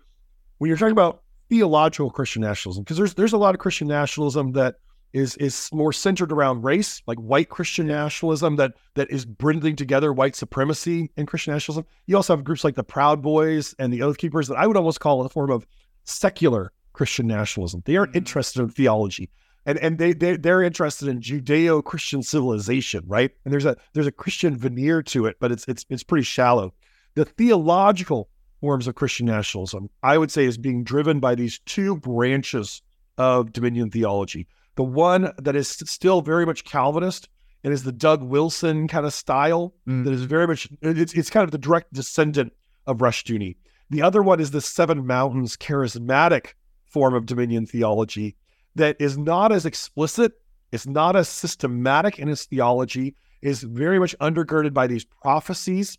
when 0.58 0.68
you're 0.68 0.78
talking 0.78 0.92
about 0.92 1.22
theological 1.48 2.10
Christian 2.10 2.42
nationalism, 2.42 2.82
because 2.82 2.96
there's 2.96 3.14
there's 3.14 3.32
a 3.32 3.38
lot 3.38 3.54
of 3.54 3.60
Christian 3.60 3.86
nationalism 3.86 4.52
that 4.52 4.76
is 5.12 5.36
is 5.36 5.70
more 5.72 5.92
centered 5.92 6.32
around 6.32 6.64
race, 6.64 7.02
like 7.06 7.18
white 7.18 7.48
Christian 7.48 7.86
nationalism 7.86 8.56
that 8.56 8.74
that 8.94 9.10
is 9.10 9.24
bringing 9.24 9.76
together 9.76 10.12
white 10.12 10.34
supremacy 10.34 11.10
and 11.16 11.28
Christian 11.28 11.52
nationalism. 11.52 11.86
You 12.06 12.16
also 12.16 12.34
have 12.34 12.44
groups 12.44 12.64
like 12.64 12.74
the 12.74 12.84
Proud 12.84 13.22
Boys 13.22 13.74
and 13.78 13.92
the 13.92 14.02
Oath 14.02 14.18
Keepers 14.18 14.48
that 14.48 14.56
I 14.56 14.66
would 14.66 14.76
almost 14.76 15.00
call 15.00 15.22
a 15.22 15.28
form 15.28 15.50
of 15.50 15.66
secular 16.04 16.72
Christian 16.92 17.26
nationalism. 17.26 17.82
They 17.84 17.96
aren't 17.96 18.10
mm-hmm. 18.10 18.18
interested 18.18 18.62
in 18.62 18.68
theology. 18.70 19.30
And, 19.66 19.78
and 19.78 19.98
they, 19.98 20.12
they 20.12 20.36
they're 20.36 20.62
interested 20.62 21.08
in 21.08 21.20
Judeo-Christian 21.20 22.22
civilization, 22.22 23.02
right? 23.06 23.32
And 23.44 23.52
there's 23.52 23.64
a 23.64 23.76
there's 23.94 24.06
a 24.06 24.12
Christian 24.12 24.56
veneer 24.56 25.02
to 25.04 25.26
it, 25.26 25.36
but 25.40 25.50
it's 25.50 25.66
it's 25.66 25.84
it's 25.90 26.04
pretty 26.04 26.22
shallow. 26.22 26.72
The 27.16 27.24
theological 27.24 28.28
forms 28.60 28.86
of 28.86 28.94
Christian 28.94 29.26
nationalism, 29.26 29.88
I 30.02 30.18
would 30.18 30.30
say, 30.30 30.44
is 30.44 30.58
being 30.58 30.84
driven 30.84 31.18
by 31.18 31.34
these 31.34 31.58
two 31.60 31.96
branches 31.96 32.82
of 33.16 33.52
Dominion 33.52 33.90
theology. 33.90 34.46
The 34.74 34.84
one 34.84 35.32
that 35.38 35.56
is 35.56 35.68
still 35.68 36.20
very 36.20 36.44
much 36.44 36.64
Calvinist 36.64 37.30
and 37.64 37.72
is 37.72 37.84
the 37.84 37.92
Doug 37.92 38.22
Wilson 38.22 38.86
kind 38.86 39.06
of 39.06 39.14
style 39.14 39.74
mm. 39.88 40.04
that 40.04 40.12
is 40.12 40.24
very 40.24 40.46
much 40.46 40.68
it's 40.82 41.14
it's 41.14 41.30
kind 41.30 41.44
of 41.44 41.52
the 41.52 41.58
direct 41.58 41.90
descendant 41.94 42.52
of 42.86 42.98
Rushdoony. 42.98 43.56
The 43.88 44.02
other 44.02 44.22
one 44.22 44.38
is 44.38 44.50
the 44.50 44.60
Seven 44.60 45.06
Mountains 45.06 45.56
charismatic 45.56 46.52
form 46.84 47.14
of 47.14 47.24
Dominion 47.24 47.64
theology 47.64 48.36
that 48.74 48.96
is 49.00 49.16
not 49.16 49.52
as 49.52 49.64
explicit, 49.64 50.32
it's 50.70 50.86
not 50.86 51.16
as 51.16 51.30
systematic 51.30 52.18
in 52.18 52.28
its 52.28 52.44
theology, 52.44 53.14
is 53.40 53.62
very 53.62 53.98
much 53.98 54.14
undergirded 54.18 54.74
by 54.74 54.86
these 54.86 55.06
prophecies 55.06 55.96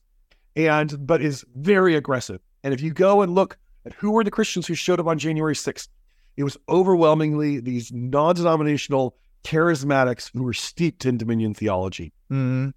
and 0.58 1.06
but 1.06 1.22
is 1.22 1.46
very 1.56 1.96
aggressive. 1.96 2.42
And 2.64 2.74
if 2.74 2.82
you 2.82 2.92
go 2.92 3.22
and 3.22 3.34
look 3.34 3.58
at 3.86 3.94
who 3.94 4.12
were 4.12 4.24
the 4.24 4.32
Christians 4.32 4.68
who 4.68 4.74
showed 4.76 5.00
up 5.00 5.08
on 5.08 5.20
January 5.20 5.54
6th, 5.54 5.88
it 6.36 6.44
was 6.44 6.58
overwhelmingly 6.68 7.60
these 7.60 7.92
non-denominational 7.94 9.16
charismatics 9.44 10.30
who 10.34 10.44
were 10.44 10.54
steeped 10.54 11.06
in 11.06 11.18
Dominion 11.18 11.54
theology. 11.54 12.12
Mm-hmm. 12.32 12.70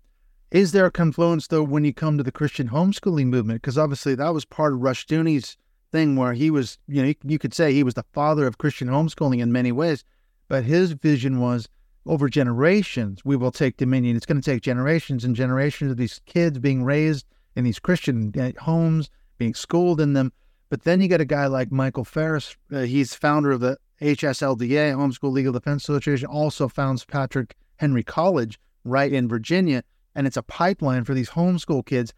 Is 0.51 0.73
there 0.73 0.87
a 0.87 0.91
confluence 0.91 1.47
though 1.47 1.63
when 1.63 1.85
you 1.85 1.93
come 1.93 2.19
to 2.19 2.25
the 2.25 2.33
Christian 2.33 2.69
homeschooling 2.69 3.27
movement? 3.27 3.63
Because 3.63 3.79
obviously 3.79 4.15
that 4.15 4.35
was 4.35 4.45
part 4.45 4.73
of 4.73 4.81
Rushdoony's 4.81 5.57
thing, 5.91 6.17
where 6.17 6.35
he 6.35 6.51
was, 6.51 6.79
you 6.87 7.03
know, 7.03 7.15
you 7.25 7.39
could 7.39 7.55
say 7.55 7.73
he 7.73 7.83
was 7.83 7.95
the 7.95 8.05
father 8.13 8.47
of 8.47 8.59
Christian 8.59 8.89
homeschooling 8.89 9.41
in 9.41 9.53
many 9.53 9.73
ways, 9.73 10.05
but 10.49 10.65
his 10.65 10.93
vision 10.93 11.41
was 11.41 11.69
over 12.07 12.29
generations 12.29 13.25
we 13.25 13.37
will 13.37 13.51
take 13.51 13.77
dominion. 13.77 14.17
It's 14.17 14.27
going 14.27 14.41
to 14.41 14.51
take 14.51 14.63
generations 14.63 15.25
and 15.25 15.37
generations 15.37 15.91
of 15.91 15.97
these 15.97 16.21
kids 16.27 16.59
being 16.59 16.85
raised 16.85 17.27
in 17.57 17.65
these 17.65 17.79
Christian 17.79 18.33
uh, 18.39 18.53
homes, 18.63 19.11
being 19.39 19.55
schooled 19.55 20.01
in 20.01 20.13
them. 20.13 20.33
But 20.69 20.85
then 20.85 21.01
you 21.01 21.09
get 21.09 21.21
a 21.21 21.27
guy 21.27 21.47
like 21.47 21.73
Michael 21.73 22.05
Farris. 22.05 22.57
Uh, 22.73 22.81
he's 22.81 23.15
founder 23.15 23.51
of 23.51 23.61
the 23.61 23.77
HSLDA, 24.01 24.95
Homeschool 24.95 25.33
Legal 25.33 25.53
Defense 25.53 25.83
Association, 25.85 26.27
also 26.27 26.69
founds 26.69 27.05
Patrick 27.05 27.55
Henry 27.77 28.03
College 28.03 28.59
right 28.85 29.13
in 29.13 29.29
Virginia. 29.29 29.83
And 30.15 30.27
it's 30.27 30.37
a 30.37 30.43
pipeline 30.43 31.05
for 31.05 31.15
these 31.15 31.31
homeschool 31.31 31.85
kids 31.85 32.13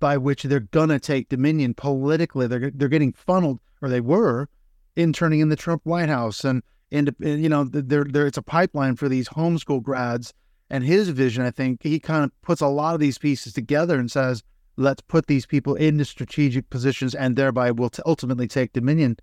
by 0.00 0.16
which 0.16 0.42
they're 0.42 0.60
going 0.60 0.90
to 0.90 1.00
take 1.00 1.28
dominion 1.28 1.74
politically. 1.74 2.46
They're, 2.46 2.70
they're 2.74 2.88
getting 2.88 3.12
funneled, 3.12 3.60
or 3.80 3.88
they 3.88 4.00
were, 4.00 4.48
in 4.96 5.12
turning 5.12 5.40
in 5.40 5.48
the 5.48 5.56
Trump 5.56 5.82
White 5.84 6.08
House. 6.08 6.44
And, 6.44 6.62
and 6.92 7.14
you 7.20 7.48
know, 7.48 7.64
there, 7.64 8.04
there, 8.04 8.26
it's 8.26 8.38
a 8.38 8.42
pipeline 8.42 8.96
for 8.96 9.08
these 9.08 9.28
homeschool 9.30 9.82
grads. 9.82 10.34
And 10.70 10.84
his 10.84 11.08
vision, 11.10 11.44
I 11.44 11.50
think, 11.50 11.82
he 11.82 11.98
kind 12.00 12.24
of 12.24 12.42
puts 12.42 12.60
a 12.60 12.66
lot 12.66 12.94
of 12.94 13.00
these 13.00 13.18
pieces 13.18 13.52
together 13.52 13.98
and 13.98 14.10
says, 14.10 14.42
let's 14.76 15.02
put 15.02 15.26
these 15.26 15.46
people 15.46 15.74
into 15.74 16.04
strategic 16.04 16.68
positions 16.70 17.14
and 17.14 17.36
thereby 17.36 17.70
will 17.70 17.90
t- 17.90 18.02
ultimately 18.06 18.48
take 18.48 18.72
dominion. 18.72 19.16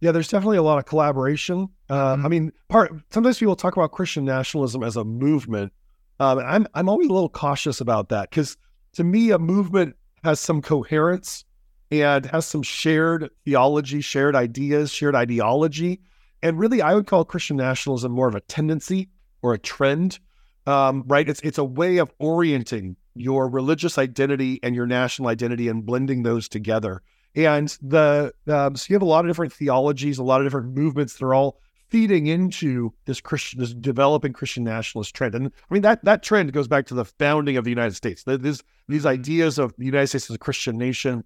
Yeah, 0.00 0.12
there's 0.12 0.28
definitely 0.28 0.58
a 0.58 0.62
lot 0.62 0.78
of 0.78 0.86
collaboration. 0.86 1.68
Uh, 1.90 2.16
mm-hmm. 2.16 2.26
I 2.26 2.28
mean, 2.28 2.52
part 2.68 2.92
sometimes 3.10 3.38
people 3.38 3.56
talk 3.56 3.76
about 3.76 3.92
Christian 3.92 4.24
nationalism 4.24 4.82
as 4.82 4.96
a 4.96 5.04
movement. 5.04 5.72
Um, 6.20 6.38
I'm 6.38 6.66
I'm 6.74 6.88
always 6.88 7.08
a 7.08 7.12
little 7.12 7.28
cautious 7.28 7.80
about 7.80 8.08
that 8.10 8.30
because 8.30 8.56
to 8.94 9.04
me, 9.04 9.30
a 9.30 9.38
movement 9.38 9.96
has 10.24 10.40
some 10.40 10.62
coherence 10.62 11.44
and 11.90 12.26
has 12.26 12.46
some 12.46 12.62
shared 12.62 13.30
theology, 13.44 14.00
shared 14.00 14.36
ideas, 14.36 14.92
shared 14.92 15.14
ideology, 15.14 16.00
and 16.42 16.58
really, 16.58 16.80
I 16.82 16.94
would 16.94 17.06
call 17.06 17.24
Christian 17.24 17.56
nationalism 17.56 18.12
more 18.12 18.28
of 18.28 18.34
a 18.34 18.40
tendency 18.42 19.08
or 19.42 19.54
a 19.54 19.58
trend. 19.58 20.18
Um, 20.66 21.04
right? 21.06 21.28
It's 21.28 21.40
it's 21.40 21.58
a 21.58 21.64
way 21.64 21.96
of 21.96 22.12
orienting 22.18 22.96
your 23.20 23.48
religious 23.48 23.98
identity 23.98 24.60
and 24.62 24.74
your 24.74 24.86
national 24.86 25.28
identity 25.28 25.68
and 25.68 25.84
blending 25.84 26.22
those 26.22 26.48
together. 26.48 27.02
And 27.34 27.68
the 27.82 28.32
um, 28.46 28.76
so 28.76 28.86
you 28.88 28.94
have 28.94 29.02
a 29.02 29.06
lot 29.06 29.24
of 29.24 29.30
different 29.30 29.52
theologies, 29.52 30.18
a 30.18 30.22
lot 30.22 30.40
of 30.40 30.46
different 30.46 30.74
movements 30.74 31.14
that 31.14 31.24
are 31.24 31.34
all 31.34 31.60
feeding 31.88 32.26
into 32.26 32.92
this 33.06 33.20
Christian, 33.20 33.60
this 33.60 33.72
developing 33.72 34.32
Christian 34.32 34.64
nationalist 34.64 35.14
trend. 35.14 35.34
And 35.34 35.46
I 35.46 35.74
mean 35.74 35.82
that 35.82 36.04
that 36.04 36.22
trend 36.22 36.52
goes 36.52 36.68
back 36.68 36.86
to 36.86 36.94
the 36.94 37.04
founding 37.04 37.56
of 37.56 37.64
the 37.64 37.70
United 37.70 37.94
States. 37.94 38.24
These 38.24 38.62
these 38.88 39.06
ideas 39.06 39.58
of 39.58 39.74
the 39.78 39.84
United 39.84 40.08
States 40.08 40.30
as 40.30 40.36
a 40.36 40.38
Christian 40.38 40.76
nation, 40.76 41.24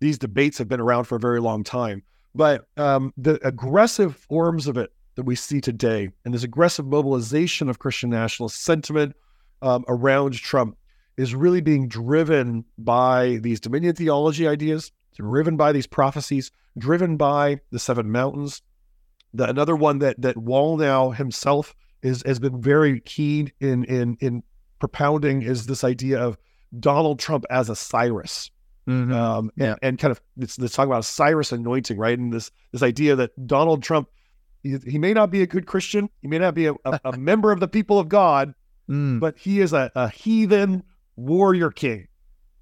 these 0.00 0.18
debates 0.18 0.58
have 0.58 0.68
been 0.68 0.80
around 0.80 1.04
for 1.04 1.16
a 1.16 1.20
very 1.20 1.40
long 1.40 1.64
time. 1.64 2.02
But 2.34 2.66
um, 2.76 3.12
the 3.16 3.44
aggressive 3.46 4.16
forms 4.16 4.66
of 4.66 4.76
it 4.76 4.90
that 5.16 5.24
we 5.24 5.34
see 5.34 5.60
today, 5.60 6.10
and 6.24 6.32
this 6.32 6.44
aggressive 6.44 6.86
mobilization 6.86 7.68
of 7.68 7.78
Christian 7.78 8.10
nationalist 8.10 8.62
sentiment 8.62 9.14
um, 9.62 9.84
around 9.88 10.34
Trump, 10.34 10.76
is 11.16 11.34
really 11.34 11.60
being 11.60 11.88
driven 11.88 12.64
by 12.78 13.38
these 13.42 13.60
dominion 13.60 13.94
theology 13.94 14.46
ideas, 14.46 14.92
driven 15.16 15.56
by 15.56 15.72
these 15.72 15.86
prophecies, 15.86 16.50
driven 16.78 17.16
by 17.16 17.60
the 17.70 17.78
seven 17.78 18.10
mountains. 18.10 18.62
The, 19.34 19.48
another 19.48 19.76
one 19.76 19.98
that 20.00 20.20
that 20.22 20.36
Wallnau 20.36 21.14
himself 21.14 21.74
is 22.02 22.22
has 22.24 22.38
been 22.38 22.60
very 22.60 23.00
keen 23.00 23.52
in 23.60 23.84
in 23.84 24.16
in 24.20 24.42
propounding 24.78 25.42
is 25.42 25.66
this 25.66 25.84
idea 25.84 26.18
of 26.18 26.36
Donald 26.78 27.18
Trump 27.18 27.44
as 27.50 27.68
a 27.68 27.76
Cyrus. 27.76 28.50
Mm-hmm. 28.88 29.12
Um, 29.12 29.52
and, 29.58 29.78
and, 29.82 29.98
kind 29.98 30.10
of 30.10 30.20
it's, 30.38 30.58
it's 30.58 30.74
talking 30.74 30.90
about 30.90 31.00
a 31.00 31.06
Cyrus 31.06 31.52
anointing, 31.52 31.96
right? 31.96 32.18
And 32.18 32.32
this 32.32 32.50
this 32.72 32.82
idea 32.82 33.14
that 33.16 33.46
Donald 33.46 33.82
Trump, 33.82 34.08
he, 34.62 34.78
he 34.84 34.98
may 34.98 35.12
not 35.12 35.30
be 35.30 35.42
a 35.42 35.46
good 35.46 35.66
Christian, 35.66 36.08
he 36.22 36.28
may 36.28 36.38
not 36.38 36.54
be 36.54 36.66
a, 36.66 36.72
a, 36.84 37.00
a 37.04 37.12
member 37.18 37.52
of 37.52 37.60
the 37.60 37.68
people 37.68 37.98
of 37.98 38.08
God, 38.08 38.54
mm. 38.88 39.20
but 39.20 39.38
he 39.38 39.60
is 39.60 39.72
a, 39.72 39.92
a 39.94 40.08
heathen 40.08 40.82
warrior 41.20 41.70
king 41.70 42.08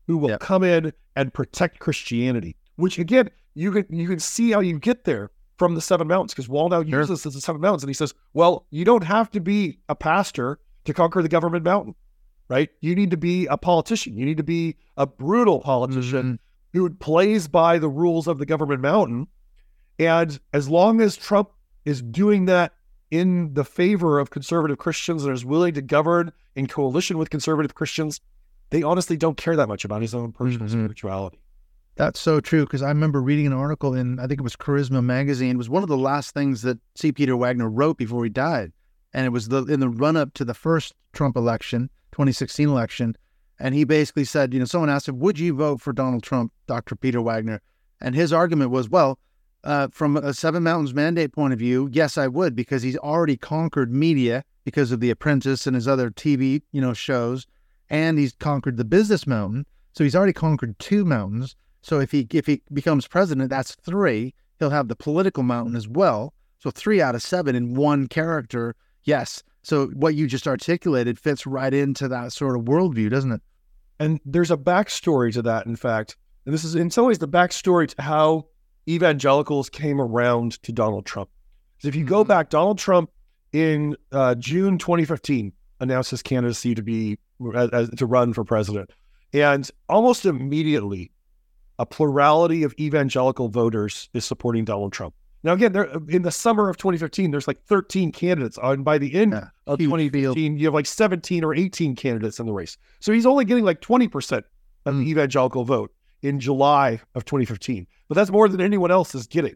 who 0.07 0.19
will 0.19 0.31
yep. 0.31 0.41
come 0.41 0.65
in 0.65 0.93
and 1.17 1.33
protect 1.33 1.79
Christianity. 1.79 2.57
Which 2.77 2.99
again, 2.99 3.31
you 3.55 3.73
can 3.73 3.87
you 3.91 4.09
can 4.09 4.21
see 4.21 4.53
how 4.53 4.61
you 4.61 4.79
get 4.79 5.05
there 5.05 5.31
from 5.57 5.75
the 5.75 5.81
Seven 5.81 6.07
Mountains 6.07 6.33
because 6.33 6.49
Wallnau 6.49 6.89
sure. 6.89 7.01
uses 7.01 7.23
this 7.23 7.27
as 7.27 7.35
the 7.35 7.41
Seven 7.41 7.61
Mountains, 7.61 7.83
and 7.83 7.91
he 7.91 7.95
says, 7.95 8.15
"Well, 8.33 8.67
you 8.71 8.85
don't 8.85 9.05
have 9.05 9.31
to 9.33 9.41
be 9.41 9.81
a 9.89 9.95
pastor 9.95 10.61
to 10.85 10.95
conquer 10.95 11.23
the 11.23 11.29
government 11.29 11.65
mountain, 11.65 11.95
right? 12.49 12.71
You 12.81 12.95
need 12.95 13.11
to 13.11 13.17
be 13.17 13.47
a 13.47 13.57
politician. 13.57 14.17
You 14.17 14.25
need 14.25 14.39
to 14.39 14.43
be 14.43 14.77
a 14.97 15.07
brutal 15.07 15.61
politician 15.61 16.35
mm-hmm. 16.35 16.79
who 16.79 16.91
plays 16.91 17.49
by 17.49 17.79
the 17.79 17.89
rules 17.89 18.27
of 18.27 18.39
the 18.39 18.47
government 18.47 18.81
mountain. 18.81 19.27
And 19.99 20.39
as 20.53 20.69
long 20.69 21.01
as 21.01 21.17
Trump 21.17 21.51
is 21.85 22.01
doing 22.01 22.47
that 22.47 22.73
in 23.11 23.55
the 23.55 23.65
favor 23.65 24.19
of 24.19 24.31
conservative 24.31 24.79
Christians 24.79 25.25
and 25.25 25.35
is 25.35 25.45
willing 25.45 25.75
to 25.75 25.83
govern 25.83 26.33
in 26.55 26.67
coalition 26.67 27.19
with 27.19 27.31
conservative 27.31 27.75
Christians, 27.75 28.21
they 28.71 28.83
honestly 28.83 29.17
don't 29.17 29.37
care 29.37 29.57
that 29.57 29.69
much 29.69 29.85
about 29.85 30.03
his 30.03 30.15
own 30.15 30.33
personal 30.33 30.67
mm-hmm. 30.67 30.79
spirituality. 30.79 31.41
That's 31.97 32.21
so 32.21 32.41
true 32.41 32.65
because 32.65 32.83
I 32.83 32.89
remember 32.89 33.21
reading 33.21 33.47
an 33.47 33.53
article 33.53 33.95
in 33.95 34.21
I 34.21 34.27
think 34.27 34.41
it 34.41 34.45
was 34.45 34.55
Charisma 34.57 35.03
magazine. 35.03 35.53
It 35.53 35.59
was 35.59 35.69
one 35.69 35.83
of 35.83 35.89
the 35.89 35.97
last 35.97 36.33
things 36.33 36.63
that 36.63 36.79
C. 36.95 37.11
Peter 37.11 37.37
Wagner 37.37 37.69
wrote 37.69 37.97
before 37.97 38.23
he 38.23 38.31
died, 38.31 38.73
and 39.13 39.27
it 39.27 39.31
was 39.31 39.49
the 39.49 39.65
in 39.65 39.81
the 39.81 39.89
run 39.89 40.17
up 40.17 40.33
to 40.35 40.45
the 40.45 40.55
first 40.55 40.95
Trump 41.13 41.37
election, 41.37 41.91
2016 42.13 42.69
election, 42.69 43.17
and 43.59 43.75
he 43.75 43.83
basically 43.83 44.25
said, 44.25 44.55
you 44.55 44.61
know, 44.61 44.65
someone 44.65 44.91
asked 44.91 45.09
him, 45.09 45.19
"Would 45.19 45.41
you 45.41 45.55
vote 45.55 45.81
for 45.81 45.93
Donald 45.93 46.23
Trump, 46.23 46.53
Dr. 46.69 46.95
Peter 46.95 47.21
Wagner?" 47.21 47.61
And 48.01 48.15
his 48.15 48.33
argument 48.33 48.71
was, 48.71 48.89
well, 48.89 49.19
uh, 49.65 49.89
from 49.91 50.17
a 50.17 50.33
Seven 50.33 50.63
Mountains 50.63 50.95
mandate 50.95 51.33
point 51.33 51.53
of 51.53 51.59
view, 51.59 51.89
yes, 51.93 52.17
I 52.17 52.29
would 52.29 52.55
because 52.55 52.83
he's 52.83 52.97
already 52.97 53.37
conquered 53.37 53.93
media 53.93 54.45
because 54.65 54.93
of 54.93 55.01
The 55.01 55.11
Apprentice 55.11 55.67
and 55.67 55.75
his 55.75 55.89
other 55.89 56.11
TV, 56.11 56.63
you 56.71 56.81
know, 56.81 56.93
shows, 56.93 57.47
and 57.91 58.19
he's 58.19 58.33
conquered 58.35 58.77
the 58.77 58.85
business 58.85 59.27
mountain. 59.27 59.67
So 59.93 60.05
he's 60.05 60.17
already 60.17 60.33
conquered 60.33 60.79
two 60.79 61.05
mountains. 61.05 61.57
So 61.83 62.01
if 62.01 62.11
he 62.11 62.27
if 62.33 62.47
he 62.47 62.63
becomes 62.73 63.07
president, 63.07 63.51
that's 63.51 63.75
three. 63.75 64.35
He'll 64.59 64.71
have 64.71 64.89
the 64.89 64.97
political 64.97 65.43
mountain 65.43 65.77
as 65.77 65.89
well. 65.89 66.35
So 66.59 66.71
three 66.71 67.01
out 67.01 67.15
of 67.15 67.23
seven 67.23 67.55
in 67.55 67.75
one 67.75 68.09
character. 68.09 68.75
Yes. 69.05 69.43
So 69.63 69.87
what 69.89 70.15
you 70.15 70.27
just 70.27 70.49
articulated 70.49 71.19
fits 71.19 71.47
right 71.47 71.73
into 71.73 72.09
that 72.09 72.33
sort 72.33 72.57
of 72.57 72.65
worldview, 72.65 73.11
doesn't 73.11 73.33
it? 73.33 73.43
And 74.01 74.21
there's 74.25 74.51
a 74.51 74.57
backstory 74.57 75.33
to 75.35 75.43
that, 75.43 75.67
in 75.67 75.77
fact. 75.77 76.17
And 76.45 76.55
this 76.55 76.65
is 76.65 76.75
in 76.75 76.91
some 76.91 77.07
ways 77.07 77.19
the 77.19 77.29
backstory 77.29 77.89
to 77.89 78.03
how 78.03 78.47
evangelicals 78.89 79.69
came 79.69 80.01
around 80.01 80.63
to 80.63 80.73
Donald 80.73 81.05
Trump. 81.05 81.29
Because 81.77 81.89
if 81.89 81.95
you 81.95 82.05
go 82.05 82.23
mm-hmm. 82.23 82.29
back, 82.29 82.51
Donald 82.51 82.79
Trump 82.79 83.11
in 83.53 83.97
uh, 84.13 84.35
June 84.37 84.79
2015 84.79 85.53
announced 85.81 86.11
his 86.11 86.23
candidacy 86.23 86.75
to 86.75 86.83
be 86.83 87.19
as, 87.55 87.91
to 87.91 88.07
run 88.07 88.33
for 88.33 88.45
president, 88.45 88.91
and 89.33 89.71
almost 89.89 90.27
immediately 90.27 91.11
a 91.79 91.87
plurality 91.87 92.63
of 92.63 92.75
evangelical 92.79 93.49
voters 93.49 94.09
is 94.13 94.25
supporting 94.25 94.65
Donald 94.65 94.93
Trump. 94.93 95.15
Now, 95.45 95.53
again, 95.53 95.73
there, 95.73 95.85
in 96.09 96.23
the 96.23 96.33
summer 96.33 96.69
of 96.69 96.77
2015, 96.79 97.31
there's 97.31 97.47
like 97.47 97.63
13 97.65 98.11
candidates. 98.11 98.59
And 98.61 98.85
by 98.85 98.99
the 98.99 99.15
end 99.15 99.33
yeah, 99.33 99.49
of 99.69 99.79
2015, 99.79 100.59
you 100.59 100.67
have 100.67 100.75
like 100.75 100.87
17 100.87 101.45
or 101.45 101.55
18 101.55 101.95
candidates 101.95 102.41
in 102.41 102.47
the 102.47 102.53
race. 102.53 102.77
So 102.99 103.13
he's 103.13 103.27
only 103.27 103.45
getting 103.45 103.65
like 103.65 103.81
20% 103.81 104.43
of 104.87 104.97
the 104.97 105.03
hmm. 105.03 105.09
evangelical 105.09 105.65
vote 105.65 105.93
in 106.23 106.41
July 106.41 107.01
of 107.15 107.25
2015. 107.25 107.87
But 108.09 108.17
that's 108.17 108.31
more 108.31 108.49
than 108.49 108.61
anyone 108.61 108.91
else 108.91 109.15
is 109.15 109.29
getting. 109.29 109.55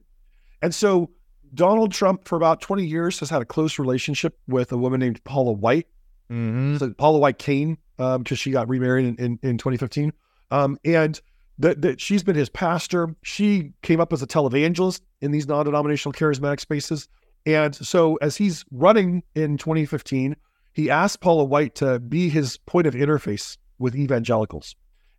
And 0.60 0.72
so 0.72 1.10
Donald 1.54 1.92
Trump, 1.92 2.28
for 2.28 2.36
about 2.36 2.60
20 2.60 2.86
years, 2.86 3.18
has 3.18 3.28
had 3.28 3.42
a 3.42 3.44
close 3.44 3.78
relationship 3.78 4.38
with 4.46 4.70
a 4.70 4.76
woman 4.76 5.00
named 5.00 5.22
Paula 5.24 5.52
White. 5.52 5.88
Mm-hmm. 6.30 6.76
So 6.78 6.92
Paula 6.94 7.18
White 7.18 7.38
Cain, 7.38 7.78
because 7.96 8.16
um, 8.16 8.24
she 8.24 8.50
got 8.50 8.68
remarried 8.68 9.06
in, 9.06 9.16
in, 9.16 9.38
in 9.42 9.58
2015. 9.58 10.12
Um, 10.50 10.78
and 10.84 11.20
that, 11.58 11.82
that 11.82 12.00
she's 12.00 12.22
been 12.22 12.36
his 12.36 12.48
pastor. 12.48 13.14
She 13.22 13.72
came 13.82 14.00
up 14.00 14.12
as 14.12 14.22
a 14.22 14.26
televangelist 14.26 15.00
in 15.20 15.30
these 15.30 15.46
non-denominational 15.46 16.12
charismatic 16.12 16.60
spaces. 16.60 17.08
And 17.46 17.74
so 17.74 18.16
as 18.16 18.36
he's 18.36 18.64
running 18.70 19.22
in 19.34 19.58
2015, 19.58 20.36
he 20.72 20.90
asked 20.90 21.20
Paula 21.20 21.44
White 21.44 21.74
to 21.76 21.98
be 21.98 22.28
his 22.28 22.56
point 22.58 22.86
of 22.86 22.94
interface 22.94 23.56
with 23.78 23.94
evangelicals 23.94 24.74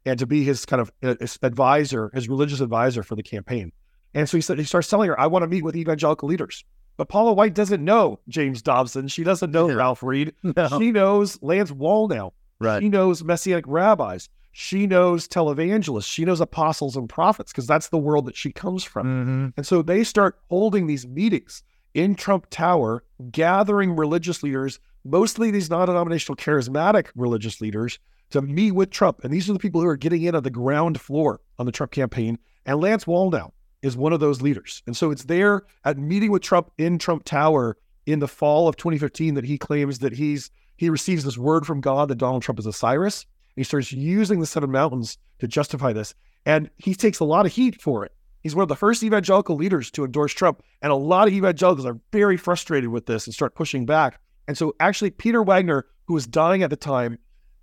and 0.05 0.19
to 0.19 0.25
be 0.25 0.43
his 0.43 0.65
kind 0.65 0.81
of 0.81 0.91
uh, 1.03 1.15
advisor, 1.41 2.11
his 2.13 2.27
religious 2.27 2.59
advisor 2.59 3.03
for 3.03 3.15
the 3.15 3.23
campaign. 3.23 3.71
And 4.13 4.27
so 4.29 4.37
he 4.37 4.41
said 4.41 4.57
he 4.57 4.65
starts 4.65 4.89
telling 4.89 5.09
her, 5.09 5.19
I 5.19 5.27
want 5.27 5.43
to 5.43 5.47
meet 5.47 5.63
with 5.63 5.75
evangelical 5.75 6.27
leaders. 6.27 6.63
But 6.97 7.09
Paula 7.09 7.33
White 7.33 7.55
doesn't 7.55 7.83
know 7.83 8.19
James 8.27 8.61
Dobson. 8.61 9.07
She 9.07 9.23
doesn't 9.23 9.51
know 9.51 9.71
Ralph 9.73 10.03
Reed. 10.03 10.33
No. 10.43 10.79
She 10.79 10.91
knows 10.91 11.41
Lance 11.41 11.71
Wallnau. 11.71 12.31
Right. 12.59 12.81
She 12.81 12.89
knows 12.89 13.23
messianic 13.23 13.65
rabbis 13.67 14.29
she 14.55 14.85
knows 14.85 15.27
televangelists, 15.27 16.05
she 16.05 16.25
knows 16.25 16.39
apostles 16.39 16.95
and 16.95 17.09
prophets 17.09 17.51
because 17.51 17.65
that's 17.65 17.89
the 17.89 17.97
world 17.97 18.27
that 18.27 18.37
she 18.37 18.51
comes 18.51 18.83
from. 18.83 19.07
Mm-hmm. 19.07 19.47
And 19.57 19.65
so 19.65 19.81
they 19.81 20.03
start 20.03 20.39
holding 20.47 20.85
these 20.85 21.07
meetings 21.07 21.63
in 21.95 22.13
Trump 22.13 22.47
Tower, 22.51 23.03
gathering 23.31 23.95
religious 23.95 24.43
leaders, 24.43 24.79
mostly 25.03 25.49
these 25.49 25.71
non 25.71 25.87
denominational 25.87 26.35
charismatic 26.35 27.07
religious 27.15 27.61
leaders, 27.61 27.97
to 28.29 28.43
meet 28.43 28.71
with 28.71 28.91
Trump. 28.91 29.23
And 29.23 29.33
these 29.33 29.49
are 29.49 29.53
the 29.53 29.59
people 29.59 29.81
who 29.81 29.87
are 29.87 29.97
getting 29.97 30.21
in 30.21 30.35
on 30.35 30.43
the 30.43 30.51
ground 30.51 31.01
floor 31.01 31.41
on 31.57 31.65
the 31.65 31.71
Trump 31.71 31.91
campaign. 31.91 32.37
And 32.67 32.79
Lance 32.79 33.05
Wallnau 33.05 33.51
is 33.83 33.95
one 33.95 34.13
of 34.13 34.19
those 34.19 34.41
leaders. 34.41 34.81
And 34.87 34.97
so 34.97 35.11
it's 35.11 35.25
there 35.25 35.61
at 35.85 35.99
meeting 35.99 36.31
with 36.31 36.41
Trump 36.41 36.71
in 36.79 36.97
Trump 36.97 37.23
Tower 37.23 37.77
in 38.07 38.19
the 38.19 38.27
fall 38.27 38.67
of 38.67 38.75
2015 38.77 39.35
that 39.35 39.45
he 39.45 39.57
claims 39.57 39.99
that 39.99 40.13
he's 40.13 40.49
he 40.75 40.89
receives 40.89 41.23
this 41.23 41.37
word 41.37 41.67
from 41.67 41.81
God 41.81 42.09
that 42.09 42.15
Donald 42.15 42.41
Trump 42.41 42.57
is 42.57 42.65
a 42.65 42.73
Cyrus 42.73 43.27
he 43.55 43.63
starts 43.63 43.91
using 43.91 44.39
the 44.39 44.45
seven 44.45 44.71
mountains 44.71 45.17
to 45.39 45.47
justify 45.47 45.93
this. 45.93 46.15
And 46.45 46.69
he 46.77 46.95
takes 46.95 47.19
a 47.19 47.25
lot 47.25 47.45
of 47.45 47.53
heat 47.53 47.81
for 47.81 48.03
it. 48.05 48.11
He's 48.41 48.55
one 48.55 48.63
of 48.63 48.69
the 48.69 48.75
first 48.75 49.03
evangelical 49.03 49.55
leaders 49.55 49.89
to 49.91 50.03
endorse 50.03 50.33
Trump. 50.33 50.63
And 50.81 50.91
a 50.91 50.95
lot 50.95 51.27
of 51.27 51.33
evangelicals 51.33 51.85
are 51.85 51.99
very 52.11 52.35
frustrated 52.35 52.89
with 52.89 53.05
this 53.05 53.25
and 53.25 53.33
start 53.33 53.55
pushing 53.55 53.85
back. 53.85 54.19
And 54.47 54.57
so, 54.57 54.75
actually, 54.79 55.11
Peter 55.11 55.41
Wagner, 55.41 55.85
who 56.05 56.15
was 56.15 56.27
dying 56.27 56.63
at 56.63 56.69
the 56.69 56.75
time, 56.75 57.17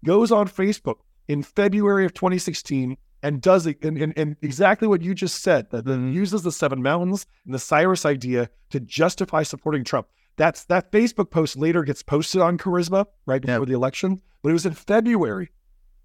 goes 0.05 0.33
on 0.33 0.49
Facebook 0.49 0.97
in 1.29 1.43
February 1.43 2.07
of 2.07 2.15
2016 2.15 2.97
and 3.23 3.41
does 3.41 3.67
it 3.67 3.85
and, 3.85 3.99
and, 3.99 4.13
and 4.17 4.37
exactly 4.43 4.89
what 4.89 5.03
you 5.03 5.15
just 5.15 5.43
said 5.43 5.71
that 5.71 5.85
then 5.85 6.13
uses 6.13 6.43
the 6.43 6.53
seven 6.53 6.83
mountains 6.83 7.27
and 7.45 7.55
the 7.55 7.59
Cyrus 7.59 8.07
idea 8.07 8.49
to 8.71 8.81
justify 8.81 9.43
supporting 9.43 9.85
Trump. 9.85 10.09
That's 10.37 10.65
that 10.65 10.91
Facebook 10.93 11.31
post 11.31 11.57
later 11.57 11.83
gets 11.83 12.03
posted 12.03 12.41
on 12.41 12.57
Charisma 12.57 13.07
right 13.27 13.43
before 13.43 13.67
the 13.67 13.75
election, 13.75 14.21
but 14.43 14.51
it 14.51 14.55
was 14.55 14.67
in 14.67 14.75
February 14.75 15.51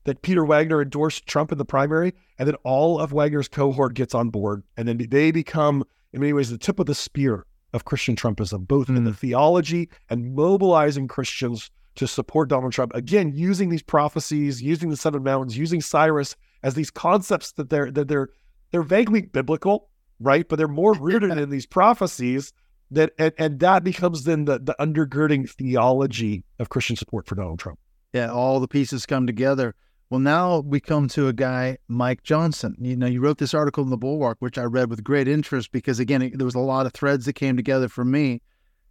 that 0.06 0.22
Peter 0.22 0.46
Wagner 0.46 0.82
endorsed 0.82 1.26
Trump 1.26 1.52
in 1.52 1.58
the 1.58 1.66
primary, 1.66 2.14
and 2.38 2.48
then 2.48 2.56
all 2.64 3.00
of 3.00 3.12
Wagner's 3.12 3.48
cohort 3.48 3.96
gets 3.96 4.14
on 4.14 4.30
board, 4.30 4.64
and 4.78 4.88
then 4.88 4.98
they 4.98 5.32
become, 5.32 5.84
in 6.14 6.22
many 6.22 6.32
ways, 6.34 6.50
the 6.50 6.58
tip 6.58 6.80
of 6.80 6.86
the 6.86 6.96
spear 6.96 7.46
of 7.74 7.86
Christian 7.86 8.16
Trumpism, 8.16 8.68
both 8.68 8.88
mm. 8.88 8.98
in 8.98 9.04
the 9.04 9.12
hmm. 9.12 9.18
theology 9.18 9.90
and 10.10 10.36
mobilizing 10.36 11.08
Christians 11.08 11.72
to 11.96 12.08
support 12.08 12.50
Donald 12.50 12.74
Trump. 12.74 12.94
Again, 12.94 13.32
using 13.36 13.70
these 13.70 13.84
prophecies, 13.84 14.62
using 14.62 14.90
the 14.90 14.98
Seven 14.98 15.24
Mountains, 15.24 15.58
using 15.58 15.82
Cyrus 15.82 16.36
as 16.66 16.74
these 16.74 16.92
concepts 16.92 17.54
that 17.54 17.70
they're 17.70 17.92
that 17.92 18.10
they're 18.10 18.30
they're 18.72 18.82
vaguely 18.82 19.22
biblical, 19.22 19.88
right? 20.20 20.46
But 20.50 20.58
they're 20.58 20.68
more 20.68 20.94
rooted 21.00 21.38
in 21.38 21.50
these 21.50 21.68
prophecies 21.68 22.52
that 22.92 23.14
and, 23.18 23.34
and 23.38 23.60
that 23.62 23.86
becomes 23.86 24.26
then 24.26 24.44
the 24.46 24.60
the 24.60 24.76
undergirding 24.80 25.50
theology 25.50 26.44
of 26.60 26.70
Christian 26.70 26.98
support 26.98 27.28
for 27.28 27.36
Donald 27.36 27.60
Trump. 27.60 27.80
Yeah, 28.12 28.32
all 28.32 28.60
the 28.60 28.68
pieces 28.68 29.06
come 29.06 29.28
together. 29.28 29.76
Well, 30.10 30.20
now 30.20 30.60
we 30.60 30.80
come 30.80 31.08
to 31.10 31.28
a 31.28 31.34
guy, 31.34 31.78
Mike 31.88 32.24
Johnson. 32.24 32.76
You 32.80 32.96
know, 32.96 33.08
you 33.08 33.22
wrote 33.22 33.40
this 33.40 33.56
article 33.56 33.84
in 33.84 33.90
the 33.90 33.98
Bulwark, 33.98 34.38
which 34.40 34.58
I 34.58 34.64
read 34.64 34.90
with 34.90 35.04
great 35.04 35.28
interest 35.28 35.72
because, 35.72 36.00
again, 36.00 36.22
it, 36.22 36.38
there 36.38 36.46
was 36.46 36.54
a 36.54 36.60
lot 36.60 36.86
of 36.86 36.94
threads 36.94 37.26
that 37.26 37.34
came 37.34 37.58
together 37.58 37.90
for 37.90 38.06
me. 38.06 38.42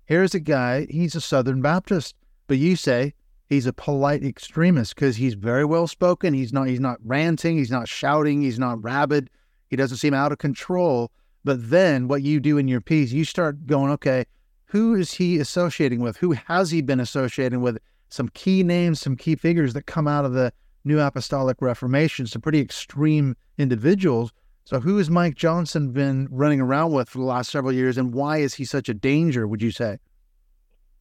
Here's 0.07 0.35
a 0.35 0.41
guy, 0.41 0.89
he's 0.91 1.15
a 1.15 1.21
Southern 1.21 1.63
Baptist, 1.63 2.17
but 2.49 2.59
you 2.59 2.75
say 2.75 3.15
he's 3.49 3.67
a 3.67 3.73
polite 3.73 4.25
extremist 4.25 4.95
because 4.95 5.17
he's 5.17 5.35
very 5.35 5.65
well 5.65 5.87
spoken. 5.87 6.35
He's 6.35 6.53
not, 6.53 6.69
he's 6.69 6.81
not 6.81 6.99
ranting, 7.05 7.57
he's 7.57 7.71
not 7.71 7.89
shouting, 7.89 8.43
he's 8.43 8.59
not 8.59 8.83
rabid, 8.83 9.31
he 9.69 9.77
doesn't 9.77 9.99
seem 9.99 10.15
out 10.15 10.33
of 10.33 10.39
control. 10.39 11.11
But 11.45 11.71
then 11.71 12.09
what 12.09 12.23
you 12.23 12.41
do 12.41 12.59
in 12.59 12.69
your 12.69 12.81
piece, 12.81 13.13
you 13.13 13.25
start 13.25 13.67
going, 13.67 13.91
okay, 13.93 14.25
who 14.67 14.95
is 14.95 15.13
he 15.13 15.39
associating 15.39 16.01
with? 16.01 16.17
Who 16.17 16.33
has 16.33 16.71
he 16.71 16.81
been 16.81 17.01
associating 17.01 17.61
with? 17.61 17.79
Some 18.09 18.29
key 18.31 18.63
names, 18.63 19.01
some 19.01 19.17
key 19.17 19.35
figures 19.37 19.73
that 19.75 19.87
come 19.87 20.07
out 20.07 20.25
of 20.25 20.33
the 20.33 20.53
New 20.85 21.01
Apostolic 21.01 21.61
Reformation, 21.61 22.27
some 22.27 22.43
pretty 22.43 22.61
extreme 22.61 23.37
individuals. 23.59 24.33
So, 24.65 24.81
who 24.81 24.97
has 24.99 25.11
Mike 25.11 25.35
Johnson 25.35 25.91
been 25.91 26.29
running 26.31 26.61
around 26.61 26.93
with 26.93 27.09
for 27.09 27.19
the 27.19 27.25
last 27.25 27.51
several 27.51 27.73
years, 27.73 27.99
and 27.99 28.15
why 28.15 28.39
is 28.39 28.55
he 28.55 28.65
such 28.65 28.89
a 28.89 28.95
danger? 28.95 29.47
Would 29.47 29.63
you 29.63 29.71
say? 29.71 29.99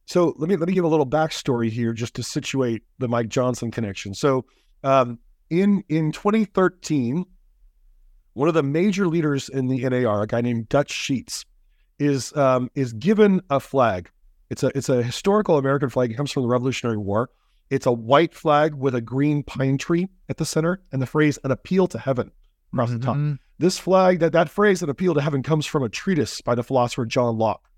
So 0.06 0.34
let 0.36 0.48
me 0.48 0.56
let 0.56 0.68
me 0.68 0.74
give 0.74 0.84
a 0.84 0.88
little 0.88 1.06
backstory 1.06 1.70
here, 1.70 1.92
just 1.92 2.14
to 2.14 2.22
situate 2.22 2.82
the 2.98 3.08
Mike 3.08 3.28
Johnson 3.28 3.70
connection. 3.70 4.14
So, 4.14 4.44
um, 4.82 5.18
in 5.50 5.82
in 5.88 6.12
2013, 6.12 7.24
one 8.34 8.48
of 8.48 8.54
the 8.54 8.62
major 8.62 9.06
leaders 9.08 9.48
in 9.48 9.68
the 9.68 9.88
NAR, 9.88 10.22
a 10.22 10.26
guy 10.26 10.40
named 10.40 10.68
Dutch 10.68 10.90
Sheets, 10.90 11.46
is 11.98 12.36
um, 12.36 12.70
is 12.74 12.92
given 12.92 13.40
a 13.48 13.60
flag. 13.60 14.10
It's 14.50 14.62
a 14.62 14.76
it's 14.76 14.88
a 14.88 15.02
historical 15.02 15.56
American 15.56 15.88
flag. 15.88 16.10
It 16.10 16.14
comes 16.14 16.30
from 16.30 16.42
the 16.42 16.48
Revolutionary 16.48 16.98
War. 16.98 17.30
It's 17.70 17.86
a 17.86 17.92
white 17.92 18.34
flag 18.34 18.74
with 18.74 18.94
a 18.94 19.00
green 19.00 19.42
pine 19.42 19.78
tree 19.78 20.08
at 20.28 20.36
the 20.36 20.44
center 20.44 20.82
and 20.92 21.00
the 21.00 21.06
phrase 21.06 21.38
"an 21.44 21.50
appeal 21.50 21.86
to 21.88 21.98
heaven" 21.98 22.30
across 22.72 22.90
mm-hmm. 22.90 22.98
the 22.98 23.04
top. 23.04 23.16
Mm-hmm. 23.16 23.34
This 23.58 23.78
flag, 23.78 24.18
that 24.18 24.32
that 24.32 24.50
phrase 24.50 24.82
"an 24.82 24.90
appeal 24.90 25.14
to 25.14 25.22
heaven" 25.22 25.42
comes 25.42 25.64
from 25.64 25.82
a 25.82 25.88
treatise 25.88 26.42
by 26.42 26.54
the 26.54 26.62
philosopher 26.62 27.06
John 27.06 27.38
Locke. 27.38 27.70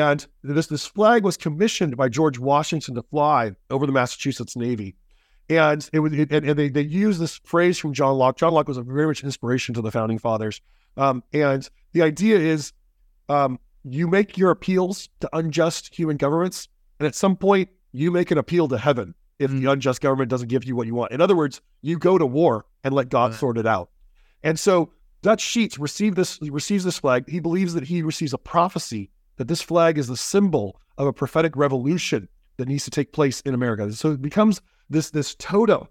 And 0.00 0.26
this 0.42 0.66
this 0.66 0.86
flag 0.86 1.22
was 1.22 1.36
commissioned 1.36 1.96
by 1.96 2.08
George 2.08 2.38
Washington 2.38 2.96
to 2.96 3.02
fly 3.02 3.52
over 3.70 3.86
the 3.86 3.92
Massachusetts 3.92 4.56
Navy. 4.56 4.96
And 5.48 5.88
it 5.92 6.00
was 6.00 6.12
it, 6.12 6.32
and 6.32 6.58
they, 6.58 6.68
they 6.68 6.82
use 6.82 7.18
this 7.18 7.36
phrase 7.44 7.78
from 7.78 7.92
John 7.92 8.16
Locke. 8.16 8.36
John 8.36 8.52
Locke 8.52 8.66
was 8.66 8.76
a 8.76 8.82
very 8.82 9.06
much 9.06 9.22
inspiration 9.22 9.74
to 9.74 9.82
the 9.82 9.92
founding 9.92 10.18
fathers. 10.18 10.60
Um, 10.96 11.22
and 11.32 11.68
the 11.92 12.02
idea 12.02 12.38
is 12.38 12.72
um, 13.28 13.60
you 13.84 14.08
make 14.08 14.36
your 14.36 14.50
appeals 14.50 15.10
to 15.20 15.28
unjust 15.32 15.94
human 15.94 16.16
governments, 16.16 16.68
and 16.98 17.06
at 17.06 17.14
some 17.14 17.36
point 17.36 17.68
you 17.92 18.10
make 18.10 18.30
an 18.30 18.38
appeal 18.38 18.66
to 18.68 18.78
heaven 18.78 19.14
if 19.38 19.50
mm. 19.50 19.60
the 19.60 19.70
unjust 19.70 20.00
government 20.00 20.30
doesn't 20.30 20.48
give 20.48 20.64
you 20.64 20.74
what 20.74 20.88
you 20.88 20.94
want. 20.94 21.12
In 21.12 21.20
other 21.20 21.36
words, 21.36 21.60
you 21.82 21.98
go 21.98 22.18
to 22.18 22.26
war 22.26 22.64
and 22.82 22.94
let 22.94 23.10
God 23.10 23.30
right. 23.30 23.40
sort 23.40 23.58
it 23.58 23.66
out. 23.66 23.90
And 24.42 24.58
so 24.58 24.92
Dutch 25.22 25.40
Sheets 25.40 25.78
received 25.78 26.16
this 26.16 26.38
receives 26.42 26.84
this 26.84 26.98
flag. 26.98 27.28
He 27.28 27.40
believes 27.40 27.74
that 27.74 27.84
he 27.84 28.02
receives 28.02 28.32
a 28.32 28.38
prophecy 28.38 29.10
that 29.36 29.48
this 29.48 29.62
flag 29.62 29.98
is 29.98 30.08
the 30.08 30.16
symbol 30.16 30.80
of 30.98 31.06
a 31.06 31.12
prophetic 31.12 31.56
revolution 31.56 32.28
that 32.56 32.68
needs 32.68 32.84
to 32.84 32.90
take 32.90 33.12
place 33.12 33.40
in 33.40 33.54
America. 33.54 33.92
So 33.92 34.12
it 34.12 34.22
becomes 34.22 34.60
this 34.88 35.10
this 35.10 35.34
totem 35.34 35.88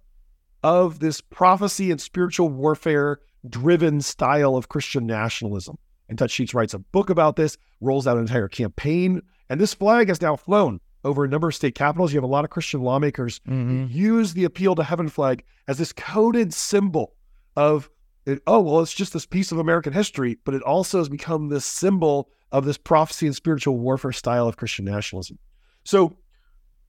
of 0.63 0.99
this 0.99 1.19
prophecy 1.19 1.91
and 1.91 1.99
spiritual 1.99 2.49
warfare 2.49 3.19
driven 3.49 4.01
style 4.01 4.55
of 4.55 4.69
Christian 4.69 5.05
nationalism. 5.05 5.77
And 6.07 6.17
Dutch 6.17 6.31
Sheets 6.31 6.53
writes 6.53 6.73
a 6.73 6.79
book 6.79 7.09
about 7.09 7.35
this, 7.35 7.57
rolls 7.81 8.07
out 8.07 8.17
an 8.17 8.23
entire 8.23 8.47
campaign, 8.47 9.21
and 9.49 9.59
this 9.59 9.73
flag 9.73 10.07
has 10.07 10.21
now 10.21 10.35
flown 10.35 10.79
over 11.03 11.25
a 11.25 11.27
number 11.27 11.49
of 11.49 11.55
state 11.55 11.75
capitals. 11.75 12.13
You 12.13 12.17
have 12.17 12.23
a 12.23 12.27
lot 12.27 12.45
of 12.45 12.49
Christian 12.49 12.81
lawmakers 12.81 13.39
mm-hmm. 13.39 13.87
use 13.89 14.33
the 14.33 14.45
appeal 14.45 14.75
to 14.75 14.83
heaven 14.83 15.09
flag 15.09 15.43
as 15.67 15.77
this 15.77 15.91
coded 15.91 16.53
symbol 16.53 17.15
of 17.55 17.89
it, 18.25 18.41
oh 18.47 18.61
well, 18.61 18.81
it's 18.81 18.93
just 18.93 19.13
this 19.13 19.25
piece 19.25 19.51
of 19.51 19.57
American 19.57 19.93
history, 19.93 20.37
but 20.45 20.53
it 20.53 20.61
also 20.61 20.97
has 20.97 21.09
become 21.09 21.49
this 21.49 21.65
symbol 21.65 22.29
of 22.51 22.65
this 22.65 22.77
prophecy 22.77 23.25
and 23.25 23.35
spiritual 23.35 23.77
warfare 23.77 24.11
style 24.11 24.47
of 24.47 24.57
Christian 24.57 24.85
nationalism. 24.85 25.37
So 25.83 26.15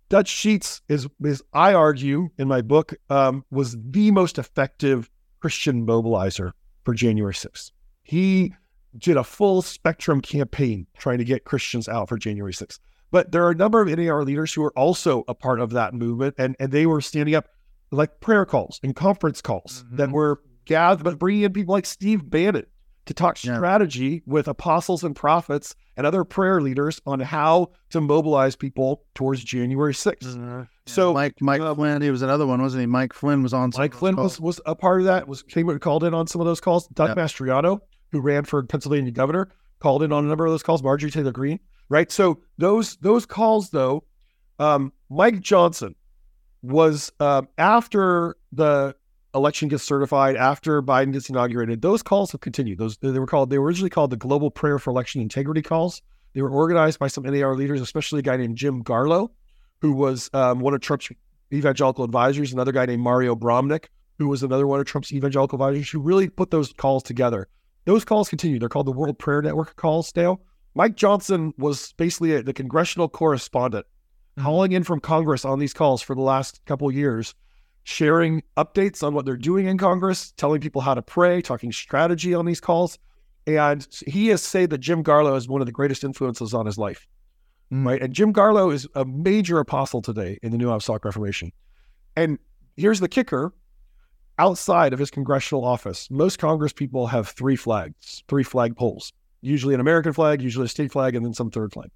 Dutch 0.09 0.28
Sheets 0.28 0.82
is, 0.89 1.09
is 1.22 1.43
I 1.53 1.74
argue 1.74 2.28
in 2.39 2.47
my 2.47 2.62
book, 2.62 2.95
um, 3.11 3.45
was 3.51 3.76
the 3.82 4.11
most 4.11 4.39
effective 4.39 5.11
Christian 5.41 5.87
mobilizer 5.87 6.53
for 6.85 6.95
January 6.95 7.35
6th. 7.35 7.72
He 8.03 8.55
did 8.99 9.16
a 9.16 9.24
full 9.24 9.62
spectrum 9.62 10.20
campaign 10.20 10.87
trying 10.97 11.18
to 11.18 11.24
get 11.24 11.45
Christians 11.45 11.89
out 11.89 12.09
for 12.09 12.16
January 12.16 12.53
6th. 12.53 12.78
But 13.11 13.32
there 13.32 13.45
are 13.45 13.51
a 13.51 13.57
number 13.57 13.80
of 13.80 13.89
NAR 13.89 14.24
leaders 14.24 14.53
who 14.53 14.62
are 14.64 14.76
also 14.78 15.24
a 15.28 15.35
part 15.35 15.61
of 15.61 15.70
that 15.70 15.95
movement, 15.95 16.35
and, 16.39 16.57
and 16.59 16.70
they 16.70 16.87
were 16.87 17.01
standing 17.01 17.35
up 17.35 17.49
like 17.91 18.20
prayer 18.20 18.45
calls 18.45 18.80
and 18.82 18.95
conference 18.95 19.41
calls 19.41 19.85
mm-hmm. 19.87 19.97
that 19.97 20.11
were 20.11 20.41
gathered, 20.64 21.04
but 21.04 21.18
bringing 21.18 21.42
in 21.42 21.52
people 21.52 21.74
like 21.74 21.86
Steve 21.86 22.28
Bannon 22.28 22.66
to 23.06 23.14
talk 23.14 23.36
strategy 23.36 24.06
yeah. 24.06 24.20
with 24.32 24.48
apostles 24.48 25.04
and 25.04 25.14
prophets 25.14 25.74
and 25.96 26.06
other 26.06 26.24
prayer 26.24 26.60
leaders 26.60 27.00
on 27.06 27.20
how 27.20 27.70
to 27.90 28.00
mobilize 28.00 28.56
people 28.56 29.04
towards 29.14 29.44
January 29.44 29.92
6th. 29.92 30.18
Mm-hmm. 30.24 30.58
Yeah. 30.58 30.64
So 30.86 31.12
Mike 31.12 31.34
Mike 31.40 31.60
uh, 31.60 31.74
Flynn, 31.74 32.02
he 32.02 32.10
was 32.10 32.22
another 32.22 32.46
one, 32.46 32.60
wasn't 32.60 32.80
he? 32.80 32.86
Mike 32.86 33.12
Flynn 33.12 33.42
was 33.42 33.52
on. 33.52 33.72
Mike 33.76 33.94
Flynn 33.94 34.16
was, 34.16 34.40
was 34.40 34.60
a 34.66 34.74
part 34.74 35.00
of 35.00 35.06
that. 35.06 35.28
Was 35.28 35.42
came 35.42 35.78
called 35.78 36.04
in 36.04 36.14
on 36.14 36.26
some 36.26 36.40
of 36.40 36.46
those 36.46 36.60
calls. 36.60 36.88
Doug 36.88 37.10
yeah. 37.10 37.22
Mastriano, 37.22 37.80
who 38.12 38.20
ran 38.20 38.44
for 38.44 38.62
Pennsylvania 38.62 39.10
governor, 39.10 39.50
called 39.80 40.02
in 40.02 40.12
on 40.12 40.24
a 40.24 40.28
number 40.28 40.46
of 40.46 40.52
those 40.52 40.62
calls. 40.62 40.82
Marjorie 40.82 41.10
Taylor 41.10 41.32
Greene, 41.32 41.60
right? 41.88 42.10
So 42.10 42.40
those 42.58 42.96
those 42.96 43.26
calls, 43.26 43.70
though, 43.70 44.04
um, 44.58 44.92
Mike 45.10 45.40
Johnson 45.40 45.94
was 46.62 47.12
um, 47.20 47.48
after 47.58 48.36
the 48.52 48.94
election 49.35 49.68
gets 49.68 49.82
certified, 49.82 50.37
after 50.37 50.82
Biden 50.82 51.12
gets 51.12 51.28
inaugurated, 51.28 51.82
those 51.82 52.03
calls 52.03 52.32
have 52.32 52.41
continued. 52.41 52.78
Those 52.78 52.97
they 52.99 53.18
were 53.18 53.26
called 53.26 53.51
they 53.51 53.59
were 53.59 53.66
originally 53.66 53.91
called 53.91 54.11
the 54.11 54.16
Global 54.16 54.51
Prayer 54.51 54.78
for 54.78 54.91
Election 54.91 55.20
Integrity 55.20 55.62
calls. 55.62 56.03
They 56.35 56.43
were 56.43 56.51
organized 56.51 56.99
by 56.99 57.09
some 57.09 57.24
NAR 57.24 57.55
leaders, 57.55 57.80
especially 57.80 58.20
a 58.20 58.22
guy 58.22 58.37
named 58.37 58.57
Jim 58.57 58.82
Garlow, 58.82 59.30
who 59.80 59.93
was 59.93 60.30
um, 60.32 60.61
one 60.61 60.74
of 60.74 60.80
Trump's 60.80 61.11
evangelical 61.53 62.05
advisors, 62.05 62.53
another 62.53 62.72
guy 62.72 62.87
named 62.87 63.03
Mario 63.03 63.37
Bramnick, 63.37 63.87
who 64.18 64.28
was 64.28 64.43
another 64.43 64.66
one 64.66 64.80
of 64.80 64.87
Trump's 64.87 65.12
evangelical 65.12 65.62
advisors, 65.62 65.91
who 65.91 66.01
really 66.01 66.28
put 66.28 66.51
those 66.51 66.72
calls 66.72 67.03
together. 67.03 67.49
Those 67.85 68.05
calls 68.05 68.28
continue. 68.28 68.59
They're 68.59 68.68
called 68.68 68.87
the 68.87 68.93
World 68.93 69.18
Prayer 69.18 69.43
Network 69.43 69.76
calls 69.76 70.12
now. 70.16 70.41
Mike 70.74 70.97
Johnson 70.97 71.53
was 71.57 71.93
basically 71.93 72.35
a, 72.35 72.43
the 72.43 72.53
congressional 72.53 73.09
correspondent 73.09 73.87
mm-hmm. 73.87 74.45
calling 74.45 74.72
in 74.72 74.82
from 74.82 75.01
Congress 75.01 75.45
on 75.45 75.59
these 75.59 75.74
calls 75.74 76.03
for 76.03 76.16
the 76.16 76.22
last 76.22 76.64
couple 76.64 76.91
years 76.91 77.35
sharing 77.85 78.43
updates 78.57 79.03
on 79.03 79.14
what 79.14 79.24
they're 79.24 79.37
doing 79.37 79.66
in 79.66 79.78
Congress, 79.78 80.32
telling 80.37 80.61
people 80.61 80.80
how 80.80 80.95
to 80.95 81.03
pray, 81.03 81.41
talking 81.41 81.70
strategy 81.70 82.35
on 82.35 82.47
these 82.47 82.61
calls. 82.61 82.99
And 83.47 83.87
he 84.07 84.28
has 84.28 84.43
said 84.43 84.70
that 84.70 84.78
Jim 84.78 85.05
Garlow 85.05 85.37
is 85.37 85.49
one 85.49 85.61
of 85.61 85.66
the 85.66 85.72
greatest 85.72 86.03
influences 86.03 86.55
on 86.55 86.66
his 86.66 86.78
life. 86.78 87.07
Mm. 87.70 87.87
Right. 87.87 88.03
And 88.03 88.14
Jim 88.14 88.32
Garlow 88.32 88.72
is 88.72 88.89
a 88.95 89.05
major 89.05 89.59
apostle 89.59 90.01
today 90.01 90.39
in 90.43 90.51
the 90.51 90.59
New 90.59 90.70
Apostolic 90.70 91.05
Reformation. 91.05 91.53
And 92.16 92.39
here's 92.76 93.01
the 93.01 93.09
kicker 93.09 93.53
outside 94.39 94.93
of 94.93 94.99
his 94.99 95.11
congressional 95.11 95.64
office, 95.64 96.11
most 96.11 96.39
Congress 96.39 96.72
people 96.72 97.07
have 97.07 97.28
three 97.28 97.55
flags, 97.55 98.24
three 98.28 98.43
flag 98.43 98.76
poles, 98.76 99.12
usually 99.43 99.74
an 99.74 99.80
American 99.80 100.12
flag, 100.12 100.43
usually 100.43 100.64
a 100.64 100.68
state 100.68 100.91
flag, 100.91 101.14
and 101.14 101.24
then 101.24 101.35
some 101.35 101.51
third 101.51 101.72
flag. 101.72 101.91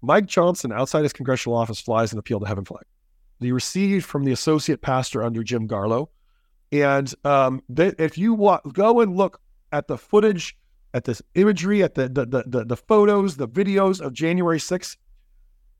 Mike 0.00 0.26
Johnson, 0.26 0.72
outside 0.72 1.02
his 1.02 1.12
congressional 1.12 1.58
office, 1.58 1.80
flies 1.80 2.12
an 2.12 2.18
appeal 2.18 2.38
to 2.40 2.46
heaven 2.46 2.64
flag 2.64 2.84
he 3.40 3.52
received 3.52 4.04
from 4.04 4.24
the 4.24 4.32
associate 4.32 4.82
pastor 4.82 5.22
under 5.22 5.42
Jim 5.42 5.68
Garlow. 5.68 6.08
And 6.72 7.12
um, 7.24 7.62
they, 7.68 7.92
if 7.98 8.18
you 8.18 8.34
wa- 8.34 8.60
go 8.72 9.00
and 9.00 9.16
look 9.16 9.40
at 9.72 9.88
the 9.88 9.96
footage, 9.96 10.56
at 10.94 11.04
this 11.04 11.22
imagery, 11.34 11.82
at 11.82 11.94
the 11.94 12.08
the, 12.08 12.26
the 12.26 12.44
the, 12.46 12.64
the 12.64 12.76
photos, 12.76 13.36
the 13.36 13.48
videos 13.48 14.00
of 14.00 14.12
January 14.12 14.58
6th, 14.58 14.96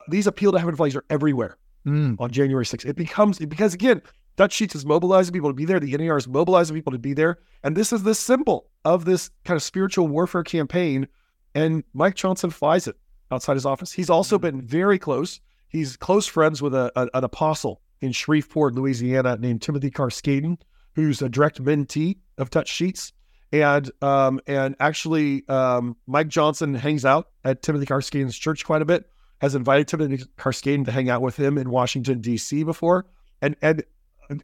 these 0.08 0.26
appeal 0.26 0.52
to 0.52 0.58
heaven 0.58 0.76
flags 0.76 0.94
are 0.96 1.04
everywhere 1.10 1.58
mm. 1.86 2.16
on 2.20 2.30
January 2.30 2.64
6th. 2.64 2.86
It 2.86 2.96
becomes 2.96 3.38
because 3.38 3.74
again, 3.74 4.02
Dutch 4.36 4.52
Sheets 4.52 4.74
is 4.74 4.86
mobilizing 4.86 5.32
people 5.32 5.50
to 5.50 5.54
be 5.54 5.64
there. 5.64 5.80
The 5.80 5.96
NAR 5.96 6.16
is 6.16 6.28
mobilizing 6.28 6.76
people 6.76 6.92
to 6.92 6.98
be 6.98 7.14
there, 7.14 7.38
and 7.64 7.76
this 7.76 7.92
is 7.92 8.02
the 8.02 8.14
symbol 8.14 8.70
of 8.84 9.04
this 9.04 9.30
kind 9.44 9.56
of 9.56 9.62
spiritual 9.62 10.08
warfare 10.08 10.44
campaign. 10.44 11.08
And 11.54 11.82
Mike 11.92 12.14
Johnson 12.14 12.50
flies 12.50 12.86
it 12.86 12.96
outside 13.30 13.54
his 13.54 13.66
office. 13.66 13.92
He's 13.92 14.10
also 14.10 14.38
mm. 14.38 14.42
been 14.42 14.62
very 14.62 14.98
close 14.98 15.40
He's 15.68 15.96
close 15.96 16.26
friends 16.26 16.62
with 16.62 16.74
a, 16.74 16.90
a, 16.96 17.08
an 17.14 17.24
apostle 17.24 17.80
in 18.00 18.12
Shreveport, 18.12 18.74
Louisiana, 18.74 19.36
named 19.38 19.62
Timothy 19.62 19.90
Carskaddon, 19.90 20.58
who's 20.94 21.20
a 21.22 21.28
direct 21.28 21.62
mentee 21.62 22.18
of 22.38 22.50
Dutch 22.50 22.68
Sheets. 22.68 23.12
And 23.50 23.90
um, 24.02 24.40
and 24.46 24.76
actually, 24.78 25.48
um, 25.48 25.96
Mike 26.06 26.28
Johnson 26.28 26.74
hangs 26.74 27.04
out 27.04 27.28
at 27.44 27.62
Timothy 27.62 27.86
Carskaddon's 27.86 28.36
church 28.36 28.64
quite 28.64 28.82
a 28.82 28.84
bit. 28.84 29.10
Has 29.40 29.54
invited 29.54 29.88
Timothy 29.88 30.24
Carskaddon 30.36 30.84
to 30.84 30.92
hang 30.92 31.08
out 31.08 31.22
with 31.22 31.36
him 31.36 31.56
in 31.56 31.70
Washington 31.70 32.20
D.C. 32.20 32.64
before. 32.64 33.06
And 33.40 33.56
and 33.62 33.84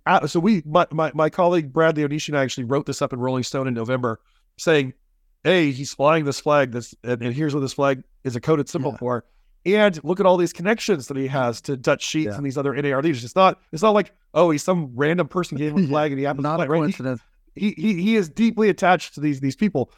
uh, 0.06 0.26
so 0.26 0.40
we, 0.40 0.62
my, 0.64 0.86
my, 0.90 1.12
my 1.14 1.28
colleague 1.28 1.72
Brad 1.72 1.96
Onishi 1.96 2.28
and 2.28 2.38
I 2.38 2.42
actually 2.42 2.64
wrote 2.64 2.86
this 2.86 3.02
up 3.02 3.12
in 3.12 3.18
Rolling 3.18 3.42
Stone 3.42 3.68
in 3.68 3.74
November, 3.74 4.20
saying, 4.56 4.94
"Hey, 5.42 5.72
he's 5.72 5.92
flying 5.92 6.24
this 6.24 6.40
flag. 6.40 6.72
This 6.72 6.94
and, 7.04 7.20
and 7.22 7.34
here's 7.34 7.54
what 7.54 7.60
this 7.60 7.74
flag 7.74 8.02
is 8.22 8.36
a 8.36 8.40
coded 8.40 8.68
symbol 8.68 8.92
yeah. 8.92 8.98
for." 8.98 9.24
And 9.66 10.02
look 10.04 10.20
at 10.20 10.26
all 10.26 10.36
these 10.36 10.52
connections 10.52 11.08
that 11.08 11.16
he 11.16 11.26
has 11.26 11.60
to 11.62 11.76
Dutch 11.76 12.04
Sheets 12.04 12.26
yeah. 12.26 12.36
and 12.36 12.44
these 12.44 12.58
other 12.58 12.74
NAR 12.74 13.02
leaders. 13.02 13.24
It's 13.24 13.34
not 13.34 13.60
it's 13.72 13.82
not 13.82 13.92
like 13.92 14.12
oh 14.34 14.50
he's 14.50 14.62
some 14.62 14.92
random 14.94 15.26
person 15.28 15.56
gave 15.56 15.72
him 15.72 15.84
a 15.84 15.88
flag 15.88 16.12
and 16.12 16.18
he 16.18 16.24
happens 16.24 16.42
not 16.42 16.58
to 16.58 16.64
a 16.64 16.66
coincidence. 16.66 17.20
He, 17.54 17.70
he 17.76 17.94
he 18.02 18.16
is 18.16 18.28
deeply 18.28 18.68
attached 18.68 19.14
to 19.14 19.20
these 19.20 19.40
these 19.40 19.56
people. 19.56 19.90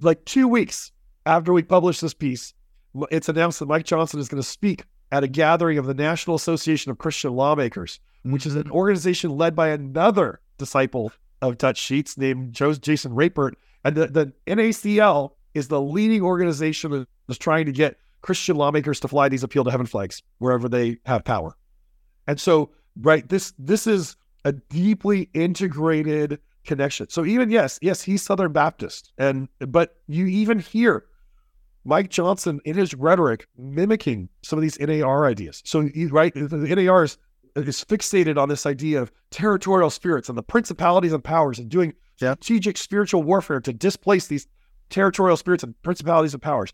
like 0.00 0.24
two 0.24 0.48
weeks 0.48 0.90
after 1.26 1.52
we 1.52 1.62
published 1.62 2.00
this 2.00 2.14
piece, 2.14 2.52
it's 3.10 3.28
announced 3.28 3.60
that 3.60 3.66
Mike 3.66 3.84
Johnson 3.84 4.18
is 4.18 4.28
going 4.28 4.42
to 4.42 4.48
speak 4.48 4.84
at 5.12 5.22
a 5.22 5.28
gathering 5.28 5.78
of 5.78 5.86
the 5.86 5.94
National 5.94 6.34
Association 6.34 6.90
of 6.90 6.98
Christian 6.98 7.34
Lawmakers, 7.34 8.00
mm-hmm. 8.20 8.32
which 8.32 8.46
is 8.46 8.56
an 8.56 8.64
mm-hmm. 8.64 8.72
organization 8.72 9.36
led 9.36 9.54
by 9.54 9.68
another 9.68 10.40
disciple 10.58 11.12
of 11.42 11.58
Dutch 11.58 11.78
Sheets 11.78 12.16
named 12.16 12.54
Joe 12.54 12.72
Jason 12.72 13.14
Rapert. 13.14 13.56
And 13.84 13.96
the, 13.96 14.06
the 14.06 14.32
NACL 14.46 15.32
is 15.54 15.68
the 15.68 15.80
leading 15.80 16.22
organization 16.22 17.06
that's 17.26 17.38
trying 17.38 17.66
to 17.66 17.72
get 17.72 17.98
Christian 18.22 18.56
lawmakers 18.56 19.00
to 19.00 19.08
fly 19.08 19.28
these 19.28 19.42
appeal 19.42 19.64
to 19.64 19.70
heaven 19.70 19.86
flags 19.86 20.22
wherever 20.38 20.68
they 20.68 20.98
have 21.06 21.24
power. 21.24 21.56
And 22.26 22.40
so, 22.40 22.70
right, 23.00 23.28
this 23.28 23.52
this 23.58 23.86
is 23.86 24.16
a 24.44 24.52
deeply 24.52 25.28
integrated 25.34 26.38
connection. 26.64 27.08
So 27.10 27.24
even 27.24 27.50
yes, 27.50 27.78
yes, 27.82 28.02
he's 28.02 28.22
Southern 28.22 28.52
Baptist, 28.52 29.12
and 29.18 29.48
but 29.58 29.96
you 30.06 30.26
even 30.26 30.58
hear 30.58 31.04
Mike 31.84 32.10
Johnson 32.10 32.60
in 32.64 32.76
his 32.76 32.94
rhetoric 32.94 33.46
mimicking 33.58 34.28
some 34.42 34.58
of 34.58 34.62
these 34.62 34.78
NAR 34.78 35.26
ideas. 35.26 35.62
So 35.64 35.88
right, 36.10 36.32
the 36.34 36.74
NAR 36.76 37.04
is 37.04 37.18
is 37.56 37.84
fixated 37.84 38.38
on 38.38 38.48
this 38.48 38.64
idea 38.64 39.02
of 39.02 39.12
territorial 39.30 39.90
spirits 39.90 40.28
and 40.28 40.38
the 40.38 40.42
principalities 40.42 41.12
and 41.12 41.22
powers 41.22 41.58
and 41.58 41.68
doing 41.68 41.92
yeah. 42.20 42.32
strategic 42.34 42.78
spiritual 42.78 43.22
warfare 43.22 43.60
to 43.60 43.72
displace 43.72 44.26
these 44.26 44.46
territorial 44.88 45.36
spirits 45.36 45.62
and 45.62 45.80
principalities 45.82 46.34
and 46.34 46.42
powers. 46.42 46.72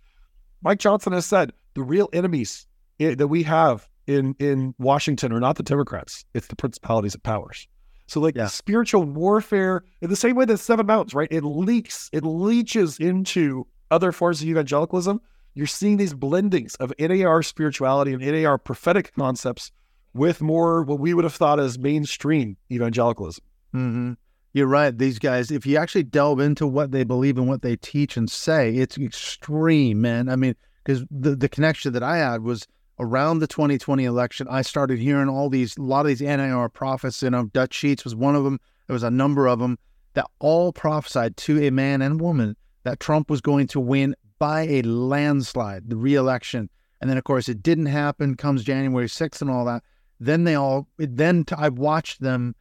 Mike 0.62 0.78
Johnson 0.78 1.12
has 1.12 1.26
said 1.26 1.52
the 1.74 1.82
real 1.82 2.08
enemies 2.12 2.66
that 2.98 3.28
we 3.28 3.42
have 3.44 3.88
in 4.06 4.34
in 4.38 4.74
Washington 4.78 5.32
are 5.32 5.40
not 5.40 5.56
the 5.56 5.62
Democrats; 5.62 6.24
it's 6.34 6.48
the 6.48 6.56
principalities 6.56 7.14
and 7.14 7.22
powers. 7.22 7.68
So, 8.06 8.20
like 8.20 8.36
yeah. 8.36 8.46
spiritual 8.46 9.04
warfare, 9.04 9.84
in 10.00 10.08
the 10.08 10.16
same 10.16 10.34
way 10.34 10.46
that 10.46 10.58
Seven 10.58 10.86
Mountains, 10.86 11.14
right? 11.14 11.28
It 11.30 11.44
leaks, 11.44 12.08
it 12.12 12.24
leaches 12.24 12.98
into 12.98 13.66
other 13.90 14.12
forms 14.12 14.40
of 14.40 14.48
evangelicalism. 14.48 15.20
You're 15.54 15.66
seeing 15.66 15.98
these 15.98 16.14
blendings 16.14 16.74
of 16.80 16.92
NAR 16.98 17.42
spirituality 17.42 18.14
and 18.14 18.22
NAR 18.22 18.56
prophetic 18.56 19.14
concepts 19.14 19.72
with 20.14 20.40
more 20.40 20.82
what 20.82 21.00
we 21.00 21.12
would 21.12 21.24
have 21.24 21.34
thought 21.34 21.60
as 21.60 21.78
mainstream 21.78 22.56
evangelicalism. 22.70 23.44
Mm-hmm. 23.74 24.12
You're 24.52 24.66
right. 24.66 24.96
These 24.96 25.18
guys, 25.18 25.50
if 25.50 25.66
you 25.66 25.76
actually 25.76 26.04
delve 26.04 26.40
into 26.40 26.66
what 26.66 26.90
they 26.90 27.04
believe 27.04 27.38
and 27.38 27.48
what 27.48 27.62
they 27.62 27.76
teach 27.76 28.16
and 28.16 28.30
say, 28.30 28.74
it's 28.74 28.96
extreme, 28.96 30.00
man. 30.00 30.28
I 30.28 30.36
mean, 30.36 30.54
because 30.84 31.04
the, 31.10 31.36
the 31.36 31.48
connection 31.48 31.92
that 31.92 32.02
I 32.02 32.18
had 32.18 32.42
was 32.42 32.66
around 32.98 33.38
the 33.38 33.46
2020 33.46 34.04
election, 34.04 34.46
I 34.50 34.62
started 34.62 34.98
hearing 34.98 35.28
all 35.28 35.50
these, 35.50 35.76
a 35.76 35.82
lot 35.82 36.00
of 36.00 36.06
these 36.06 36.22
NAR 36.22 36.68
prophets, 36.68 37.22
you 37.22 37.30
know, 37.30 37.44
Dutch 37.46 37.74
Sheets 37.74 38.04
was 38.04 38.14
one 38.14 38.34
of 38.34 38.44
them. 38.44 38.58
There 38.86 38.94
was 38.94 39.02
a 39.02 39.10
number 39.10 39.46
of 39.46 39.58
them 39.58 39.78
that 40.14 40.26
all 40.38 40.72
prophesied 40.72 41.36
to 41.36 41.62
a 41.64 41.70
man 41.70 42.00
and 42.00 42.20
woman 42.20 42.56
that 42.84 43.00
Trump 43.00 43.28
was 43.28 43.40
going 43.40 43.66
to 43.68 43.80
win 43.80 44.16
by 44.38 44.62
a 44.62 44.82
landslide, 44.82 45.90
the 45.90 45.96
reelection. 45.96 46.70
And 47.00 47.10
then, 47.10 47.18
of 47.18 47.24
course, 47.24 47.48
it 47.48 47.62
didn't 47.62 47.86
happen, 47.86 48.34
comes 48.34 48.64
January 48.64 49.06
6th 49.06 49.42
and 49.42 49.50
all 49.50 49.64
that. 49.66 49.82
Then 50.18 50.44
they 50.44 50.54
all, 50.54 50.88
then 50.96 51.44
I 51.56 51.68
watched 51.68 52.20
them 52.20 52.56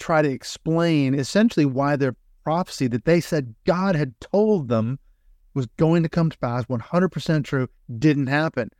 try 0.00 0.22
to 0.22 0.30
explain 0.30 1.14
essentially 1.14 1.66
why 1.66 1.96
their 1.96 2.16
prophecy 2.42 2.88
that 2.88 3.04
they 3.04 3.20
said 3.20 3.54
God 3.64 3.94
had 3.94 4.18
told 4.20 4.68
them 4.68 4.98
was 5.54 5.66
going 5.76 6.02
to 6.02 6.08
come 6.08 6.30
to 6.30 6.38
pass, 6.38 6.64
100% 6.66 7.44
true, 7.44 7.68
didn't 7.98 8.28
happen. 8.28 8.70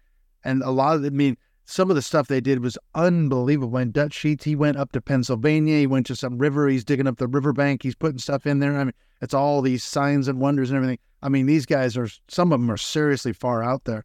And 0.44 0.62
a 0.62 0.70
lot 0.70 0.96
of, 0.96 1.04
I 1.04 1.10
mean, 1.10 1.36
some 1.64 1.90
of 1.90 1.96
the 1.96 2.02
stuff 2.02 2.28
they 2.28 2.40
did 2.40 2.60
was 2.60 2.78
unbelievable. 2.94 3.70
When 3.70 3.90
Dutch 3.90 4.14
Sheets, 4.14 4.44
he 4.44 4.56
went 4.56 4.76
up 4.76 4.92
to 4.92 5.00
Pennsylvania, 5.00 5.78
he 5.78 5.86
went 5.86 6.06
to 6.06 6.16
some 6.16 6.38
river, 6.38 6.68
he's 6.68 6.84
digging 6.84 7.06
up 7.06 7.18
the 7.18 7.28
riverbank, 7.28 7.82
he's 7.82 7.94
putting 7.94 8.18
stuff 8.18 8.46
in 8.46 8.58
there. 8.58 8.76
I 8.76 8.84
mean, 8.84 8.94
it's 9.20 9.34
all 9.34 9.62
these 9.62 9.84
signs 9.84 10.26
and 10.26 10.40
wonders 10.40 10.70
and 10.70 10.76
everything. 10.76 10.98
I 11.22 11.28
mean, 11.28 11.46
these 11.46 11.66
guys 11.66 11.96
are, 11.96 12.08
some 12.28 12.52
of 12.52 12.60
them 12.60 12.70
are 12.70 12.76
seriously 12.76 13.32
far 13.32 13.62
out 13.62 13.84
there. 13.84 14.04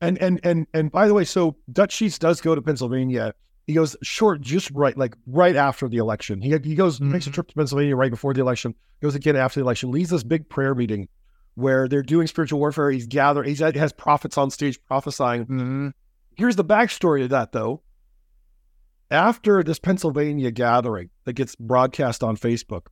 And 0.00 0.18
and 0.18 0.40
and 0.44 0.66
and 0.74 0.92
by 0.92 1.08
the 1.08 1.14
way, 1.14 1.24
so 1.24 1.56
Dutch 1.72 1.92
Sheets 1.92 2.18
does 2.18 2.42
go 2.42 2.54
to 2.54 2.60
Pennsylvania. 2.60 3.32
He 3.66 3.74
goes 3.74 3.96
short, 4.02 4.40
just 4.40 4.70
right, 4.70 4.96
like 4.96 5.16
right 5.26 5.56
after 5.56 5.88
the 5.88 5.96
election. 5.96 6.40
He 6.40 6.50
he 6.50 6.74
goes 6.74 6.96
mm-hmm. 6.96 7.12
makes 7.12 7.26
a 7.26 7.30
trip 7.30 7.48
to 7.48 7.54
Pennsylvania 7.54 7.96
right 7.96 8.10
before 8.10 8.32
the 8.32 8.40
election. 8.40 8.74
Goes 9.02 9.14
again 9.14 9.36
after 9.36 9.60
the 9.60 9.64
election. 9.64 9.90
Leads 9.90 10.10
this 10.10 10.22
big 10.22 10.48
prayer 10.48 10.74
meeting 10.74 11.08
where 11.56 11.88
they're 11.88 12.02
doing 12.02 12.26
spiritual 12.26 12.60
warfare. 12.60 12.90
He's 12.90 13.06
gathering. 13.06 13.52
He 13.52 13.62
has 13.62 13.92
prophets 13.92 14.38
on 14.38 14.50
stage 14.50 14.78
prophesying. 14.84 15.46
Mm-hmm. 15.46 15.88
Here's 16.36 16.56
the 16.56 16.64
backstory 16.64 17.24
of 17.24 17.30
that, 17.30 17.52
though. 17.52 17.82
After 19.10 19.62
this 19.62 19.78
Pennsylvania 19.78 20.50
gathering 20.50 21.10
that 21.24 21.32
gets 21.32 21.56
broadcast 21.56 22.22
on 22.22 22.36
Facebook, 22.36 22.86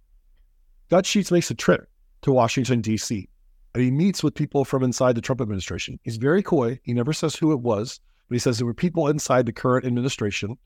Dutch 0.89 1.07
Sheets 1.07 1.31
makes 1.31 1.51
a 1.51 1.55
trip 1.55 1.89
to 2.23 2.33
Washington 2.33 2.81
D.C. 2.81 3.29
and 3.75 3.83
he 3.83 3.91
meets 3.91 4.23
with 4.23 4.35
people 4.35 4.65
from 4.65 4.83
inside 4.83 5.15
the 5.15 5.21
Trump 5.21 5.41
administration. 5.41 5.99
He's 6.03 6.17
very 6.17 6.43
coy. 6.43 6.81
He 6.85 6.95
never 6.95 7.13
says 7.13 7.35
who 7.35 7.53
it 7.53 7.61
was, 7.61 8.01
but 8.29 8.35
he 8.35 8.39
says 8.39 8.59
there 8.59 8.67
were 8.67 8.75
people 8.75 9.09
inside 9.09 9.47
the 9.47 9.53
current 9.53 9.87
administration, 9.87 10.57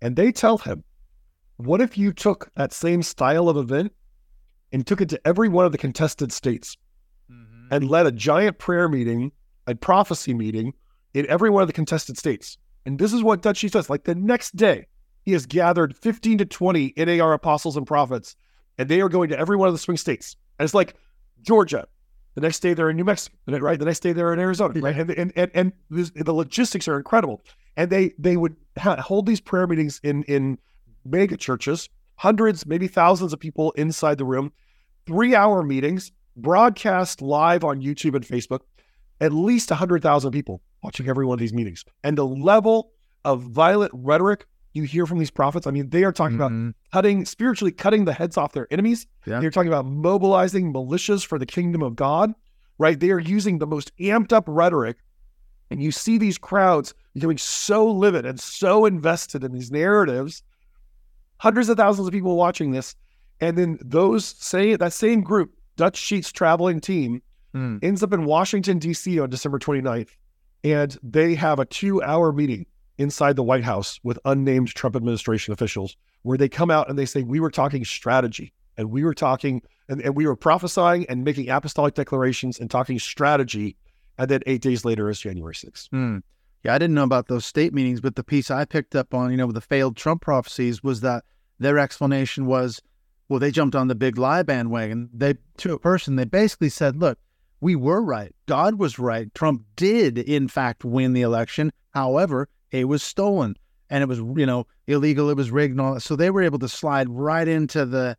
and 0.00 0.16
they 0.16 0.32
tell 0.32 0.58
him, 0.58 0.84
"What 1.56 1.80
if 1.80 1.98
you 1.98 2.12
took 2.12 2.50
that 2.54 2.72
same 2.72 3.02
style 3.02 3.48
of 3.48 3.56
event 3.56 3.92
and 4.72 4.86
took 4.86 5.00
it 5.00 5.08
to 5.10 5.26
every 5.26 5.48
one 5.48 5.66
of 5.66 5.72
the 5.72 5.78
contested 5.78 6.32
states?" 6.32 6.76
Mm-hmm. 7.30 7.68
and 7.70 7.88
led 7.88 8.06
a 8.06 8.12
giant 8.12 8.58
prayer 8.58 8.88
meeting, 8.88 9.30
a 9.68 9.74
prophecy 9.76 10.34
meeting 10.34 10.74
in 11.14 11.26
every 11.28 11.48
one 11.48 11.62
of 11.62 11.68
the 11.68 11.72
contested 11.72 12.18
states. 12.18 12.58
And 12.86 12.98
this 12.98 13.12
is 13.12 13.22
what 13.22 13.42
Dutch 13.42 13.60
says. 13.60 13.88
Like 13.88 14.04
the 14.04 14.14
next 14.14 14.56
day, 14.56 14.86
he 15.22 15.32
has 15.32 15.46
gathered 15.46 15.96
15 15.96 16.38
to 16.38 16.44
20 16.44 16.94
NAR 16.96 17.32
apostles 17.32 17.76
and 17.76 17.86
prophets, 17.86 18.34
and 18.78 18.88
they 18.88 19.00
are 19.00 19.08
going 19.08 19.28
to 19.28 19.38
every 19.38 19.56
one 19.56 19.68
of 19.68 19.74
the 19.74 19.78
swing 19.78 19.96
states. 19.96 20.36
And 20.58 20.64
it's 20.64 20.74
like 20.74 20.96
Georgia. 21.42 21.86
The 22.40 22.46
next 22.46 22.60
day 22.60 22.74
they're 22.74 22.90
in 22.90 22.96
New 22.96 23.04
Mexico, 23.04 23.36
right? 23.46 23.78
The 23.78 23.84
next 23.84 24.00
day 24.00 24.12
they're 24.12 24.32
in 24.32 24.38
Arizona, 24.38 24.80
right? 24.80 24.96
And 24.96 25.10
and 25.10 25.32
and, 25.36 25.50
and 25.54 25.72
this, 25.90 26.10
the 26.14 26.32
logistics 26.32 26.88
are 26.88 26.96
incredible. 26.96 27.42
And 27.76 27.90
they 27.90 28.12
they 28.18 28.36
would 28.36 28.56
ha- 28.78 28.96
hold 28.96 29.26
these 29.26 29.40
prayer 29.40 29.66
meetings 29.66 30.00
in 30.02 30.22
in 30.24 30.58
mega 31.04 31.36
churches, 31.36 31.88
hundreds, 32.16 32.66
maybe 32.66 32.88
thousands 32.88 33.32
of 33.32 33.40
people 33.40 33.72
inside 33.72 34.18
the 34.18 34.24
room, 34.24 34.52
three 35.06 35.34
hour 35.34 35.62
meetings 35.62 36.12
broadcast 36.36 37.20
live 37.20 37.64
on 37.64 37.82
YouTube 37.82 38.14
and 38.14 38.24
Facebook, 38.24 38.60
at 39.20 39.32
least 39.32 39.70
100,000 39.70 40.30
people 40.30 40.62
watching 40.82 41.08
every 41.08 41.26
one 41.26 41.34
of 41.34 41.40
these 41.40 41.52
meetings. 41.52 41.84
And 42.04 42.16
the 42.16 42.26
level 42.26 42.92
of 43.24 43.42
violent 43.42 43.92
rhetoric 43.94 44.46
you 44.72 44.84
hear 44.84 45.06
from 45.06 45.18
these 45.18 45.30
prophets, 45.30 45.66
I 45.66 45.70
mean, 45.70 45.90
they 45.90 46.04
are 46.04 46.12
talking 46.12 46.38
mm-hmm. 46.38 46.66
about 46.68 46.74
cutting, 46.92 47.24
spiritually 47.24 47.72
cutting 47.72 48.04
the 48.04 48.12
heads 48.12 48.36
off 48.36 48.52
their 48.52 48.68
enemies. 48.70 49.06
Yeah. 49.26 49.40
They're 49.40 49.50
talking 49.50 49.68
about 49.68 49.86
mobilizing 49.86 50.72
militias 50.72 51.26
for 51.26 51.38
the 51.38 51.46
kingdom 51.46 51.82
of 51.82 51.96
God, 51.96 52.32
right? 52.78 52.98
They 52.98 53.10
are 53.10 53.18
using 53.18 53.58
the 53.58 53.66
most 53.66 53.96
amped 53.98 54.32
up 54.32 54.44
rhetoric. 54.46 54.98
And 55.70 55.82
you 55.82 55.92
see 55.92 56.18
these 56.18 56.38
crowds 56.38 56.94
becoming 57.14 57.38
so 57.38 57.88
livid 57.90 58.26
and 58.26 58.40
so 58.40 58.86
invested 58.86 59.44
in 59.44 59.52
these 59.52 59.70
narratives, 59.70 60.42
hundreds 61.38 61.68
of 61.68 61.76
thousands 61.76 62.08
of 62.08 62.12
people 62.12 62.36
watching 62.36 62.70
this. 62.70 62.94
And 63.40 63.56
then 63.56 63.78
those 63.80 64.24
say 64.24 64.76
that 64.76 64.92
same 64.92 65.22
group 65.22 65.52
Dutch 65.76 65.96
Sheets 65.96 66.30
traveling 66.30 66.80
team 66.80 67.22
mm. 67.54 67.82
ends 67.82 68.02
up 68.02 68.12
in 68.12 68.24
Washington, 68.24 68.78
D.C. 68.78 69.18
on 69.18 69.30
December 69.30 69.58
29th. 69.58 70.10
And 70.62 70.98
they 71.02 71.34
have 71.36 71.58
a 71.58 71.64
two 71.64 72.02
hour 72.02 72.32
meeting 72.32 72.66
inside 73.00 73.34
the 73.34 73.42
White 73.42 73.64
House 73.64 73.98
with 74.04 74.18
unnamed 74.24 74.68
Trump 74.68 74.94
administration 74.94 75.52
officials 75.52 75.96
where 76.22 76.36
they 76.36 76.48
come 76.48 76.70
out 76.70 76.88
and 76.88 76.98
they 76.98 77.06
say, 77.06 77.22
We 77.22 77.40
were 77.40 77.50
talking 77.50 77.84
strategy 77.84 78.52
and 78.76 78.90
we 78.90 79.04
were 79.04 79.14
talking 79.14 79.62
and, 79.88 80.00
and 80.02 80.14
we 80.14 80.26
were 80.26 80.36
prophesying 80.36 81.06
and 81.08 81.24
making 81.24 81.48
apostolic 81.48 81.94
declarations 81.94 82.60
and 82.60 82.70
talking 82.70 82.98
strategy. 82.98 83.76
And 84.18 84.30
then 84.30 84.42
eight 84.46 84.60
days 84.60 84.84
later 84.84 85.08
is 85.08 85.18
January 85.18 85.54
6th. 85.54 85.88
Mm. 85.88 86.22
Yeah, 86.62 86.74
I 86.74 86.78
didn't 86.78 86.94
know 86.94 87.04
about 87.04 87.28
those 87.28 87.46
state 87.46 87.72
meetings, 87.72 88.02
but 88.02 88.16
the 88.16 88.22
piece 88.22 88.50
I 88.50 88.66
picked 88.66 88.94
up 88.94 89.14
on, 89.14 89.30
you 89.30 89.38
know, 89.38 89.50
the 89.50 89.62
failed 89.62 89.96
Trump 89.96 90.20
prophecies 90.20 90.82
was 90.82 91.00
that 91.00 91.24
their 91.58 91.78
explanation 91.78 92.44
was 92.44 92.82
well, 93.30 93.38
they 93.38 93.52
jumped 93.52 93.76
on 93.76 93.86
the 93.86 93.94
big 93.94 94.18
lie 94.18 94.42
bandwagon. 94.42 95.08
They, 95.14 95.34
to 95.58 95.74
a 95.74 95.78
person, 95.78 96.16
they 96.16 96.24
basically 96.24 96.68
said, 96.68 96.96
look, 96.96 97.16
we 97.60 97.76
were 97.76 98.02
right. 98.02 98.34
God 98.46 98.74
was 98.74 98.98
right. 98.98 99.32
Trump 99.34 99.62
did, 99.76 100.18
in 100.18 100.48
fact, 100.48 100.84
win 100.84 101.12
the 101.12 101.22
election. 101.22 101.70
However, 101.94 102.48
it 102.70 102.84
was 102.84 103.02
stolen 103.02 103.56
and 103.88 104.02
it 104.02 104.06
was, 104.06 104.18
you 104.18 104.46
know, 104.46 104.66
illegal. 104.86 105.30
It 105.30 105.36
was 105.36 105.50
rigged 105.50 105.72
and 105.72 105.80
all 105.80 105.94
that. 105.94 106.00
So 106.00 106.16
they 106.16 106.30
were 106.30 106.42
able 106.42 106.58
to 106.60 106.68
slide 106.68 107.08
right 107.08 107.46
into 107.46 107.84
the 107.84 108.16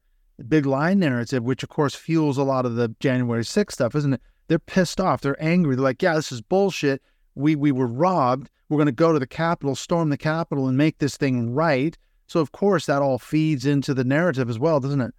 big 0.47 0.66
lie 0.66 0.93
narrative, 0.93 1.43
which, 1.43 1.64
of 1.64 1.70
course, 1.70 1.95
fuels 1.95 2.38
a 2.38 2.43
lot 2.43 2.66
of 2.66 2.76
the 2.76 2.93
January 2.99 3.43
6th 3.43 3.72
stuff, 3.72 3.95
isn't 3.95 4.14
it? 4.14 4.22
They're 4.47 4.60
pissed 4.60 4.99
off. 4.99 5.22
They're 5.22 5.41
angry. 5.41 5.76
They're 5.76 5.84
like, 5.84 6.02
yeah, 6.02 6.16
this 6.16 6.32
is 6.32 6.41
bullshit. 6.41 7.02
We, 7.36 7.56
we 7.56 7.72
were 7.72 7.88
robbed. 7.88 8.49
We're 8.68 8.78
going 8.78 8.88
to 8.88 8.91
go 8.91 9.14
to 9.14 9.20
the 9.20 9.28
Capitol, 9.28 9.76
storm 9.76 10.10
the 10.10 10.18
Capitol, 10.18 10.68
and 10.68 10.78
make 10.78 10.97
this 10.97 11.18
thing 11.18 11.54
right. 11.54 11.97
So 12.32 12.39
of 12.39 12.54
course 12.54 12.86
that 12.86 13.02
all 13.02 13.20
feeds 13.20 13.66
into 13.66 13.93
the 13.93 14.06
narrative 14.06 14.49
as 14.49 14.58
well, 14.58 14.80
doesn't 14.80 15.02
it? 15.02 15.14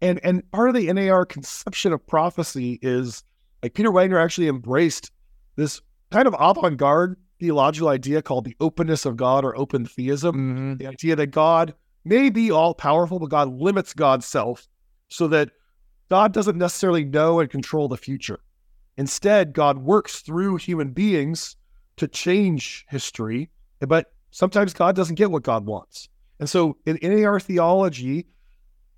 And 0.00 0.20
and 0.22 0.48
part 0.52 0.68
of 0.68 0.76
the 0.76 0.92
NAR 0.92 1.26
conception 1.26 1.92
of 1.92 2.06
prophecy 2.06 2.78
is 2.82 3.24
like 3.64 3.74
Peter 3.74 3.90
Wagner 3.90 4.20
actually 4.20 4.46
embraced 4.46 5.10
this 5.56 5.80
kind 6.12 6.28
of 6.28 6.36
avant-garde 6.38 7.16
theological 7.38 7.88
idea 7.88 8.22
called 8.22 8.44
the 8.44 8.56
openness 8.60 9.04
of 9.04 9.16
God 9.16 9.44
or 9.44 9.56
open 9.56 9.86
theism. 9.86 10.34
Mm-hmm. 10.34 10.76
The 10.76 10.86
idea 10.86 11.16
that 11.16 11.28
God 11.28 11.74
may 12.04 12.30
be 12.30 12.50
all 12.50 12.74
powerful, 12.74 13.18
but 13.18 13.30
God 13.30 13.60
limits 13.60 13.92
God's 13.92 14.26
self 14.26 14.68
so 15.08 15.28
that 15.28 15.50
God 16.08 16.32
doesn't 16.32 16.56
necessarily 16.56 17.04
know 17.04 17.40
and 17.40 17.50
control 17.50 17.88
the 17.88 17.96
future. 17.96 18.40
Instead, 18.96 19.52
God 19.52 19.78
works 19.78 20.20
through 20.20 20.56
human 20.56 20.90
beings 20.90 21.56
to 21.96 22.08
change 22.08 22.86
history, 22.88 23.50
but 23.80 24.12
sometimes 24.30 24.72
God 24.72 24.96
doesn't 24.96 25.16
get 25.16 25.30
what 25.30 25.42
God 25.42 25.66
wants. 25.66 26.08
And 26.38 26.48
so 26.48 26.76
in 26.86 26.98
NAR 27.02 27.40
theology, 27.40 28.26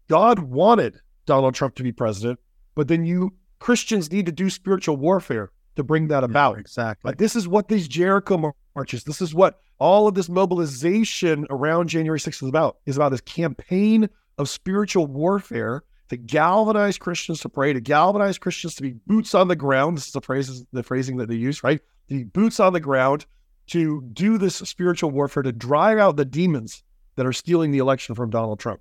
God 0.09 0.39
wanted 0.39 1.01
Donald 1.26 1.55
Trump 1.55 1.74
to 1.76 1.82
be 1.82 1.93
president, 1.93 2.39
but 2.74 2.89
then 2.89 3.05
you 3.05 3.34
Christians 3.59 4.12
need 4.12 4.26
to 4.26 4.32
do 4.32 4.51
spiritual 4.51 4.97
warfare 4.97 5.51
to 5.79 5.83
bring 5.85 6.09
that 6.09 6.22
about. 6.22 6.57
Yeah, 6.57 6.61
exactly. 6.61 7.09
Like 7.09 7.18
this 7.18 7.35
is 7.35 7.49
what 7.49 7.68
these 7.68 7.89
Jericho 7.89 8.55
marches, 8.76 9.05
this 9.05 9.22
is 9.22 9.35
what 9.35 9.61
all 9.79 10.07
of 10.07 10.14
this 10.14 10.29
mobilization 10.29 11.47
around 11.51 11.89
January 11.89 12.18
6th 12.18 12.43
is 12.43 12.49
about, 12.49 12.79
is 12.85 12.97
about 12.97 13.11
this 13.11 13.20
campaign 13.22 14.09
of 14.37 14.49
spiritual 14.49 15.07
warfare 15.07 15.83
to 16.11 16.16
galvanize 16.16 16.99
Christians 16.99 17.41
to 17.41 17.49
pray, 17.49 17.72
to 17.72 17.81
galvanize 17.81 18.39
Christians 18.39 18.74
to 18.76 18.83
be 18.83 18.93
boots 19.07 19.35
on 19.35 19.49
the 19.49 19.57
ground. 19.57 19.97
This 19.97 20.07
is 20.07 20.12
the 20.12 20.20
phrase, 20.20 20.64
the 20.72 20.83
phrasing 20.83 21.16
that 21.18 21.29
they 21.29 21.37
use, 21.37 21.62
right? 21.62 21.81
The 22.09 22.24
boots 22.24 22.61
on 22.61 22.72
the 22.72 22.81
ground, 22.81 23.26
to 23.68 24.03
do 24.14 24.39
this 24.39 24.57
spiritual 24.57 25.11
warfare, 25.11 25.43
to 25.43 25.53
drive 25.53 25.99
out 25.99 26.16
the 26.16 26.24
demons 26.24 26.83
that 27.16 27.26
are 27.26 27.33
stealing 27.33 27.70
the 27.70 27.79
election 27.79 28.14
from 28.14 28.31
Donald 28.31 28.59
Trump. 28.59 28.81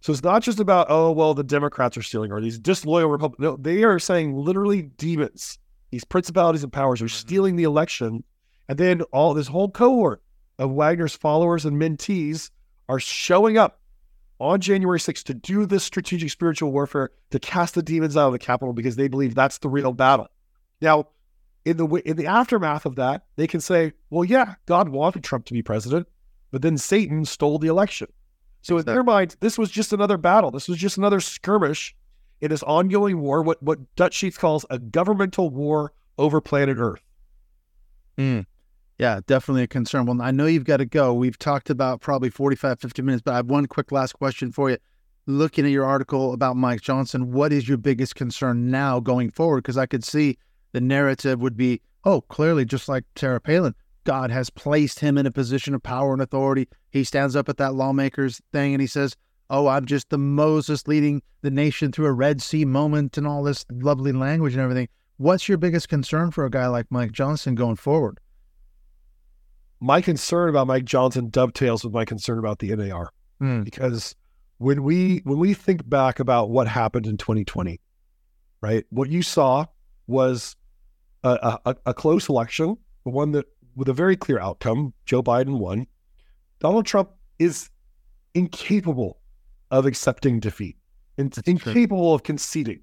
So 0.00 0.12
it's 0.12 0.22
not 0.22 0.42
just 0.42 0.60
about, 0.60 0.86
oh, 0.88 1.10
well, 1.10 1.34
the 1.34 1.44
Democrats 1.44 1.96
are 1.96 2.02
stealing 2.02 2.32
or 2.32 2.40
these 2.40 2.58
disloyal 2.58 3.08
Republicans. 3.08 3.44
No, 3.44 3.56
they 3.56 3.82
are 3.82 3.98
saying 3.98 4.34
literally 4.36 4.82
demons, 4.82 5.58
these 5.90 6.04
principalities 6.04 6.62
and 6.62 6.72
powers 6.72 7.00
are 7.00 7.06
mm-hmm. 7.06 7.16
stealing 7.16 7.56
the 7.56 7.64
election. 7.64 8.24
And 8.68 8.78
then 8.78 9.02
all 9.12 9.34
this 9.34 9.48
whole 9.48 9.70
cohort 9.70 10.22
of 10.58 10.72
Wagner's 10.72 11.14
followers 11.14 11.64
and 11.64 11.80
mentees 11.80 12.50
are 12.88 12.98
showing 12.98 13.58
up 13.58 13.80
on 14.38 14.60
January 14.60 14.98
6th 14.98 15.24
to 15.24 15.34
do 15.34 15.66
this 15.66 15.84
strategic 15.84 16.30
spiritual 16.30 16.72
warfare 16.72 17.10
to 17.30 17.38
cast 17.38 17.74
the 17.74 17.82
demons 17.82 18.16
out 18.16 18.26
of 18.26 18.32
the 18.32 18.38
Capitol 18.38 18.72
because 18.72 18.96
they 18.96 19.08
believe 19.08 19.34
that's 19.34 19.58
the 19.58 19.68
real 19.68 19.92
battle. 19.92 20.28
Now, 20.80 21.08
in 21.64 21.78
the 21.78 21.86
in 22.04 22.16
the 22.16 22.26
aftermath 22.26 22.86
of 22.86 22.96
that, 22.96 23.24
they 23.36 23.46
can 23.46 23.60
say, 23.60 23.92
"Well, 24.10 24.24
yeah, 24.24 24.54
God 24.66 24.88
wanted 24.88 25.24
Trump 25.24 25.46
to 25.46 25.52
be 25.52 25.62
president, 25.62 26.06
but 26.52 26.62
then 26.62 26.78
Satan 26.78 27.24
stole 27.24 27.58
the 27.58 27.66
election." 27.66 28.08
So 28.62 28.76
exactly. 28.76 28.92
in 28.92 28.94
their 28.94 29.04
mind, 29.04 29.36
this 29.40 29.58
was 29.58 29.70
just 29.70 29.92
another 29.92 30.16
battle. 30.16 30.50
This 30.50 30.68
was 30.68 30.78
just 30.78 30.96
another 30.96 31.18
skirmish 31.18 31.96
in 32.40 32.52
ongoing 32.52 33.20
war, 33.20 33.42
what 33.42 33.62
what 33.62 33.78
Dutch 33.96 34.14
Sheets 34.14 34.38
calls 34.38 34.64
a 34.70 34.78
governmental 34.78 35.50
war 35.50 35.92
over 36.18 36.40
planet 36.40 36.78
Earth. 36.78 37.02
Mm. 38.18 38.46
Yeah, 38.98 39.20
definitely 39.26 39.64
a 39.64 39.66
concern. 39.66 40.06
Well, 40.06 40.22
I 40.22 40.30
know 40.30 40.46
you've 40.46 40.64
got 40.64 40.78
to 40.78 40.86
go. 40.86 41.12
We've 41.12 41.38
talked 41.38 41.68
about 41.68 42.00
probably 42.00 42.30
45, 42.30 42.80
50 42.80 43.02
minutes, 43.02 43.22
but 43.22 43.34
I 43.34 43.36
have 43.36 43.46
one 43.46 43.66
quick 43.66 43.92
last 43.92 44.14
question 44.14 44.50
for 44.52 44.70
you. 44.70 44.78
Looking 45.26 45.66
at 45.66 45.70
your 45.70 45.84
article 45.84 46.32
about 46.32 46.56
Mike 46.56 46.80
Johnson, 46.80 47.32
what 47.32 47.52
is 47.52 47.68
your 47.68 47.76
biggest 47.76 48.14
concern 48.14 48.70
now 48.70 49.00
going 49.00 49.30
forward? 49.30 49.64
Because 49.64 49.76
I 49.76 49.84
could 49.86 50.04
see 50.04 50.38
the 50.72 50.80
narrative 50.80 51.40
would 51.40 51.56
be, 51.56 51.82
oh, 52.04 52.22
clearly, 52.22 52.64
just 52.64 52.88
like 52.88 53.04
Sarah 53.16 53.40
Palin, 53.40 53.74
God 54.04 54.30
has 54.30 54.48
placed 54.50 55.00
him 55.00 55.18
in 55.18 55.26
a 55.26 55.32
position 55.32 55.74
of 55.74 55.82
power 55.82 56.12
and 56.12 56.22
authority. 56.22 56.68
He 56.90 57.04
stands 57.04 57.36
up 57.36 57.48
at 57.48 57.56
that 57.58 57.74
lawmakers 57.74 58.40
thing 58.52 58.72
and 58.72 58.80
he 58.80 58.86
says, 58.86 59.16
oh, 59.50 59.66
I'm 59.66 59.84
just 59.84 60.10
the 60.10 60.18
Moses 60.18 60.86
leading 60.86 61.22
the 61.42 61.50
nation 61.50 61.92
through 61.92 62.06
a 62.06 62.12
Red 62.12 62.42
Sea 62.42 62.64
moment 62.64 63.16
and 63.16 63.26
all 63.26 63.42
this 63.42 63.64
lovely 63.70 64.12
language 64.12 64.54
and 64.54 64.62
everything. 64.62 64.88
What's 65.18 65.48
your 65.48 65.58
biggest 65.58 65.88
concern 65.88 66.30
for 66.30 66.44
a 66.44 66.50
guy 66.50 66.66
like 66.66 66.86
Mike 66.90 67.12
Johnson 67.12 67.54
going 67.54 67.76
forward? 67.76 68.18
my 69.80 70.00
concern 70.00 70.48
about 70.48 70.66
Mike 70.66 70.84
Johnson 70.84 71.28
dovetails 71.28 71.84
with 71.84 71.92
my 71.92 72.04
concern 72.04 72.38
about 72.38 72.58
the 72.58 72.74
NAR 72.74 73.10
mm. 73.40 73.64
because 73.64 74.14
when 74.58 74.82
we 74.82 75.20
when 75.24 75.38
we 75.38 75.54
think 75.54 75.86
back 75.88 76.18
about 76.18 76.50
what 76.50 76.66
happened 76.66 77.06
in 77.06 77.16
2020, 77.16 77.80
right? 78.62 78.84
What 78.90 79.10
you 79.10 79.22
saw 79.22 79.66
was 80.06 80.56
a, 81.24 81.58
a, 81.66 81.76
a 81.86 81.94
close 81.94 82.28
election, 82.28 82.76
one 83.02 83.32
that 83.32 83.46
with 83.74 83.88
a 83.88 83.92
very 83.92 84.16
clear 84.16 84.40
outcome. 84.40 84.94
Joe 85.04 85.22
Biden 85.22 85.58
won. 85.58 85.86
Donald 86.58 86.86
Trump 86.86 87.10
is 87.38 87.68
incapable 88.34 89.18
of 89.70 89.86
accepting 89.86 90.40
defeat, 90.40 90.76
It's 91.16 91.38
incapable 91.38 92.14
of 92.14 92.22
conceding, 92.22 92.80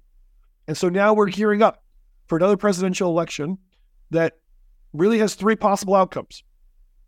and 0.68 0.76
so 0.76 0.88
now 0.88 1.14
we're 1.14 1.28
gearing 1.28 1.62
up 1.62 1.82
for 2.26 2.36
another 2.36 2.56
presidential 2.56 3.10
election 3.10 3.58
that 4.10 4.38
really 4.92 5.18
has 5.18 5.34
three 5.34 5.56
possible 5.56 5.94
outcomes. 5.94 6.42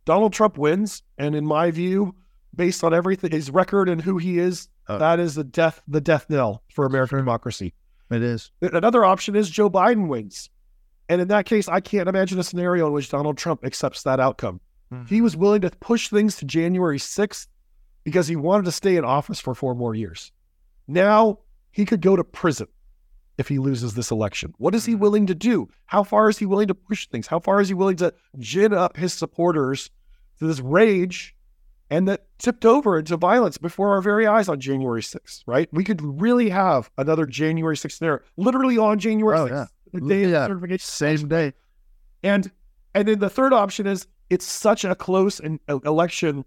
Donald 0.05 0.33
Trump 0.33 0.57
wins, 0.59 1.03
and 1.19 1.35
in 1.35 1.45
my 1.45 1.71
view, 1.71 2.15
based 2.55 2.85
on 2.85 2.95
everything, 2.95 3.31
his 3.31 3.51
record 3.51 3.89
and 3.89 4.01
who 4.01 4.19
he 4.19 4.39
is, 4.39 4.69
uh, 4.89 4.99
that 4.99 5.19
is 5.19 5.35
the 5.35 5.45
death 5.45 5.83
the 5.89 6.01
death 6.01 6.27
knell 6.29 6.63
for 6.73 6.87
American 6.87 7.19
democracy. 7.19 7.75
It 8.11 8.23
is. 8.23 8.53
Another 8.63 9.05
option 9.05 9.35
is 9.35 9.51
Joe 9.51 9.69
Biden 9.69 10.07
wins, 10.07 10.49
and 11.09 11.21
in 11.21 11.29
that 11.29 11.45
case, 11.45 11.69
I 11.69 11.81
can't 11.81 12.09
imagine 12.09 12.39
a 12.39 12.45
scenario 12.45 12.87
in 12.87 12.93
which 12.93 13.11
Donald 13.11 13.37
Trump 13.37 13.65
accepts 13.65 14.03
that 14.05 14.21
outcome. 14.21 14.61
Mm-hmm. 14.93 15.07
He 15.07 15.21
was 15.21 15.37
willing 15.37 15.63
to 15.63 15.71
push 15.71 16.09
things 16.09 16.37
to 16.37 16.45
January 16.45 16.99
sixth 16.99 17.49
because 18.07 18.29
he 18.29 18.37
wanted 18.37 18.65
to 18.65 18.73
stay 18.73 18.95
in 18.95 19.05
office 19.05 19.41
for 19.41 19.53
four 19.53 19.75
more 19.75 19.93
years. 19.93 20.31
Now 20.87 21.41
he 21.73 21.85
could 21.85 22.01
go 22.01 22.15
to 22.15 22.23
prison 22.23 22.69
if 23.37 23.49
he 23.49 23.59
loses 23.59 23.95
this 23.95 24.13
election? 24.13 24.55
What 24.59 24.77
is 24.77 24.85
he 24.85 24.93
mm-hmm. 24.93 25.03
willing 25.03 25.27
to 25.27 25.35
do? 25.35 25.69
How 25.87 26.05
far 26.05 26.29
is 26.29 26.39
he 26.39 26.47
willing 26.47 26.69
to 26.69 26.75
push 26.75 27.09
things? 27.09 27.27
How 27.27 27.41
far 27.41 27.61
is 27.61 27.67
he 27.67 27.75
willing 27.75 27.97
to 27.97 28.15
gin 28.39 28.73
up 28.73 28.97
his 28.97 29.13
supporters 29.13 29.91
to 30.39 30.47
this 30.47 30.61
rage 30.61 31.35
and 31.91 32.07
that 32.07 32.27
tipped 32.39 32.65
over 32.65 32.97
into 32.97 33.17
violence 33.17 33.59
before 33.59 33.91
our 33.91 34.01
very 34.01 34.25
eyes 34.25 34.49
on 34.49 34.61
January 34.61 35.03
6th, 35.03 35.43
right? 35.47 35.69
We 35.73 35.83
could 35.83 36.01
really 36.01 36.49
have 36.49 36.91
another 36.97 37.27
January 37.27 37.77
6th 37.77 37.93
scenario, 37.93 38.23
literally 38.37 38.79
on 38.79 39.01
January 39.01 39.37
oh, 39.37 39.47
6th, 39.47 39.51
yeah. 39.51 39.67
the 39.93 40.01
day 40.01 40.31
yeah. 40.31 40.45
of 40.45 40.51
certification. 40.51 40.87
Same 40.87 41.29
day. 41.29 41.53
And 42.23 42.53
and 42.95 43.07
then 43.07 43.19
the 43.19 43.29
third 43.29 43.53
option 43.53 43.87
is 43.87 44.07
it's 44.31 44.47
such 44.47 44.85
a 44.85 44.95
close 44.95 45.41
uh, 45.41 45.79
election 45.85 46.45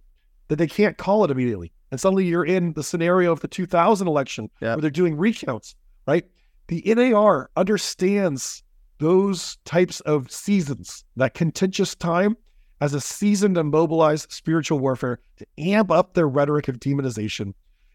that 0.50 0.58
they 0.58 0.68
can't 0.68 0.98
call 0.98 1.24
it 1.24 1.32
immediately. 1.32 1.72
And 1.92 2.00
suddenly 2.00 2.26
you're 2.26 2.46
in 2.46 2.74
the 2.74 2.84
scenario 2.84 3.32
of 3.32 3.40
the 3.40 3.48
2000 3.48 4.08
election 4.08 4.50
yeah. 4.62 4.76
where 4.76 4.82
they're 4.82 4.92
doing 4.92 5.18
recounts, 5.18 5.76
right? 6.06 6.26
The 6.68 6.84
NAR 6.86 7.50
understands 7.56 8.64
those 9.00 9.58
types 9.66 10.02
of 10.02 10.30
seasons, 10.32 11.04
that 11.16 11.34
contentious 11.34 11.96
time, 11.96 12.36
as 12.82 12.94
a 12.94 13.02
season 13.02 13.54
to 13.56 13.64
mobilize 13.64 14.28
spiritual 14.30 14.80
warfare 14.80 15.20
to 15.38 15.46
amp 15.58 15.92
up 15.92 16.14
their 16.14 16.28
rhetoric 16.28 16.68
of 16.68 16.80
demonization. 16.80 17.54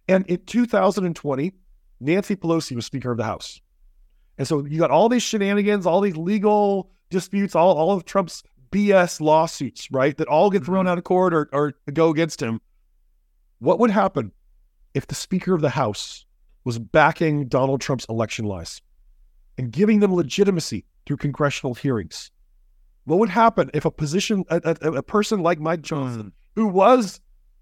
And 0.09 0.27
in 0.27 0.45
2020, 0.45 1.53
Nancy 2.01 2.37
Pelosi 2.37 2.77
was 2.77 2.87
Speaker 2.87 3.13
of 3.13 3.19
the 3.19 3.25
House. 3.25 3.61
And 4.37 4.47
so 4.47 4.65
you 4.65 4.79
got 4.79 4.91
all 4.91 5.09
these 5.09 5.23
shenanigans, 5.23 5.87
all 5.87 6.01
these 6.01 6.17
legal 6.17 6.91
disputes, 7.11 7.55
all, 7.55 7.77
all 7.77 7.93
of 7.93 8.05
Trump's 8.05 8.43
BS 8.75 9.21
lawsuits, 9.21 9.91
right? 9.91 10.17
That 10.17 10.29
all 10.29 10.51
get 10.51 10.65
thrown 10.65 10.81
mm-hmm. 10.85 10.93
out 10.93 10.99
of 10.99 11.05
court 11.05 11.33
or, 11.33 11.49
or 11.53 11.75
go 11.93 12.11
against 12.11 12.43
him. 12.43 12.61
What 13.61 13.79
would 13.79 13.91
happen 13.91 14.33
if 14.95 15.07
the 15.07 15.15
Speaker 15.15 15.55
of 15.55 15.61
the 15.61 15.71
House 15.71 16.25
was 16.65 16.79
backing 16.79 17.47
Donald 17.47 17.81
Trump's 17.81 18.07
election 18.09 18.47
lies 18.47 18.81
and 19.59 19.71
giving 19.71 20.01
them 20.01 20.15
legitimacy 20.15 20.85
through 21.07 21.19
congressional 21.19 21.75
hearings. 21.75 22.31
What 23.05 23.19
would 23.19 23.29
happen 23.29 23.71
if 23.75 23.85
a 23.85 23.91
position, 23.91 24.45
a, 24.49 24.77
a, 24.81 24.93
a 24.93 25.03
person 25.03 25.41
like 25.41 25.61
Mike 25.61 25.83
Johnson, 25.83 26.29
mm. 26.29 26.33
who 26.55 26.67
was 26.67 27.21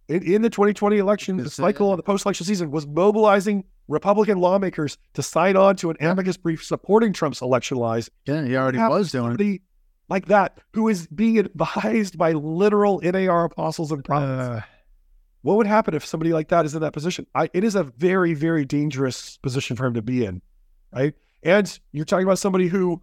in, 0.08 0.22
in, 0.22 0.42
the 0.42 0.50
2020 0.50 0.98
election 0.98 1.36
the 1.36 1.50
cycle 1.50 1.90
of 1.90 1.96
the 1.96 2.02
post-election 2.04 2.46
season, 2.46 2.70
was 2.70 2.86
mobilizing 2.86 3.64
Republican 3.88 4.38
lawmakers 4.38 4.96
to 5.14 5.22
sign 5.22 5.56
on 5.56 5.74
to 5.76 5.90
an 5.90 5.96
amicus 6.00 6.36
brief 6.36 6.64
supporting 6.64 7.12
Trump's 7.12 7.42
election 7.42 7.76
lies? 7.76 8.08
Yeah, 8.24 8.44
he 8.44 8.56
already 8.56 8.78
was 8.78 9.10
doing 9.10 9.36
it. 9.38 9.62
Like 10.12 10.26
that, 10.26 10.58
who 10.74 10.90
is 10.90 11.06
being 11.06 11.38
advised 11.38 12.18
by 12.18 12.32
literal 12.32 13.00
NAR 13.02 13.46
apostles 13.46 13.90
and 13.92 14.04
prophets. 14.04 14.30
Uh, 14.30 14.60
what 15.40 15.56
would 15.56 15.66
happen 15.66 15.94
if 15.94 16.04
somebody 16.04 16.34
like 16.34 16.48
that 16.48 16.66
is 16.66 16.74
in 16.74 16.82
that 16.82 16.92
position? 16.92 17.26
I, 17.34 17.48
it 17.54 17.64
is 17.64 17.74
a 17.74 17.84
very, 17.84 18.34
very 18.34 18.66
dangerous 18.66 19.38
position 19.38 19.74
for 19.74 19.86
him 19.86 19.94
to 19.94 20.02
be 20.02 20.26
in, 20.26 20.42
right? 20.92 21.14
And 21.42 21.80
you're 21.92 22.04
talking 22.04 22.26
about 22.26 22.38
somebody 22.38 22.68
who 22.68 23.00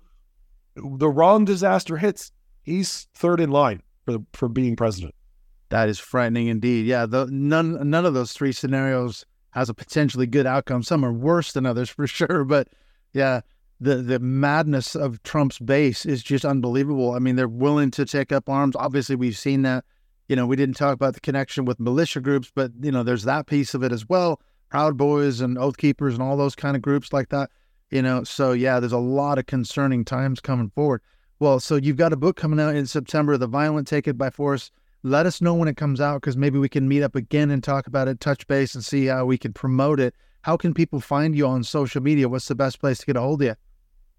the 0.76 1.10
wrong 1.10 1.46
disaster 1.46 1.98
hits, 1.98 2.32
he's 2.62 3.08
third 3.16 3.40
in 3.40 3.50
line 3.50 3.82
for 4.06 4.20
for 4.34 4.48
being 4.48 4.76
president. 4.76 5.16
That 5.70 5.90
is 5.90 5.98
frightening 5.98 6.46
indeed. 6.46 6.86
Yeah, 6.86 7.08
the, 7.08 7.26
none 7.32 7.90
none 7.90 8.06
of 8.06 8.14
those 8.14 8.34
three 8.34 8.52
scenarios 8.52 9.26
has 9.50 9.68
a 9.68 9.74
potentially 9.74 10.28
good 10.28 10.46
outcome. 10.46 10.84
Some 10.84 11.04
are 11.04 11.12
worse 11.12 11.54
than 11.54 11.66
others 11.66 11.90
for 11.98 12.06
sure, 12.06 12.46
but 12.46 12.68
yeah, 13.14 13.42
the 13.80 13.98
the 13.98 14.20
madness 14.20 14.96
of 14.96 15.22
Trump's 15.24 15.60
base 15.60 16.06
is 16.06 16.22
just 16.24 16.46
unbelievable. 16.46 17.14
I 17.14 17.20
mean, 17.20 17.36
they're 17.36 17.48
willing 17.48 17.92
to 17.92 18.06
take 18.06 18.32
up 18.32 18.50
arms. 18.50 18.76
Obviously, 18.76 19.16
we've 19.16 19.38
seen 19.38 19.62
that 19.64 19.86
you 20.30 20.36
know, 20.36 20.46
we 20.46 20.56
didn't 20.56 20.76
talk 20.76 20.94
about 20.94 21.16
the 21.16 21.20
connection 21.20 21.66
with 21.66 21.80
militia 21.80 22.22
groups, 22.22 22.52
but 22.54 22.72
you 22.80 22.92
know, 22.92 23.02
there's 23.04 23.24
that 23.24 23.48
piece 23.48 23.74
of 23.74 23.84
it 23.84 23.92
as 23.92 24.08
well. 24.08 24.40
Proud 24.70 24.96
Boys 24.96 25.42
and 25.42 25.58
Oath 25.58 25.78
Keepers 25.78 26.14
and 26.14 26.22
all 26.22 26.38
those 26.38 26.56
kind 26.56 26.76
of 26.76 26.84
groups 26.84 27.12
like 27.12 27.30
that. 27.30 27.50
You 27.90 28.04
know, 28.04 28.24
so 28.24 28.52
yeah, 28.52 28.80
there's 28.80 28.94
a 28.94 29.00
lot 29.00 29.40
of 29.40 29.48
concerning 29.48 30.06
times 30.06 30.40
coming 30.40 30.70
forward. 30.70 31.02
Well, 31.40 31.60
so 31.60 31.78
you've 31.78 31.98
got 31.98 32.14
a 32.14 32.18
book 32.18 32.36
coming 32.36 32.60
out 32.60 32.76
in 32.76 32.86
September, 32.86 33.38
The 33.38 33.48
Violent 33.48 33.88
Take 33.88 34.08
It 34.08 34.18
by 34.18 34.30
Force. 34.30 34.70
Let 35.02 35.26
us 35.26 35.42
know 35.42 35.56
when 35.56 35.68
it 35.68 35.78
comes 35.78 36.00
out 36.00 36.22
because 36.22 36.38
maybe 36.38 36.60
we 36.60 36.70
can 36.70 36.88
meet 36.88 37.02
up 37.02 37.16
again 37.16 37.50
and 37.50 37.64
talk 37.64 37.88
about 37.88 38.08
it, 38.08 38.20
touch 38.20 38.46
base, 38.46 38.76
and 38.76 38.86
see 38.86 39.08
how 39.08 39.26
we 39.26 39.38
can 39.38 39.54
promote 39.54 40.00
it. 40.00 40.14
How 40.42 40.58
can 40.58 40.76
people 40.76 41.00
find 41.00 41.36
you 41.36 41.48
on 41.48 41.64
social 41.64 42.04
media? 42.04 42.30
What's 42.30 42.50
the 42.50 42.56
best 42.56 42.80
place 42.80 43.00
to 43.00 43.06
get 43.08 43.18
a 43.18 43.22
hold 43.22 43.42
of 43.42 43.48
you? 43.48 43.56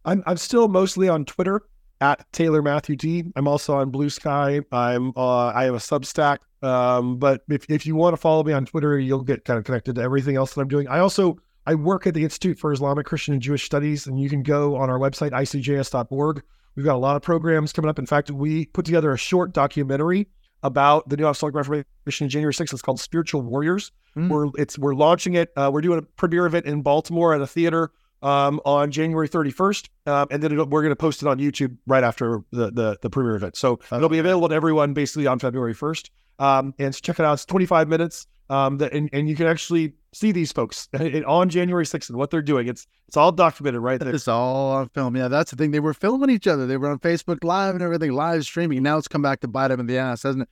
I'm 0.04 0.22
I'm 0.26 0.36
still 0.36 0.68
mostly 0.68 1.08
on 1.08 1.24
Twitter 1.24 1.62
at 2.00 2.24
Taylor 2.32 2.62
Matthew 2.62 2.96
D. 2.96 3.24
I'm 3.36 3.46
also 3.46 3.74
on 3.74 3.90
Blue 3.90 4.10
Sky. 4.10 4.60
I'm 4.72 5.12
uh, 5.16 5.46
I 5.48 5.64
have 5.64 5.74
a 5.74 5.78
Substack. 5.78 6.38
Um, 6.62 7.18
but 7.18 7.42
if, 7.48 7.64
if 7.70 7.86
you 7.86 7.96
want 7.96 8.12
to 8.12 8.18
follow 8.18 8.42
me 8.42 8.52
on 8.52 8.66
Twitter, 8.66 8.98
you'll 8.98 9.22
get 9.22 9.44
kind 9.44 9.58
of 9.58 9.64
connected 9.64 9.94
to 9.94 10.02
everything 10.02 10.36
else 10.36 10.54
that 10.54 10.60
I'm 10.60 10.68
doing. 10.68 10.88
I 10.88 10.98
also 10.98 11.38
I 11.66 11.74
work 11.74 12.06
at 12.06 12.14
the 12.14 12.24
Institute 12.24 12.58
for 12.58 12.72
Islamic 12.72 13.06
Christian 13.06 13.34
and 13.34 13.42
Jewish 13.42 13.64
Studies, 13.64 14.06
and 14.06 14.20
you 14.20 14.28
can 14.28 14.42
go 14.42 14.76
on 14.76 14.90
our 14.90 14.98
website 14.98 15.30
icjs.org. 15.32 16.42
We've 16.76 16.86
got 16.86 16.94
a 16.94 16.98
lot 16.98 17.16
of 17.16 17.22
programs 17.22 17.72
coming 17.72 17.88
up. 17.88 17.98
In 17.98 18.06
fact, 18.06 18.30
we 18.30 18.66
put 18.66 18.84
together 18.84 19.12
a 19.12 19.18
short 19.18 19.52
documentary 19.52 20.28
about 20.62 21.08
the 21.08 21.16
New 21.16 21.26
Apostolic 21.26 21.54
Reformation 21.54 22.24
in 22.24 22.28
January 22.28 22.52
6th. 22.52 22.72
It's 22.72 22.82
called 22.82 23.00
Spiritual 23.00 23.42
Warriors. 23.42 23.92
Mm. 24.16 24.28
We're 24.28 24.46
it's 24.56 24.78
we're 24.78 24.94
launching 24.94 25.34
it. 25.34 25.52
Uh, 25.56 25.70
we're 25.72 25.80
doing 25.80 25.98
a 25.98 26.02
premiere 26.02 26.46
event 26.46 26.66
in 26.66 26.82
Baltimore 26.82 27.34
at 27.34 27.40
a 27.40 27.46
theater 27.46 27.90
um, 28.22 28.60
on 28.64 28.90
January 28.90 29.28
31st, 29.28 29.88
um, 30.06 30.28
and 30.30 30.42
then 30.42 30.56
we're 30.70 30.82
going 30.82 30.90
to 30.90 30.96
post 30.96 31.22
it 31.22 31.28
on 31.28 31.38
YouTube 31.38 31.76
right 31.86 32.04
after 32.04 32.42
the 32.50 32.70
the, 32.70 32.98
the 33.02 33.10
premiere 33.10 33.36
event. 33.36 33.56
So 33.56 33.72
okay. 33.72 33.96
it'll 33.96 34.08
be 34.08 34.18
available 34.18 34.48
to 34.48 34.54
everyone 34.54 34.92
basically 34.92 35.26
on 35.26 35.38
February 35.38 35.74
1st. 35.74 36.10
Um, 36.38 36.74
and 36.78 36.94
so 36.94 37.00
check 37.02 37.18
it 37.18 37.24
out. 37.24 37.34
It's 37.34 37.44
25 37.44 37.88
minutes. 37.88 38.26
Um, 38.48 38.78
that 38.78 38.92
and, 38.92 39.08
and 39.12 39.28
you 39.28 39.36
can 39.36 39.46
actually 39.46 39.92
see 40.12 40.32
these 40.32 40.50
folks 40.50 40.88
on 41.26 41.48
January 41.50 41.84
6th 41.84 42.08
and 42.08 42.18
what 42.18 42.30
they're 42.30 42.42
doing. 42.42 42.66
It's 42.66 42.86
it's 43.06 43.16
all 43.16 43.30
documented 43.30 43.80
right 43.80 44.00
there. 44.00 44.14
It's 44.14 44.26
all 44.26 44.72
on 44.72 44.88
film. 44.88 45.16
Yeah, 45.16 45.28
that's 45.28 45.52
the 45.52 45.56
thing. 45.56 45.70
They 45.70 45.80
were 45.80 45.94
filming 45.94 46.30
each 46.30 46.48
other. 46.48 46.66
They 46.66 46.76
were 46.76 46.90
on 46.90 46.98
Facebook 46.98 47.44
Live 47.44 47.74
and 47.74 47.82
everything, 47.82 48.12
live 48.12 48.44
streaming. 48.44 48.82
Now 48.82 48.98
it's 48.98 49.08
come 49.08 49.22
back 49.22 49.40
to 49.40 49.48
bite 49.48 49.68
them 49.68 49.80
in 49.80 49.86
the 49.86 49.98
ass, 49.98 50.24
hasn't 50.24 50.42
it? 50.42 50.48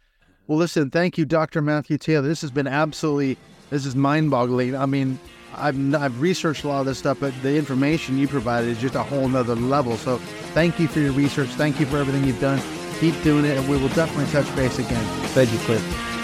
Well, 0.46 0.58
listen, 0.58 0.90
thank 0.90 1.18
you, 1.18 1.26
Dr. 1.26 1.60
Matthew 1.60 1.98
Taylor. 1.98 2.26
This 2.26 2.40
has 2.40 2.50
been 2.50 2.66
absolutely, 2.66 3.36
this 3.68 3.84
is 3.84 3.94
mind 3.94 4.30
boggling. 4.30 4.74
I 4.74 4.86
mean, 4.86 5.18
I've, 5.55 5.94
I've 5.94 6.20
researched 6.20 6.64
a 6.64 6.68
lot 6.68 6.80
of 6.80 6.86
this 6.86 6.99
stuff, 6.99 7.18
but 7.20 7.34
the 7.42 7.57
information 7.57 8.18
you 8.18 8.28
provided 8.28 8.68
is 8.68 8.78
just 8.78 8.94
a 8.94 9.03
whole 9.03 9.28
nother 9.28 9.55
level. 9.55 9.96
So 9.96 10.18
thank 10.55 10.78
you 10.78 10.88
for 10.88 11.01
your 11.01 11.12
research. 11.12 11.49
Thank 11.51 11.80
you 11.80 11.86
for 11.86 11.99
everything 11.99 12.24
you've 12.24 12.40
done. 12.40 12.61
Keep 13.01 13.22
doing 13.22 13.44
it, 13.44 13.57
and 13.57 13.68
we 13.68 13.76
will 13.76 13.88
definitely 13.90 14.30
touch 14.32 14.55
base 14.57 14.78
again. 14.78 15.05
Thank 15.28 15.53
you, 15.53 15.59
Clint. 15.61 16.17